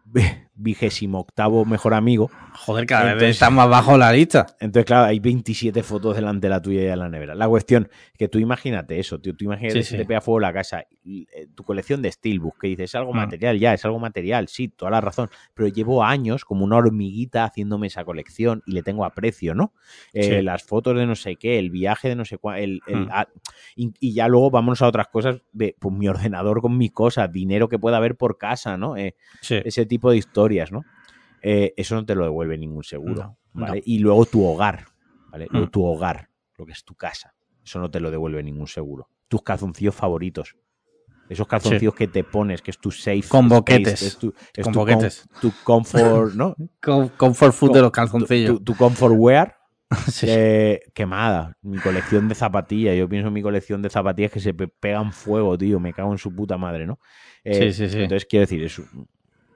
vigésimo 0.57 1.20
octavo 1.20 1.64
mejor 1.64 1.94
amigo. 1.94 2.30
Joder, 2.54 2.86
cada 2.86 3.04
vez 3.04 3.12
Entonces- 3.14 3.36
está 3.36 3.50
más 3.50 3.68
bajo 3.68 3.96
la 3.98 4.12
lista. 4.12 4.46
Entonces, 4.61 4.86
claro, 4.86 5.07
hay 5.07 5.18
27 5.20 5.82
fotos 5.82 6.16
delante 6.16 6.46
de 6.46 6.50
la 6.50 6.61
tuya 6.62 6.80
y 6.80 6.84
de 6.86 6.96
la 6.96 7.09
nevera. 7.09 7.34
La 7.34 7.48
cuestión 7.48 7.88
es 8.12 8.18
que 8.18 8.28
tú 8.28 8.38
imagínate 8.38 8.98
eso, 8.98 9.20
tío, 9.20 9.36
tú 9.36 9.44
imagínate 9.44 9.74
Sí, 9.74 9.78
que 9.80 9.84
sí. 9.84 9.96
te 9.98 10.04
pega 10.07 10.20
fuego 10.20 10.40
la 10.40 10.52
casa, 10.52 10.80
eh, 11.04 11.48
tu 11.54 11.62
colección 11.62 12.00
de 12.02 12.11
Steelbook, 12.11 12.59
que 12.61 12.68
dices, 12.68 12.84
es 12.90 12.94
algo 12.94 13.12
Mm. 13.12 13.16
material, 13.16 13.59
ya, 13.59 13.74
es 13.74 13.84
algo 13.84 13.98
material, 13.98 14.48
sí, 14.48 14.68
toda 14.68 14.90
la 14.90 15.00
razón, 15.00 15.28
pero 15.54 15.68
llevo 15.68 16.02
años 16.02 16.44
como 16.44 16.64
una 16.64 16.76
hormiguita 16.76 17.44
haciéndome 17.44 17.88
esa 17.88 18.04
colección 18.04 18.62
y 18.66 18.72
le 18.72 18.82
tengo 18.82 19.04
aprecio, 19.04 19.54
¿no? 19.54 19.72
Eh. 20.14 20.42
Las 20.42 20.62
fotos 20.62 20.96
de 20.96 21.07
no 21.07 21.14
sé 21.14 21.36
qué, 21.36 21.59
el 21.59 21.70
viaje 21.70 22.09
de 22.09 22.16
no 22.16 22.24
sé 22.24 22.38
cuál, 22.38 22.61
el, 22.61 22.80
el- 22.86 22.96
Mm. 23.07 23.09
ah, 23.12 23.28
y, 23.74 23.92
y 24.00 24.14
ya 24.14 24.28
luego 24.28 24.50
vámonos 24.50 24.80
a 24.82 24.88
otras 24.88 25.09
cosas 25.09 25.42
de 25.52 25.76
pues, 25.78 25.94
mi 25.94 26.09
ordenador 26.09 26.62
con 26.62 26.78
mis 26.78 26.92
cosas, 26.92 27.30
dinero 27.30 27.68
que 27.68 27.78
pueda 27.78 27.98
haber 27.98 28.16
por 28.16 28.38
casa, 28.38 28.76
¿no? 28.78 28.96
Eh, 28.96 29.14
ese 29.48 29.84
tipo 29.86 30.11
de 30.11 30.16
historias, 30.16 30.45
¿no? 30.72 30.82
Eh, 31.42 31.74
eso 31.76 31.94
no 31.94 32.05
te 32.05 32.14
lo 32.14 32.24
devuelve 32.24 32.57
ningún 32.59 32.82
seguro. 32.84 33.14
No, 33.14 33.38
¿vale? 33.53 33.76
no. 33.78 33.82
Y 33.84 33.99
luego 33.99 34.24
tu 34.26 34.44
hogar. 34.44 34.86
¿vale? 35.30 35.49
Mm. 35.51 35.66
Tu 35.66 35.84
hogar, 35.84 36.28
lo 36.57 36.64
que 36.66 36.72
es 36.72 36.84
tu 36.84 36.94
casa. 36.94 37.34
Eso 37.64 37.78
no 37.80 37.90
te 37.90 38.01
lo 38.01 38.11
devuelve 38.11 38.42
ningún 38.42 38.66
seguro. 38.68 39.09
Tus 39.28 39.42
calzoncillos 39.42 39.94
favoritos. 39.94 40.57
Esos 41.28 41.47
calzoncillos 41.49 41.94
que 41.94 42.07
te 42.07 42.22
pones, 42.22 42.62
que 42.62 42.70
es 42.70 42.78
tu 42.78 42.90
safe. 42.92 43.22
Con 43.28 43.47
space, 43.47 43.55
boquetes. 43.59 44.03
es 44.03 44.16
tu, 44.18 44.32
es 44.55 44.62
Con 44.64 44.72
tu 44.72 44.78
com- 44.78 44.88
boquetes. 44.88 45.24
tu 45.40 45.53
comfort, 45.64 46.34
¿no? 46.34 46.55
Comfort 47.16 47.53
food 47.53 47.72
de 47.74 47.80
los 47.82 47.90
calzoncillos. 47.90 48.59
tu- 48.59 48.64
tu 48.64 48.74
comfort 48.76 49.14
wear. 49.16 49.57
Sí. 50.11 50.26
eh, 50.28 50.80
quemada. 50.94 51.57
Mi 51.62 51.78
colección 51.78 52.28
de 52.28 52.34
zapatillas. 52.34 52.97
Yo 52.97 53.09
pienso 53.09 53.28
en 53.28 53.34
mi 53.34 53.42
colección 53.42 53.82
de 53.82 53.90
zapatillas 53.90 54.30
que 54.32 54.40
se 54.40 54.53
pe- 54.55 54.66
pegan 54.68 55.12
fuego, 55.12 55.57
tío. 55.59 55.78
Me 55.80 55.92
cago 55.92 56.11
en 56.12 56.18
su 56.18 56.34
puta 56.34 56.57
madre, 56.59 56.86
¿no? 56.86 56.99
Eh, 57.44 57.72
Sí, 57.72 57.72
sí, 57.86 57.90
sí. 57.92 58.03
Entonces, 58.03 58.26
quiero 58.28 58.42
decir, 58.42 58.62
es, 58.64 58.80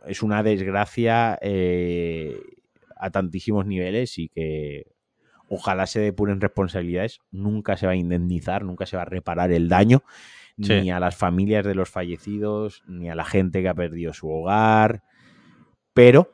es 0.06 0.22
una 0.22 0.42
desgracia 0.42 1.38
eh, 1.42 2.36
a 2.96 3.10
tantísimos 3.10 3.66
niveles 3.66 4.18
y 4.18 4.28
que 4.28 4.86
ojalá 5.48 5.86
se 5.86 6.00
depuren 6.00 6.40
responsabilidades. 6.40 7.20
Nunca 7.30 7.76
se 7.76 7.86
va 7.86 7.92
a 7.92 7.96
indemnizar, 7.96 8.64
nunca 8.64 8.86
se 8.86 8.96
va 8.96 9.02
a 9.02 9.06
reparar 9.06 9.52
el 9.52 9.68
daño, 9.68 10.02
Sí. 10.62 10.78
ni 10.82 10.90
a 10.90 11.00
las 11.00 11.16
familias 11.16 11.64
de 11.64 11.74
los 11.74 11.88
fallecidos, 11.88 12.82
ni 12.86 13.08
a 13.08 13.14
la 13.14 13.24
gente 13.24 13.62
que 13.62 13.68
ha 13.68 13.74
perdido 13.74 14.12
su 14.12 14.28
hogar, 14.28 15.02
pero 15.94 16.32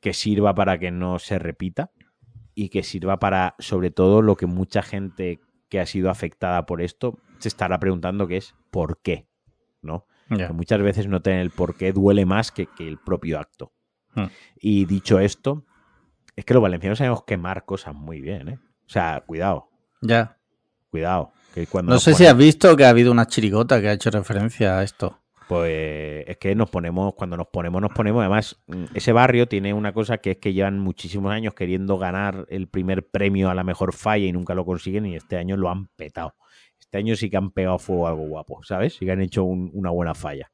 que 0.00 0.12
sirva 0.12 0.54
para 0.54 0.78
que 0.78 0.92
no 0.92 1.18
se 1.18 1.38
repita 1.40 1.90
y 2.54 2.68
que 2.68 2.84
sirva 2.84 3.18
para, 3.18 3.56
sobre 3.58 3.90
todo, 3.90 4.22
lo 4.22 4.36
que 4.36 4.46
mucha 4.46 4.82
gente 4.82 5.40
que 5.68 5.80
ha 5.80 5.86
sido 5.86 6.10
afectada 6.10 6.64
por 6.64 6.80
esto 6.80 7.18
se 7.38 7.48
estará 7.48 7.80
preguntando 7.80 8.28
que 8.28 8.36
es 8.36 8.54
¿por 8.70 9.00
qué? 9.02 9.26
¿No? 9.82 10.06
Que 10.36 10.48
muchas 10.52 10.80
veces 10.80 11.08
no 11.08 11.20
tener 11.20 11.40
el 11.40 11.50
por 11.50 11.76
qué 11.76 11.92
duele 11.92 12.24
más 12.24 12.52
que, 12.52 12.66
que 12.66 12.86
el 12.86 12.98
propio 12.98 13.38
acto. 13.40 13.72
Hmm. 14.14 14.26
Y 14.56 14.84
dicho 14.84 15.18
esto, 15.18 15.64
es 16.36 16.44
que 16.44 16.54
los 16.54 16.62
valencianos 16.62 16.98
sabemos 16.98 17.24
quemar 17.24 17.64
cosas 17.64 17.94
muy 17.94 18.20
bien, 18.20 18.48
¿eh? 18.48 18.58
O 18.86 18.88
sea, 18.92 19.22
cuidado, 19.26 19.68
Ya. 20.00 20.36
cuidado. 20.90 21.32
Que 21.54 21.66
cuando 21.66 21.92
No 21.92 21.98
sé 21.98 22.14
si 22.14 22.26
has 22.26 22.36
visto 22.36 22.76
que 22.76 22.84
ha 22.84 22.90
habido 22.90 23.10
una 23.10 23.26
chirigota 23.26 23.80
que 23.80 23.88
ha 23.88 23.92
hecho 23.92 24.10
referencia 24.10 24.78
a 24.78 24.82
esto. 24.84 25.18
Pues 25.48 26.24
es 26.28 26.36
que 26.38 26.54
nos 26.54 26.70
ponemos, 26.70 27.14
cuando 27.14 27.36
nos 27.36 27.48
ponemos, 27.48 27.82
nos 27.82 27.90
ponemos. 27.92 28.20
Además, 28.20 28.56
ese 28.94 29.12
barrio 29.12 29.48
tiene 29.48 29.74
una 29.74 29.92
cosa 29.92 30.18
que 30.18 30.32
es 30.32 30.36
que 30.38 30.52
llevan 30.52 30.78
muchísimos 30.78 31.32
años 31.32 31.54
queriendo 31.54 31.98
ganar 31.98 32.46
el 32.50 32.68
primer 32.68 33.08
premio 33.08 33.50
a 33.50 33.54
la 33.56 33.64
mejor 33.64 33.92
falla 33.92 34.26
y 34.26 34.32
nunca 34.32 34.54
lo 34.54 34.64
consiguen 34.64 35.06
y 35.06 35.16
este 35.16 35.36
año 35.38 35.56
lo 35.56 35.68
han 35.68 35.88
petado. 35.96 36.34
Este 36.90 36.98
año 36.98 37.14
sí 37.14 37.30
que 37.30 37.36
han 37.36 37.52
pegado 37.52 37.78
fuego 37.78 38.08
algo 38.08 38.22
guapo, 38.26 38.64
¿sabes? 38.64 38.94
Sí 38.96 39.04
que 39.06 39.12
han 39.12 39.20
hecho 39.20 39.44
un- 39.44 39.70
una 39.74 39.90
buena 39.90 40.12
falla. 40.12 40.50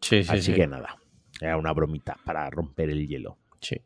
Sí, 0.00 0.24
sí, 0.24 0.30
Así 0.32 0.42
sí. 0.42 0.54
que 0.54 0.66
nada, 0.66 0.96
era 1.40 1.56
una 1.56 1.72
bromita 1.72 2.16
para 2.24 2.50
romper 2.50 2.90
el 2.90 3.06
hielo. 3.06 3.38
Sí. 3.60 3.76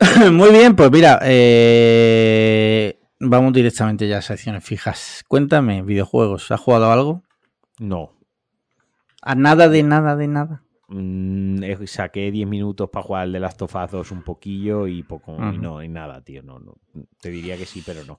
Muy 0.32 0.52
bien, 0.52 0.74
pues 0.74 0.90
mira, 0.90 1.20
eh, 1.22 2.98
vamos 3.20 3.52
directamente 3.52 4.08
ya 4.08 4.16
a 4.18 4.22
secciones 4.22 4.64
fijas. 4.64 5.22
Cuéntame, 5.28 5.82
videojuegos, 5.82 6.50
¿has 6.50 6.60
jugado 6.60 6.90
algo? 6.90 7.22
No, 7.78 8.12
¿A 9.20 9.34
nada 9.34 9.68
de 9.68 9.82
nada 9.82 10.16
de 10.16 10.28
nada? 10.28 10.62
Mm, 10.88 11.62
eh, 11.62 11.86
saqué 11.86 12.30
10 12.30 12.48
minutos 12.48 12.88
para 12.90 13.02
jugar 13.02 13.22
al 13.24 13.32
de 13.32 13.40
Last 13.40 13.60
of 13.60 13.74
Us 13.74 13.90
2 13.90 14.10
un 14.12 14.22
poquillo 14.22 14.86
y 14.86 15.02
poco 15.02 15.36
y 15.52 15.58
no, 15.58 15.82
y 15.82 15.88
nada, 15.88 16.22
tío. 16.22 16.42
No, 16.42 16.58
no. 16.58 16.74
Te 17.20 17.30
diría 17.30 17.58
que 17.58 17.66
sí, 17.66 17.82
pero 17.84 18.02
no. 18.04 18.18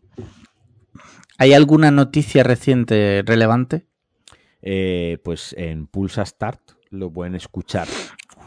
¿Hay 1.37 1.53
alguna 1.53 1.91
noticia 1.91 2.43
reciente 2.43 3.23
relevante? 3.25 3.85
Eh, 4.61 5.19
pues 5.23 5.53
en 5.57 5.87
Pulsa 5.87 6.25
Start 6.25 6.61
lo 6.89 7.11
pueden 7.11 7.35
escuchar. 7.35 7.87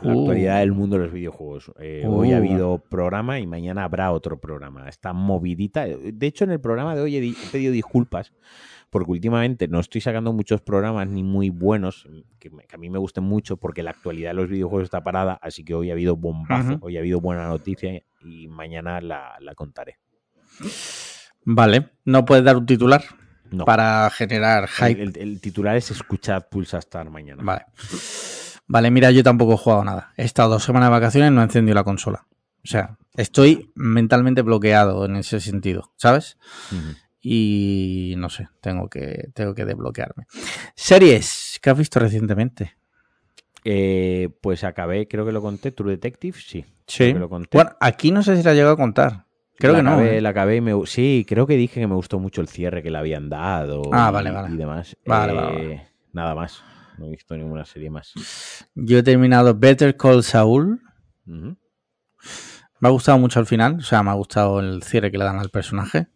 La 0.03 0.15
Uh. 0.15 0.21
actualidad 0.21 0.61
del 0.61 0.73
mundo 0.73 0.97
de 0.97 1.05
los 1.05 1.13
videojuegos. 1.13 1.73
Eh, 1.81 2.05
Hoy 2.09 2.33
ha 2.33 2.37
Uh. 2.37 2.39
habido 2.39 2.79
programa 2.79 3.41
y 3.41 3.47
mañana 3.47 3.85
habrá 3.85 4.13
otro 4.13 4.39
programa. 4.41 4.89
Está 4.89 5.13
movidita. 5.13 5.87
De 5.87 6.27
hecho, 6.27 6.45
en 6.45 6.53
el 6.53 6.61
programa 6.61 6.95
de 6.95 7.03
hoy 7.03 7.17
he, 7.17 7.21
di- 7.21 7.37
he 7.45 7.51
pedido 7.51 7.73
disculpas 7.73 8.33
porque 8.91 9.11
últimamente 9.11 9.69
no 9.69 9.81
estoy 9.81 10.01
sacando 10.01 10.33
muchos 10.33 10.61
programas 10.63 11.09
ni 11.09 11.23
muy 11.23 11.51
buenos 11.51 12.09
que, 12.39 12.49
que 12.51 12.75
a 12.75 12.79
mí 12.79 12.89
me 12.91 12.99
gusten 12.99 13.25
mucho 13.25 13.57
porque 13.59 13.83
la 13.83 13.91
actualidad 13.91 14.31
de 14.31 14.35
los 14.35 14.49
videojuegos 14.49 14.85
está 14.85 15.03
parada. 15.03 15.35
Así 15.43 15.65
que 15.65 15.75
hoy 15.75 15.91
ha 15.91 15.93
habido 15.95 16.17
bombazo, 16.17 16.79
hoy 16.81 16.97
ha 16.97 17.01
habido 17.01 17.21
buena 17.21 17.47
noticia 17.49 18.03
y 18.23 18.49
mañana 18.49 19.01
la, 19.01 19.35
la 19.41 19.55
contaré. 19.55 19.99
Vale, 21.51 21.89
no 22.05 22.25
puedes 22.27 22.45
dar 22.45 22.59
un 22.59 22.67
titular 22.67 23.03
No. 23.51 23.65
para 23.65 24.11
generar 24.11 24.69
hype. 24.69 25.03
el- 25.03 25.17
el 25.19 25.41
titular 25.41 25.77
es 25.77 25.91
escuchad 25.91 26.47
Pulsa 26.51 26.79
Start 26.81 27.09
mañana. 27.11 27.43
Vale. 27.43 27.65
Vale, 28.67 28.91
mira, 28.91 29.11
yo 29.11 29.23
tampoco 29.23 29.55
he 29.55 29.57
jugado 29.57 29.83
nada. 29.83 30.13
He 30.19 30.25
estado 30.25 30.51
dos 30.51 30.63
semanas 30.65 30.89
de 30.89 30.93
vacaciones 30.93 31.31
y 31.31 31.35
no 31.35 31.41
he 31.41 31.45
encendido 31.45 31.75
la 31.75 31.85
consola. 31.85 32.27
O 32.63 32.67
sea, 32.69 32.99
estoy 33.17 33.71
mentalmente 33.75 34.43
bloqueado 34.43 35.07
en 35.07 35.17
ese 35.17 35.41
sentido, 35.41 35.91
¿sabes? 35.97 36.37
Y 37.23 38.13
no 38.19 38.29
sé, 38.29 38.49
tengo 38.61 38.89
que, 38.91 39.31
tengo 39.33 39.55
que 39.55 39.65
desbloquearme. 39.65 40.27
Series 40.75 41.59
que 41.63 41.71
has 41.71 41.79
visto 41.79 41.99
recientemente. 41.99 42.77
Eh, 43.65 44.29
pues 44.43 44.65
acabé, 44.65 45.09
creo 45.09 45.25
que 45.25 45.33
lo 45.33 45.41
conté, 45.41 45.73
True 45.73 45.93
Detective, 45.93 46.39
sí. 46.39 46.67
Sí. 46.87 47.15
lo 47.15 47.29
conté. 47.31 47.57
Bueno, 47.57 47.71
aquí 47.81 48.11
no 48.13 48.23
sé 48.23 48.37
si 48.37 48.43
la 48.43 48.53
he 48.53 48.55
llegado 48.55 48.75
a 48.75 48.77
contar. 48.77 49.25
Creo 49.59 49.73
la 49.73 49.79
que 49.79 49.83
no. 49.83 50.01
¿eh? 50.01 50.21
La 50.21 50.29
acabé 50.31 50.57
y 50.57 50.61
me, 50.61 50.87
sí, 50.87 51.25
creo 51.29 51.47
que 51.47 51.57
dije 51.57 51.81
que 51.81 51.87
me 51.87 51.95
gustó 51.95 52.19
mucho 52.19 52.41
el 52.41 52.49
cierre 52.49 52.83
que 52.83 52.91
le 52.91 52.99
habían 52.99 53.29
dado 53.29 53.83
Ah, 53.93 54.09
y, 54.11 54.13
vale, 54.15 54.31
vale. 54.31 54.55
y 54.55 54.57
demás. 54.57 54.97
Vale, 55.05 55.33
Eh, 55.33 55.37
vale, 55.37 55.53
vale. 55.57 55.89
Nada 56.13 56.35
más. 56.35 56.63
No 56.99 57.07
he 57.07 57.11
visto 57.11 57.37
ninguna 57.37 57.65
serie 57.65 57.91
más. 57.91 58.13
Yo 58.75 58.99
he 58.99 59.03
terminado 59.03 59.55
Better 59.57 59.97
Call 59.97 60.23
Saul. 60.25 60.81
Me 61.27 61.57
ha 62.83 62.91
gustado 62.91 63.19
mucho 63.19 63.39
al 63.41 63.47
final. 63.47 63.77
O 63.79 63.83
sea, 63.83 64.03
me 64.03 64.11
ha 64.11 64.15
gustado 64.15 64.61
el 64.61 64.83
cierre 64.83 65.11
que 65.11 65.19
le 65.19 65.25
dan 65.25 65.39
al 65.39 65.51
personaje. 65.51 66.09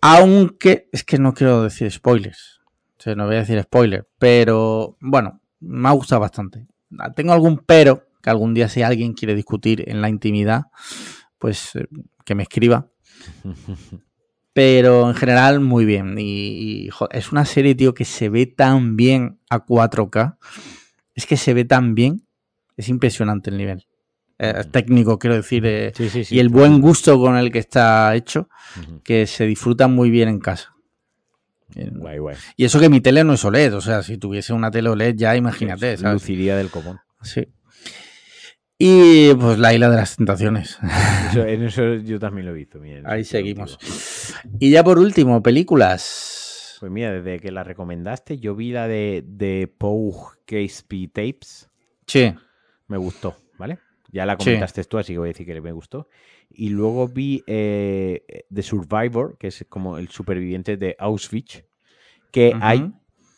Aunque 0.00 0.88
es 0.92 1.04
que 1.04 1.18
no 1.18 1.34
quiero 1.34 1.62
decir 1.62 1.90
spoilers. 1.90 2.60
O 2.98 3.02
sea, 3.02 3.14
no 3.14 3.26
voy 3.26 3.36
a 3.36 3.40
decir 3.40 3.60
spoiler. 3.62 4.08
Pero 4.18 4.96
bueno, 5.00 5.40
me 5.60 5.88
ha 5.88 5.92
gustado 5.92 6.20
bastante. 6.20 6.66
Tengo 7.16 7.32
algún 7.32 7.58
pero 7.58 8.04
que 8.22 8.30
algún 8.30 8.54
día 8.54 8.68
si 8.68 8.82
alguien 8.82 9.12
quiere 9.12 9.34
discutir 9.34 9.84
en 9.88 10.00
la 10.00 10.08
intimidad, 10.08 10.64
pues 11.38 11.76
eh, 11.76 11.86
que 12.24 12.34
me 12.34 12.42
escriba. 12.42 12.90
Pero 14.52 15.08
en 15.08 15.14
general, 15.14 15.60
muy 15.60 15.84
bien. 15.84 16.16
Y, 16.18 16.88
es 17.12 17.32
una 17.32 17.44
serie, 17.44 17.74
tío, 17.74 17.94
que 17.94 18.04
se 18.04 18.28
ve 18.28 18.46
tan 18.46 18.96
bien 18.96 19.40
a 19.50 19.64
4K. 19.64 20.36
Es 21.14 21.26
que 21.26 21.36
se 21.36 21.54
ve 21.54 21.64
tan 21.64 21.94
bien. 21.94 22.26
Es 22.76 22.88
impresionante 22.88 23.50
el 23.50 23.56
nivel. 23.56 23.86
Eh, 24.38 24.64
técnico, 24.70 25.18
quiero 25.18 25.36
decir. 25.36 25.64
eh, 25.66 25.92
Sí, 25.96 26.08
sí, 26.08 26.24
sí. 26.24 26.36
y 26.36 26.38
el 26.38 26.48
buen 26.48 26.80
gusto 26.80 27.18
con 27.20 27.36
el 27.36 27.50
que 27.50 27.58
está 27.58 28.14
hecho, 28.14 28.48
que 29.02 29.26
se 29.26 29.46
disfruta 29.46 29.88
muy 29.88 30.10
bien 30.10 30.28
en 30.28 30.38
casa. 30.38 30.74
Guay, 31.74 32.18
guay. 32.18 32.36
Y 32.56 32.64
eso 32.64 32.80
que 32.80 32.88
mi 32.88 33.00
tele 33.00 33.24
no 33.24 33.34
es 33.34 33.44
OLED. 33.44 33.74
O 33.76 33.80
sea, 33.80 34.02
si 34.02 34.16
tuviese 34.16 34.52
una 34.52 34.70
tele 34.70 34.88
OLED, 34.88 35.14
ya 35.16 35.36
imagínate. 35.36 35.96
Luciría 35.98 36.56
del 36.56 36.70
copón. 36.70 36.98
Sí. 37.22 37.46
Y 38.78 39.34
pues 39.34 39.58
la 39.58 39.74
isla 39.74 39.90
de 39.90 39.96
las 39.96 40.16
tentaciones. 40.16 40.78
Eso- 41.30 41.44
en 41.44 41.64
eso 41.64 41.94
yo 41.94 42.18
también 42.20 42.46
lo 42.46 42.52
he 42.52 42.54
visto. 42.54 42.78
mira, 42.78 43.02
Ahí 43.10 43.24
seguimos. 43.24 43.78
Y 44.60 44.70
ya 44.70 44.84
por 44.84 44.98
último, 44.98 45.42
películas. 45.42 46.76
Pues 46.80 46.92
mira, 46.92 47.10
desde 47.12 47.40
que 47.40 47.50
la 47.50 47.64
recomendaste, 47.64 48.38
yo 48.38 48.54
vi 48.54 48.70
la 48.70 48.86
de, 48.86 49.24
de 49.26 49.66
Poe 49.66 50.12
Tapes. 51.12 51.68
Sí. 52.06 52.32
me 52.86 52.96
gustó, 52.96 53.36
¿vale? 53.58 53.78
Ya 54.12 54.24
la 54.24 54.34
Sí. 54.38 54.44
comentaste 54.44 54.84
tú, 54.84 54.96
así 54.96 55.12
que 55.12 55.18
voy 55.18 55.28
a 55.28 55.32
decir 55.32 55.44
que 55.46 55.60
me 55.60 55.72
gustó. 55.72 56.08
Y 56.50 56.70
luego 56.70 57.08
vi 57.08 57.42
eh, 57.46 58.22
The 58.54 58.62
Survivor, 58.62 59.36
que 59.38 59.48
es 59.48 59.66
como 59.68 59.98
el 59.98 60.08
superviviente 60.08 60.76
de 60.76 60.94
Auschwitz, 61.00 61.64
que 62.30 62.54
hay, 62.60 62.92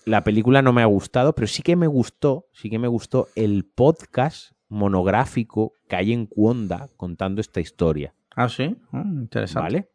la 0.05 0.22
película 0.22 0.61
no 0.62 0.72
me 0.72 0.82
ha 0.82 0.86
gustado, 0.86 1.34
pero 1.34 1.47
sí 1.49 1.62
que 1.62 1.74
me 1.76 1.86
gustó, 1.88 2.47
sí 2.53 2.68
que 2.70 2.78
me 2.78 2.86
gustó 2.88 3.28
el 3.34 3.64
podcast 3.64 4.53
monográfico 4.70 5.74
que 5.88 5.96
hay 5.96 6.12
en 6.12 6.26
Cuonda 6.26 6.88
contando 6.96 7.40
esta 7.40 7.60
historia, 7.60 8.14
Ah, 8.34 8.48
sí. 8.48 8.74
Mm, 8.92 9.22
interesante. 9.22 9.60
¿vale? 9.62 9.88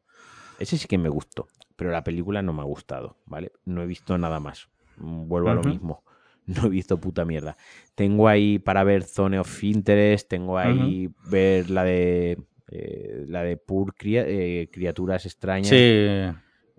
Ese 0.59 0.78
sí 0.78 0.88
que 0.88 0.97
me 0.97 1.09
gustó, 1.09 1.47
pero 1.76 1.89
la 1.91 2.03
película 2.03 2.41
no 2.41 2.53
me 2.53 2.61
ha 2.61 2.65
gustado, 2.65 3.17
¿vale? 3.26 3.51
No 3.65 3.82
he 3.82 3.88
visto 3.88 4.17
nada 4.17 4.39
más. 4.39 4.67
Mm, 4.97 5.28
Vuelvo 5.28 5.49
a 5.49 5.55
lo 5.55 5.63
mismo. 5.63 6.03
No 6.47 6.67
he 6.67 6.69
visto 6.69 6.99
puta 6.99 7.26
mierda. 7.26 7.57
Tengo 7.95 8.28
ahí 8.28 8.59
para 8.59 8.84
ver 8.84 9.01
Zone 9.01 9.39
of 9.39 9.63
Interest, 9.63 10.30
tengo 10.30 10.59
ahí 10.59 11.09
ver 11.28 11.71
la 11.71 11.84
de 11.84 12.38
eh, 12.67 13.26
la 13.28 13.41
de 13.41 13.57
Pur 13.57 13.95
eh, 14.03 14.69
Criaturas 14.71 15.26
Extrañas. 15.26 15.69
Sí. 15.69 16.05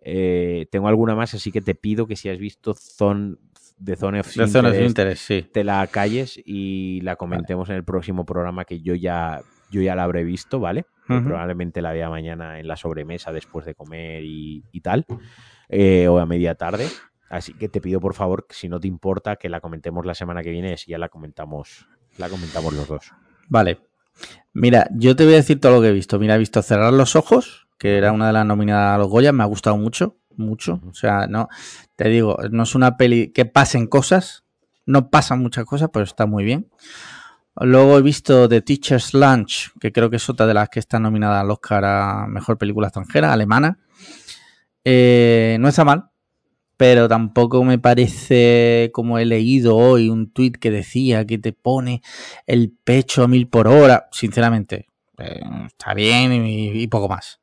Eh, 0.09 0.68
tengo 0.70 0.86
alguna 0.86 1.16
más, 1.16 1.34
así 1.34 1.51
que 1.51 1.61
te 1.61 1.74
pido 1.74 2.07
que 2.07 2.14
si 2.14 2.28
has 2.28 2.38
visto 2.38 2.74
Zone, 2.74 3.38
de 3.79 3.97
Zone 3.97 4.20
of 4.20 4.35
De 4.35 4.47
zonas 4.49 4.72
de 4.72 4.85
Interest, 4.85 4.89
interés, 4.89 5.20
sí. 5.20 5.51
te 5.53 5.64
la 5.64 5.87
calles 5.87 6.41
y 6.45 7.01
la 7.03 7.16
comentemos 7.16 7.68
en 7.68 7.77
el 7.77 7.85
próximo 7.85 8.24
programa 8.24 8.64
que 8.64 8.81
yo 8.81 8.95
ya, 8.95 9.43
yo 9.70 9.83
ya 9.83 9.95
la 9.95 10.05
habré 10.05 10.24
visto, 10.24 10.61
¿vale? 10.61 10.87
Probablemente 11.07 11.83
la 11.83 11.93
vea 11.93 12.11
mañana 12.11 12.59
en 12.59 12.66
la 12.66 12.77
sobremesa 12.77 13.33
después 13.33 13.64
de 13.64 13.77
comer 13.77 14.24
y, 14.24 14.64
y 14.72 14.81
tal, 14.81 15.07
eh, 15.68 16.09
o 16.09 16.18
a 16.18 16.27
media 16.27 16.57
tarde. 16.57 16.89
Así 17.31 17.55
que 17.55 17.68
te 17.68 17.81
pido 17.81 18.01
por 18.01 18.14
favor, 18.14 18.47
si 18.51 18.68
no 18.68 18.81
te 18.81 18.89
importa, 18.89 19.37
que 19.37 19.49
la 19.49 19.61
comentemos 19.61 20.05
la 20.05 20.14
semana 20.14 20.43
que 20.43 20.51
viene, 20.51 20.77
si 20.77 20.91
ya 20.91 20.99
la 20.99 21.09
comentamos, 21.09 21.87
la 22.18 22.29
comentamos 22.29 22.74
los 22.74 22.89
dos. 22.89 23.12
Vale. 23.49 23.79
Mira, 24.53 24.89
yo 24.95 25.14
te 25.14 25.24
voy 25.24 25.35
a 25.35 25.37
decir 25.37 25.61
todo 25.61 25.77
lo 25.77 25.83
que 25.83 25.89
he 25.89 25.93
visto. 25.93 26.18
Mira, 26.18 26.35
he 26.35 26.39
visto 26.39 26.62
Cerrar 26.62 26.93
los 26.93 27.14
Ojos, 27.14 27.68
que 27.79 27.99
era 27.99 28.12
una 28.12 28.29
de 28.29 28.33
las 28.33 28.47
nominadas 28.47 28.95
a 28.95 28.99
los 28.99 29.09
Goya, 29.09 29.33
me 29.33 29.43
ha 29.43 29.47
gustado 29.47 29.77
mucho, 29.77 30.16
mucho. 30.39 30.80
O 30.89 30.95
sea, 30.95 31.26
no, 31.26 31.49
te 31.97 32.09
digo, 32.09 32.39
no 32.51 32.62
es 32.62 32.74
una 32.74 32.97
peli 32.97 33.32
que 33.32 33.45
pasen 33.45 33.87
cosas, 33.87 34.45
no 34.87 35.11
pasan 35.11 35.41
muchas 35.41 35.64
cosas, 35.64 35.91
pero 35.93 36.05
está 36.05 36.26
muy 36.26 36.45
bien. 36.45 36.68
Luego 37.59 37.97
he 37.99 38.03
visto 38.03 38.49
The 38.49 38.61
Teacher's 38.61 39.14
Lunch, 39.14 39.70
que 39.80 39.91
creo 39.91 40.11
que 40.11 40.16
es 40.16 40.28
otra 40.28 40.47
de 40.47 40.55
las 40.55 40.68
que 40.68 40.78
está 40.78 40.99
nominada 40.99 41.41
al 41.41 41.51
Oscar 41.51 41.84
a 41.84 42.26
Mejor 42.28 42.59
Película 42.59 42.89
Extranjera, 42.89 43.32
alemana. 43.32 43.78
Eh, 44.84 45.57
no 45.59 45.68
está 45.68 45.84
mal, 45.84 46.11
pero 46.76 47.09
tampoco 47.09 47.64
me 47.64 47.78
parece, 47.78 48.91
como 48.93 49.18
he 49.18 49.24
leído 49.24 49.74
hoy, 49.74 50.11
un 50.11 50.30
tuit 50.30 50.59
que 50.59 50.70
decía 50.70 51.26
que 51.26 51.39
te 51.39 51.55
pone 51.55 52.03
el 52.47 52.76
pecho 52.84 53.24
a 53.24 53.28
mil 53.28 53.49
por 53.49 53.68
hora. 53.68 54.09
Sinceramente, 54.12 54.89
eh, 55.18 55.41
está 55.66 55.95
bien 55.95 56.32
y, 56.47 56.82
y 56.82 56.87
poco 56.89 57.09
más. 57.09 57.41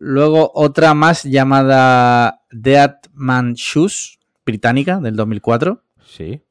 Luego 0.00 0.50
otra 0.54 0.94
más 0.94 1.24
llamada 1.24 2.42
Dead 2.50 2.96
Man 3.12 3.54
Shoes, 3.54 4.18
británica, 4.46 4.98
del 5.00 5.16
2004. 5.16 5.82
Sí, 6.04 6.42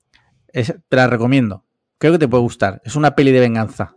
Es- 0.50 0.76
te 0.90 0.96
la 0.98 1.08
recomiendo. 1.08 1.66
Creo 1.98 2.14
que 2.14 2.20
te 2.20 2.28
puede 2.28 2.44
gustar. 2.44 2.82
Es 2.86 2.96
una 2.96 3.16
peli 3.16 3.32
de 3.32 3.40
venganza. 3.40 3.94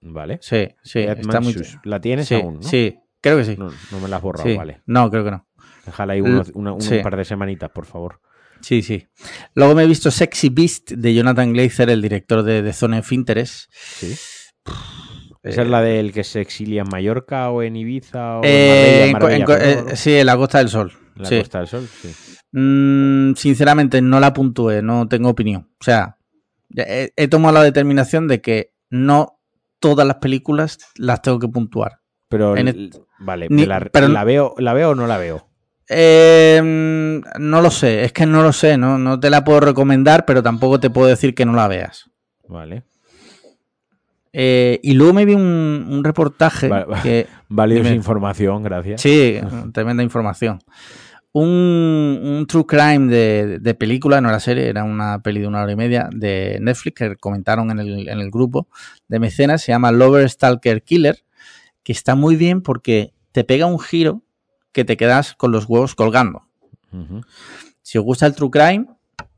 vale. 0.00 0.38
Sí, 0.42 0.68
sí. 0.82 1.00
Está 1.00 1.40
muy... 1.40 1.52
Shoes. 1.52 1.78
¿La 1.84 2.00
tienes 2.00 2.26
Sí, 2.28 2.34
aún? 2.34 2.54
¿no? 2.56 2.62
sí, 2.62 2.98
creo 3.20 3.36
que 3.36 3.44
sí. 3.44 3.56
No, 3.56 3.70
no 3.92 4.00
me 4.00 4.08
la 4.08 4.16
has 4.16 4.22
borrado, 4.22 4.48
Sí. 4.48 4.56
vale. 4.56 4.82
No, 4.86 5.08
creo 5.10 5.24
que 5.24 5.30
no. 5.30 5.46
Déjala 5.86 6.14
ahí 6.14 6.20
unos- 6.20 6.50
una- 6.54 6.72
un 6.72 6.80
Sí. 6.80 6.98
par 7.02 7.16
de 7.16 7.24
semanitas, 7.24 7.70
por 7.70 7.86
favor. 7.86 8.20
Sí, 8.62 8.82
sí. 8.82 9.06
Luego 9.54 9.74
me 9.74 9.82
he 9.82 9.86
visto 9.86 10.10
Sexy 10.10 10.48
Beast 10.48 10.92
de 10.92 11.14
Jonathan 11.14 11.52
Glazer, 11.52 11.90
el 11.90 12.00
director 12.02 12.42
de, 12.42 12.62
de 12.62 12.72
Zone 12.72 12.98
of 13.00 13.12
Interest. 13.12 13.70
Sí. 13.72 14.14
¿Esa 15.42 15.62
Eh, 15.62 15.64
es 15.64 15.70
la 15.70 15.82
del 15.82 16.12
que 16.12 16.24
se 16.24 16.40
exilia 16.40 16.82
en 16.82 16.88
Mallorca 16.90 17.50
o 17.50 17.62
en 17.62 17.76
Ibiza 17.76 18.38
o 18.38 18.44
eh, 18.44 19.06
en 19.06 19.12
Marbella? 19.12 19.44
eh, 19.60 19.82
¿no? 19.88 19.96
sí, 19.96 20.14
en 20.14 20.26
la 20.26 20.36
Costa 20.36 20.58
del 20.58 20.68
Sol. 20.68 20.92
La 21.16 21.24
sí. 21.28 21.38
Costa 21.38 21.58
del 21.58 21.66
Sol, 21.68 21.88
sí. 22.00 22.10
Mm, 22.52 23.34
sinceramente, 23.34 24.00
no 24.02 24.20
la 24.20 24.32
puntué, 24.32 24.82
no 24.82 25.08
tengo 25.08 25.30
opinión. 25.30 25.70
O 25.80 25.84
sea, 25.84 26.16
he, 26.76 27.10
he 27.16 27.28
tomado 27.28 27.54
la 27.54 27.64
determinación 27.64 28.28
de 28.28 28.40
que 28.40 28.72
no 28.90 29.40
todas 29.80 30.06
las 30.06 30.16
películas 30.16 30.78
las 30.96 31.22
tengo 31.22 31.38
que 31.38 31.48
puntuar. 31.48 32.00
Pero, 32.28 32.54
vale, 33.18 33.46
ni- 33.50 33.66
la, 33.66 33.80
pero- 33.80 34.08
¿la 34.08 34.24
veo, 34.24 34.54
¿la 34.58 34.72
veo 34.74 34.90
o 34.90 34.94
no 34.94 35.06
la 35.06 35.18
veo? 35.18 35.48
Eh, 35.88 36.60
mm, 36.62 37.40
no 37.42 37.60
lo 37.60 37.70
sé, 37.70 38.04
es 38.04 38.12
que 38.12 38.24
no 38.26 38.42
lo 38.42 38.52
sé, 38.52 38.78
no, 38.78 38.96
no 38.98 39.18
te 39.20 39.28
la 39.28 39.44
puedo 39.44 39.60
recomendar, 39.60 40.24
pero 40.24 40.42
tampoco 40.42 40.78
te 40.80 40.88
puedo 40.90 41.08
decir 41.08 41.34
que 41.34 41.44
no 41.44 41.52
la 41.52 41.68
veas. 41.68 42.08
Vale. 42.48 42.84
Eh, 44.32 44.80
y 44.82 44.94
luego 44.94 45.12
me 45.12 45.24
vi 45.26 45.34
un, 45.34 45.86
un 45.90 46.02
reportaje 46.04 46.68
Vale, 46.68 46.84
vale. 46.86 47.02
que... 47.02 47.26
Valiosa 47.48 47.84
Dime. 47.84 47.96
información, 47.96 48.62
gracias. 48.62 49.00
Sí, 49.00 49.38
tremenda 49.72 50.02
información. 50.02 50.58
Un, 51.34 52.20
un 52.22 52.46
true 52.46 52.66
crime 52.66 53.10
de, 53.10 53.58
de 53.58 53.74
película, 53.74 54.20
no 54.20 54.28
era 54.28 54.38
serie, 54.40 54.68
era 54.68 54.84
una 54.84 55.22
peli 55.22 55.40
de 55.40 55.46
una 55.46 55.62
hora 55.62 55.72
y 55.72 55.76
media 55.76 56.08
de 56.12 56.58
Netflix 56.60 56.94
que 56.94 57.16
comentaron 57.16 57.70
en 57.70 57.78
el, 57.78 58.08
en 58.08 58.20
el 58.20 58.30
grupo 58.30 58.68
de 59.08 59.18
mecenas, 59.18 59.62
se 59.62 59.72
llama 59.72 59.92
Lover 59.92 60.28
Stalker 60.28 60.82
Killer, 60.82 61.24
que 61.82 61.92
está 61.92 62.14
muy 62.14 62.36
bien 62.36 62.60
porque 62.62 63.12
te 63.32 63.44
pega 63.44 63.64
un 63.66 63.78
giro 63.80 64.22
que 64.72 64.84
te 64.84 64.96
quedas 64.98 65.34
con 65.34 65.52
los 65.52 65.64
huevos 65.66 65.94
colgando. 65.94 66.42
Si 67.80 67.96
os 67.98 68.04
gusta 68.04 68.26
el 68.26 68.34
true 68.34 68.50
crime, 68.50 68.86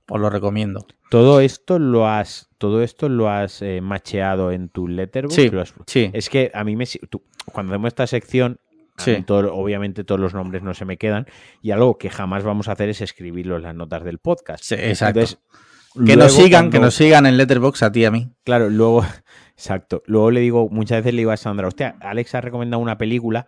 os 0.08 0.20
lo 0.20 0.30
recomiendo. 0.30 0.86
Todo 1.10 1.40
esto 1.40 1.78
lo 1.78 2.08
has, 2.08 2.48
todo 2.58 2.82
esto 2.82 3.08
lo 3.08 3.28
has 3.30 3.62
eh, 3.62 3.80
macheado 3.80 4.50
en 4.52 4.68
tu 4.68 4.88
letterbox. 4.88 5.34
Sí. 5.34 5.50
Has- 5.56 5.74
Sí, 5.86 6.10
Es 6.12 6.28
que 6.28 6.50
a 6.54 6.64
mí 6.64 6.76
me 6.76 6.86
tú- 7.08 7.22
cuando 7.52 7.72
hacemos 7.72 7.88
esta 7.88 8.06
sección, 8.06 8.58
Sí. 8.96 9.22
todo- 9.26 9.52
obviamente 9.54 10.04
todos 10.04 10.20
los 10.20 10.34
nombres 10.34 10.62
no 10.62 10.72
se 10.74 10.84
me 10.84 10.96
quedan 10.98 11.26
y 11.62 11.70
algo 11.72 11.98
que 11.98 12.10
jamás 12.10 12.44
vamos 12.44 12.68
a 12.68 12.72
hacer 12.72 12.88
es 12.88 13.00
escribirlos 13.00 13.56
en 13.58 13.62
las 13.64 13.74
notas 13.74 14.04
del 14.04 14.18
podcast. 14.18 14.62
sí, 14.64 14.74
exacto. 14.76 15.20
Entonces, 15.20 15.38
que 16.06 16.16
nos 16.16 16.32
sigan, 16.32 16.70
que 16.70 16.80
nos 16.80 16.94
sigan 16.94 17.24
en 17.26 17.36
Letterbox 17.36 17.82
a 17.84 17.92
ti 17.92 18.00
y 18.00 18.04
a 18.04 18.10
mí. 18.10 18.28
Claro, 18.44 18.68
luego, 18.70 19.04
exacto. 19.56 20.02
Luego 20.06 20.30
le 20.32 20.40
digo, 20.40 20.68
muchas 20.68 20.98
veces 20.98 21.14
le 21.14 21.20
digo 21.22 21.30
a 21.30 21.36
Sandra, 21.36 21.68
hostia, 21.68 21.96
Alex 22.00 22.34
ha 22.34 22.40
recomendado 22.40 22.82
una 22.82 22.98
película, 22.98 23.46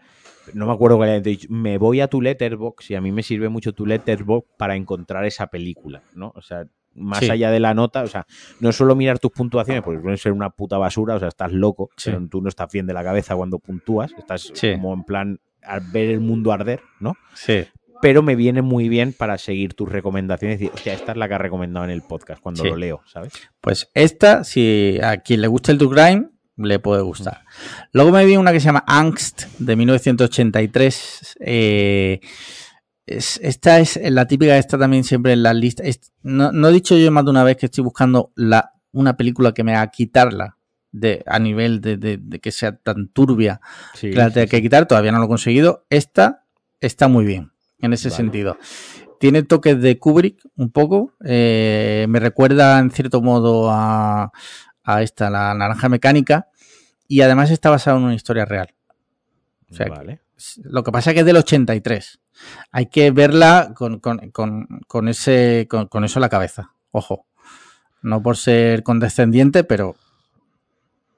no 0.55 0.67
me 0.67 0.73
acuerdo 0.73 0.97
cuál 0.97 1.09
era, 1.11 1.19
entonces, 1.19 1.49
me 1.51 1.79
voy 1.79 2.01
a 2.01 2.09
tu 2.09 2.21
letterbox 2.21 2.91
y 2.91 2.95
a 2.95 3.01
mí 3.01 3.13
me 3.13 3.23
sirve 3.23 3.49
mucho 3.49 3.73
tu 3.73 3.87
letterbox 3.87 4.49
para 4.57 4.77
encontrar 4.77 5.25
esa 5.25 5.47
película, 5.49 6.03
¿no? 6.15 6.33
O 6.37 6.43
sea, 6.43 6.67
más 6.95 7.19
Sí. 7.21 7.31
allá 7.31 7.51
de 7.51 7.61
la 7.61 7.75
nota, 7.75 8.03
o 8.03 8.07
sea, 8.07 8.27
no 8.61 8.73
solo 8.73 8.97
mirar 8.97 9.19
tus 9.19 9.31
puntuaciones, 9.33 9.83
porque 9.83 10.01
pueden 10.01 10.17
ser 10.19 10.33
una 10.33 10.51
puta 10.51 10.79
basura, 10.79 11.17
o 11.17 11.19
sea, 11.19 11.29
estás 11.29 11.53
loco, 11.53 11.91
Sí. 11.97 12.11
pero 12.11 12.27
tú 12.29 12.41
no 12.41 12.49
estás 12.49 12.73
bien 12.73 12.87
de 12.87 12.95
la 12.95 13.05
cabeza 13.05 13.37
cuando 13.37 13.59
puntúas, 13.59 14.13
estás 14.19 14.51
Sí. 14.55 14.73
como 14.73 14.95
en 14.95 15.05
plan 15.05 15.41
al 15.63 15.81
ver 15.93 16.09
el 16.11 16.21
mundo 16.21 16.53
arder, 16.53 16.81
¿no? 17.01 17.15
Sí. 17.35 17.65
Pero 18.01 18.23
me 18.23 18.37
viene 18.37 18.63
muy 18.63 18.89
bien 18.89 19.13
para 19.13 19.37
seguir 19.39 19.75
tus 19.75 19.91
recomendaciones 19.91 20.57
y 20.61 20.65
decir, 20.65 20.75
hostia, 20.75 20.93
esta 20.95 21.13
es 21.13 21.19
la 21.19 21.29
que 21.29 21.35
ha 21.35 21.39
recomendado 21.39 21.85
en 21.87 21.91
el 21.91 22.03
podcast 22.03 22.41
cuando 22.43 22.63
lo 22.65 22.77
leo, 22.77 23.01
¿sabes? 23.07 23.33
Pues 23.61 23.91
esta, 23.95 24.45
si 24.45 24.99
a 25.03 25.17
quien 25.19 25.41
le 25.41 25.49
guste 25.49 25.73
el 25.73 25.79
True 25.79 25.95
Crime, 25.95 26.29
le 26.57 26.79
puede 26.79 27.03
gustar. 27.03 27.43
Luego 27.93 28.11
me 28.13 28.25
vi 28.25 28.37
una 28.37 28.53
que 28.53 28.61
se 28.61 28.67
llama 28.67 28.85
Angst, 28.87 29.45
de 29.59 29.77
1983. 29.77 31.37
Eh, 31.41 32.21
es- 33.07 33.39
esta 33.43 33.79
es 33.79 33.99
la 34.11 34.27
típica, 34.27 34.57
esta 34.59 34.79
también 34.79 35.05
siempre 35.05 35.33
en 35.33 35.43
la 35.43 35.55
lista. 35.55 35.83
Es- 35.85 36.13
no, 36.23 36.53
no 36.53 36.69
he 36.69 36.73
dicho 36.73 36.97
yo 36.97 37.11
más 37.13 37.25
de 37.25 37.31
una 37.31 37.45
vez 37.45 37.57
que 37.57 37.67
estoy 37.67 37.85
buscando 37.85 38.33
la, 38.35 38.73
una 38.93 39.17
película 39.17 39.53
que 39.53 39.65
me 39.65 39.75
haga 39.75 39.91
quitarla 39.91 40.57
de, 40.93 41.23
a 41.27 41.39
nivel 41.39 41.81
de, 41.81 41.97
de- 41.99 42.19
de 42.21 42.39
que 42.41 42.51
sea 42.53 42.77
tan 42.77 43.09
turbia 43.09 43.61
Sí, 43.95 44.11
que 44.11 44.17
la 44.17 44.29
sí, 44.29 44.35
tenga 44.35 44.47
que 44.47 44.57
sí. 44.57 44.63
quitar, 44.63 44.87
todavía 44.87 45.13
no 45.13 45.19
lo 45.19 45.27
he 45.27 45.29
conseguido. 45.29 45.85
Esta 45.91 46.45
está 46.81 47.07
muy 47.09 47.25
bien, 47.25 47.53
en 47.81 47.93
ese 47.93 48.09
Vale. 48.09 48.17
sentido. 48.17 48.57
Tiene 49.21 49.43
toques 49.43 49.81
de 49.81 49.99
Kubrick 49.99 50.41
un 50.57 50.71
poco. 50.71 51.13
eh, 51.25 52.07
me 52.09 52.19
recuerda 52.21 52.79
en 52.79 52.91
cierto 52.91 53.23
modo 53.23 53.71
a, 53.71 54.31
a 54.87 55.03
esta, 55.03 55.29
la 55.29 55.53
naranja 55.53 55.89
mecánica. 55.91 56.49
Y 57.09 57.21
además 57.21 57.51
está 57.51 57.69
basado 57.71 57.99
en 57.99 58.05
una 58.05 58.15
historia 58.15 58.45
real. 58.47 58.75
O 59.71 59.75
sea, 59.75 59.87
vale. 59.89 60.21
Lo 60.65 60.83
que 60.83 60.93
pasa 60.93 61.11
es 61.11 61.15
que 61.15 61.21
es 61.21 61.27
del 61.27 61.37
83. 61.37 62.21
Hay 62.71 62.87
que 62.87 63.11
verla 63.11 63.73
con, 63.75 64.01
con- 64.01 64.31
con- 64.31 64.67
con 64.87 65.09
ese, 65.09 65.67
con, 65.69 65.87
con 65.89 66.05
eso 66.05 66.19
en 66.19 66.23
la 66.23 66.29
cabeza. 66.29 66.73
Ojo. 66.91 67.27
No 68.03 68.23
por 68.23 68.37
ser 68.37 68.83
condescendiente, 68.83 69.65
pero 69.65 69.97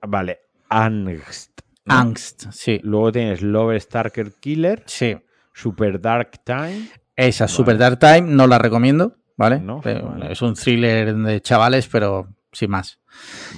Vale, 0.06 0.38
Angst. 0.68 1.60
¿no? 1.84 1.94
angst. 1.94 2.46
Sí, 2.52 2.80
Luego 2.82 3.12
tienes 3.12 3.42
Lover 3.42 3.80
Starker 3.80 4.32
Killer, 4.34 4.82
sí. 4.86 5.16
Super 5.52 6.00
Dark 6.00 6.40
Time. 6.44 6.88
Esa 7.16 7.44
Vale. 7.44 7.54
Super 7.56 7.78
Dark 7.78 7.98
Time 7.98 8.22
no 8.22 8.46
la 8.46 8.58
recomiendo, 8.58 9.16
¿vale? 9.36 9.58
No, 9.60 9.80
Pero 9.82 10.08
vale. 10.10 10.32
Es 10.32 10.40
un 10.40 10.54
thriller 10.54 11.14
de 11.16 11.40
chavales, 11.40 11.88
pero 11.88 12.28
sin 12.58 12.70
más. 12.70 12.98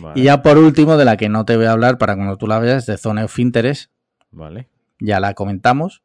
Vale, 0.00 0.20
Y 0.20 0.24
ya 0.24 0.42
por 0.42 0.58
último, 0.58 0.96
de 0.96 1.04
la 1.04 1.16
que 1.16 1.28
no 1.28 1.44
te 1.44 1.56
voy 1.56 1.66
a 1.66 1.72
hablar 1.72 1.98
para 1.98 2.14
cuando 2.16 2.36
tú 2.36 2.46
la 2.46 2.58
veas, 2.58 2.86
de 2.86 2.96
Zone 2.96 3.24
of 3.24 3.38
Interest, 3.38 3.90
Vale, 4.30 4.68
ya 5.00 5.18
la 5.20 5.34
comentamos, 5.34 6.02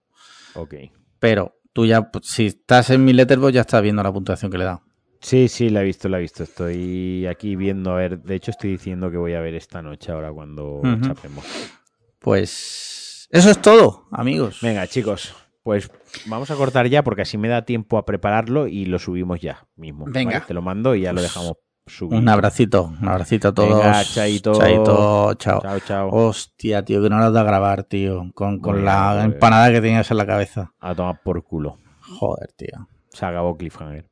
ok. 0.56 0.74
pero 1.20 1.60
tú 1.74 1.86
ya, 1.86 2.10
pues, 2.12 2.26
si 2.28 2.48
estás 2.48 2.90
en 2.90 3.06
mi 3.06 3.14
letterbox, 3.14 3.54
ya 3.54 3.62
estás 3.62 3.82
viendo 3.82 4.02
la 4.02 4.12
puntuación 4.12 4.50
que 4.52 4.58
le 4.58 4.64
da. 4.66 4.82
Sí, 5.22 5.48
sí, 5.48 5.70
la 5.70 5.82
he 5.82 5.84
visto, 5.86 6.08
la 6.08 6.18
he 6.18 6.22
visto. 6.22 6.44
Estoy 6.44 7.26
aquí 7.28 7.56
viendo, 7.56 7.92
a 7.92 7.96
ver, 7.96 8.22
de 8.22 8.36
hecho 8.36 8.52
estoy 8.52 8.72
diciendo 8.72 9.10
que 9.10 9.18
voy 9.18 9.34
a 9.34 9.40
ver 9.42 9.56
esta 9.56 9.82
noche 9.82 10.12
ahora 10.12 10.32
cuando 10.32 10.82
Ujú. 10.82 11.00
chapemos. 11.02 11.46
Pues 12.20 13.28
eso 13.32 13.50
es 13.50 13.62
todo, 13.62 14.08
amigos. 14.12 14.60
Venga, 14.62 14.88
chicos, 14.88 15.36
pues 15.64 15.92
vamos 16.28 16.50
a 16.52 16.56
cortar 16.56 16.88
ya 16.88 17.04
porque 17.04 17.24
así 17.24 17.38
me 17.38 17.48
da 17.50 17.64
tiempo 17.66 17.98
a 17.98 18.06
prepararlo 18.06 18.68
y 18.68 18.86
lo 18.86 19.00
subimos 19.00 19.42
ya 19.42 19.68
mismo. 19.76 20.06
Venga. 20.08 20.32
¿vale? 20.34 20.46
Te 20.48 20.54
lo 20.54 20.62
mando 20.62 20.96
y 20.96 21.02
ya 21.02 21.12
lo 21.12 21.22
Pues, 21.22 21.24
dejamos 21.34 21.58
subir. 21.88 22.18
Un 22.18 22.30
abracito, 22.30 22.94
un 23.02 23.08
abracito 23.08 23.50
a 23.50 23.54
todos. 23.54 23.78
Venga, 23.78 24.04
chaito. 24.04 24.54
Chaito, 24.60 25.34
chao. 25.36 25.62
Chao, 25.62 25.80
chao. 25.80 26.10
Hostia, 26.12 26.84
tío, 26.84 27.02
que 27.02 27.10
no 27.10 27.20
las 27.20 27.34
da 27.34 27.42
a 27.42 27.44
grabar, 27.44 27.84
tío, 27.84 28.32
con, 28.34 28.60
con 28.60 28.84
la 28.86 29.14
pues. 29.14 29.34
empanada 29.34 29.72
que 29.72 29.82
tenías 29.82 30.10
en 30.12 30.18
la 30.18 30.26
cabeza. 30.26 30.74
A 30.80 30.96
tomar 30.96 31.22
por 31.24 31.44
culo. 31.44 31.78
Joder, 32.02 32.52
tío. 32.56 32.88
Se 33.10 33.26
acabó 33.26 33.58
Cliffhanger. 33.58 34.10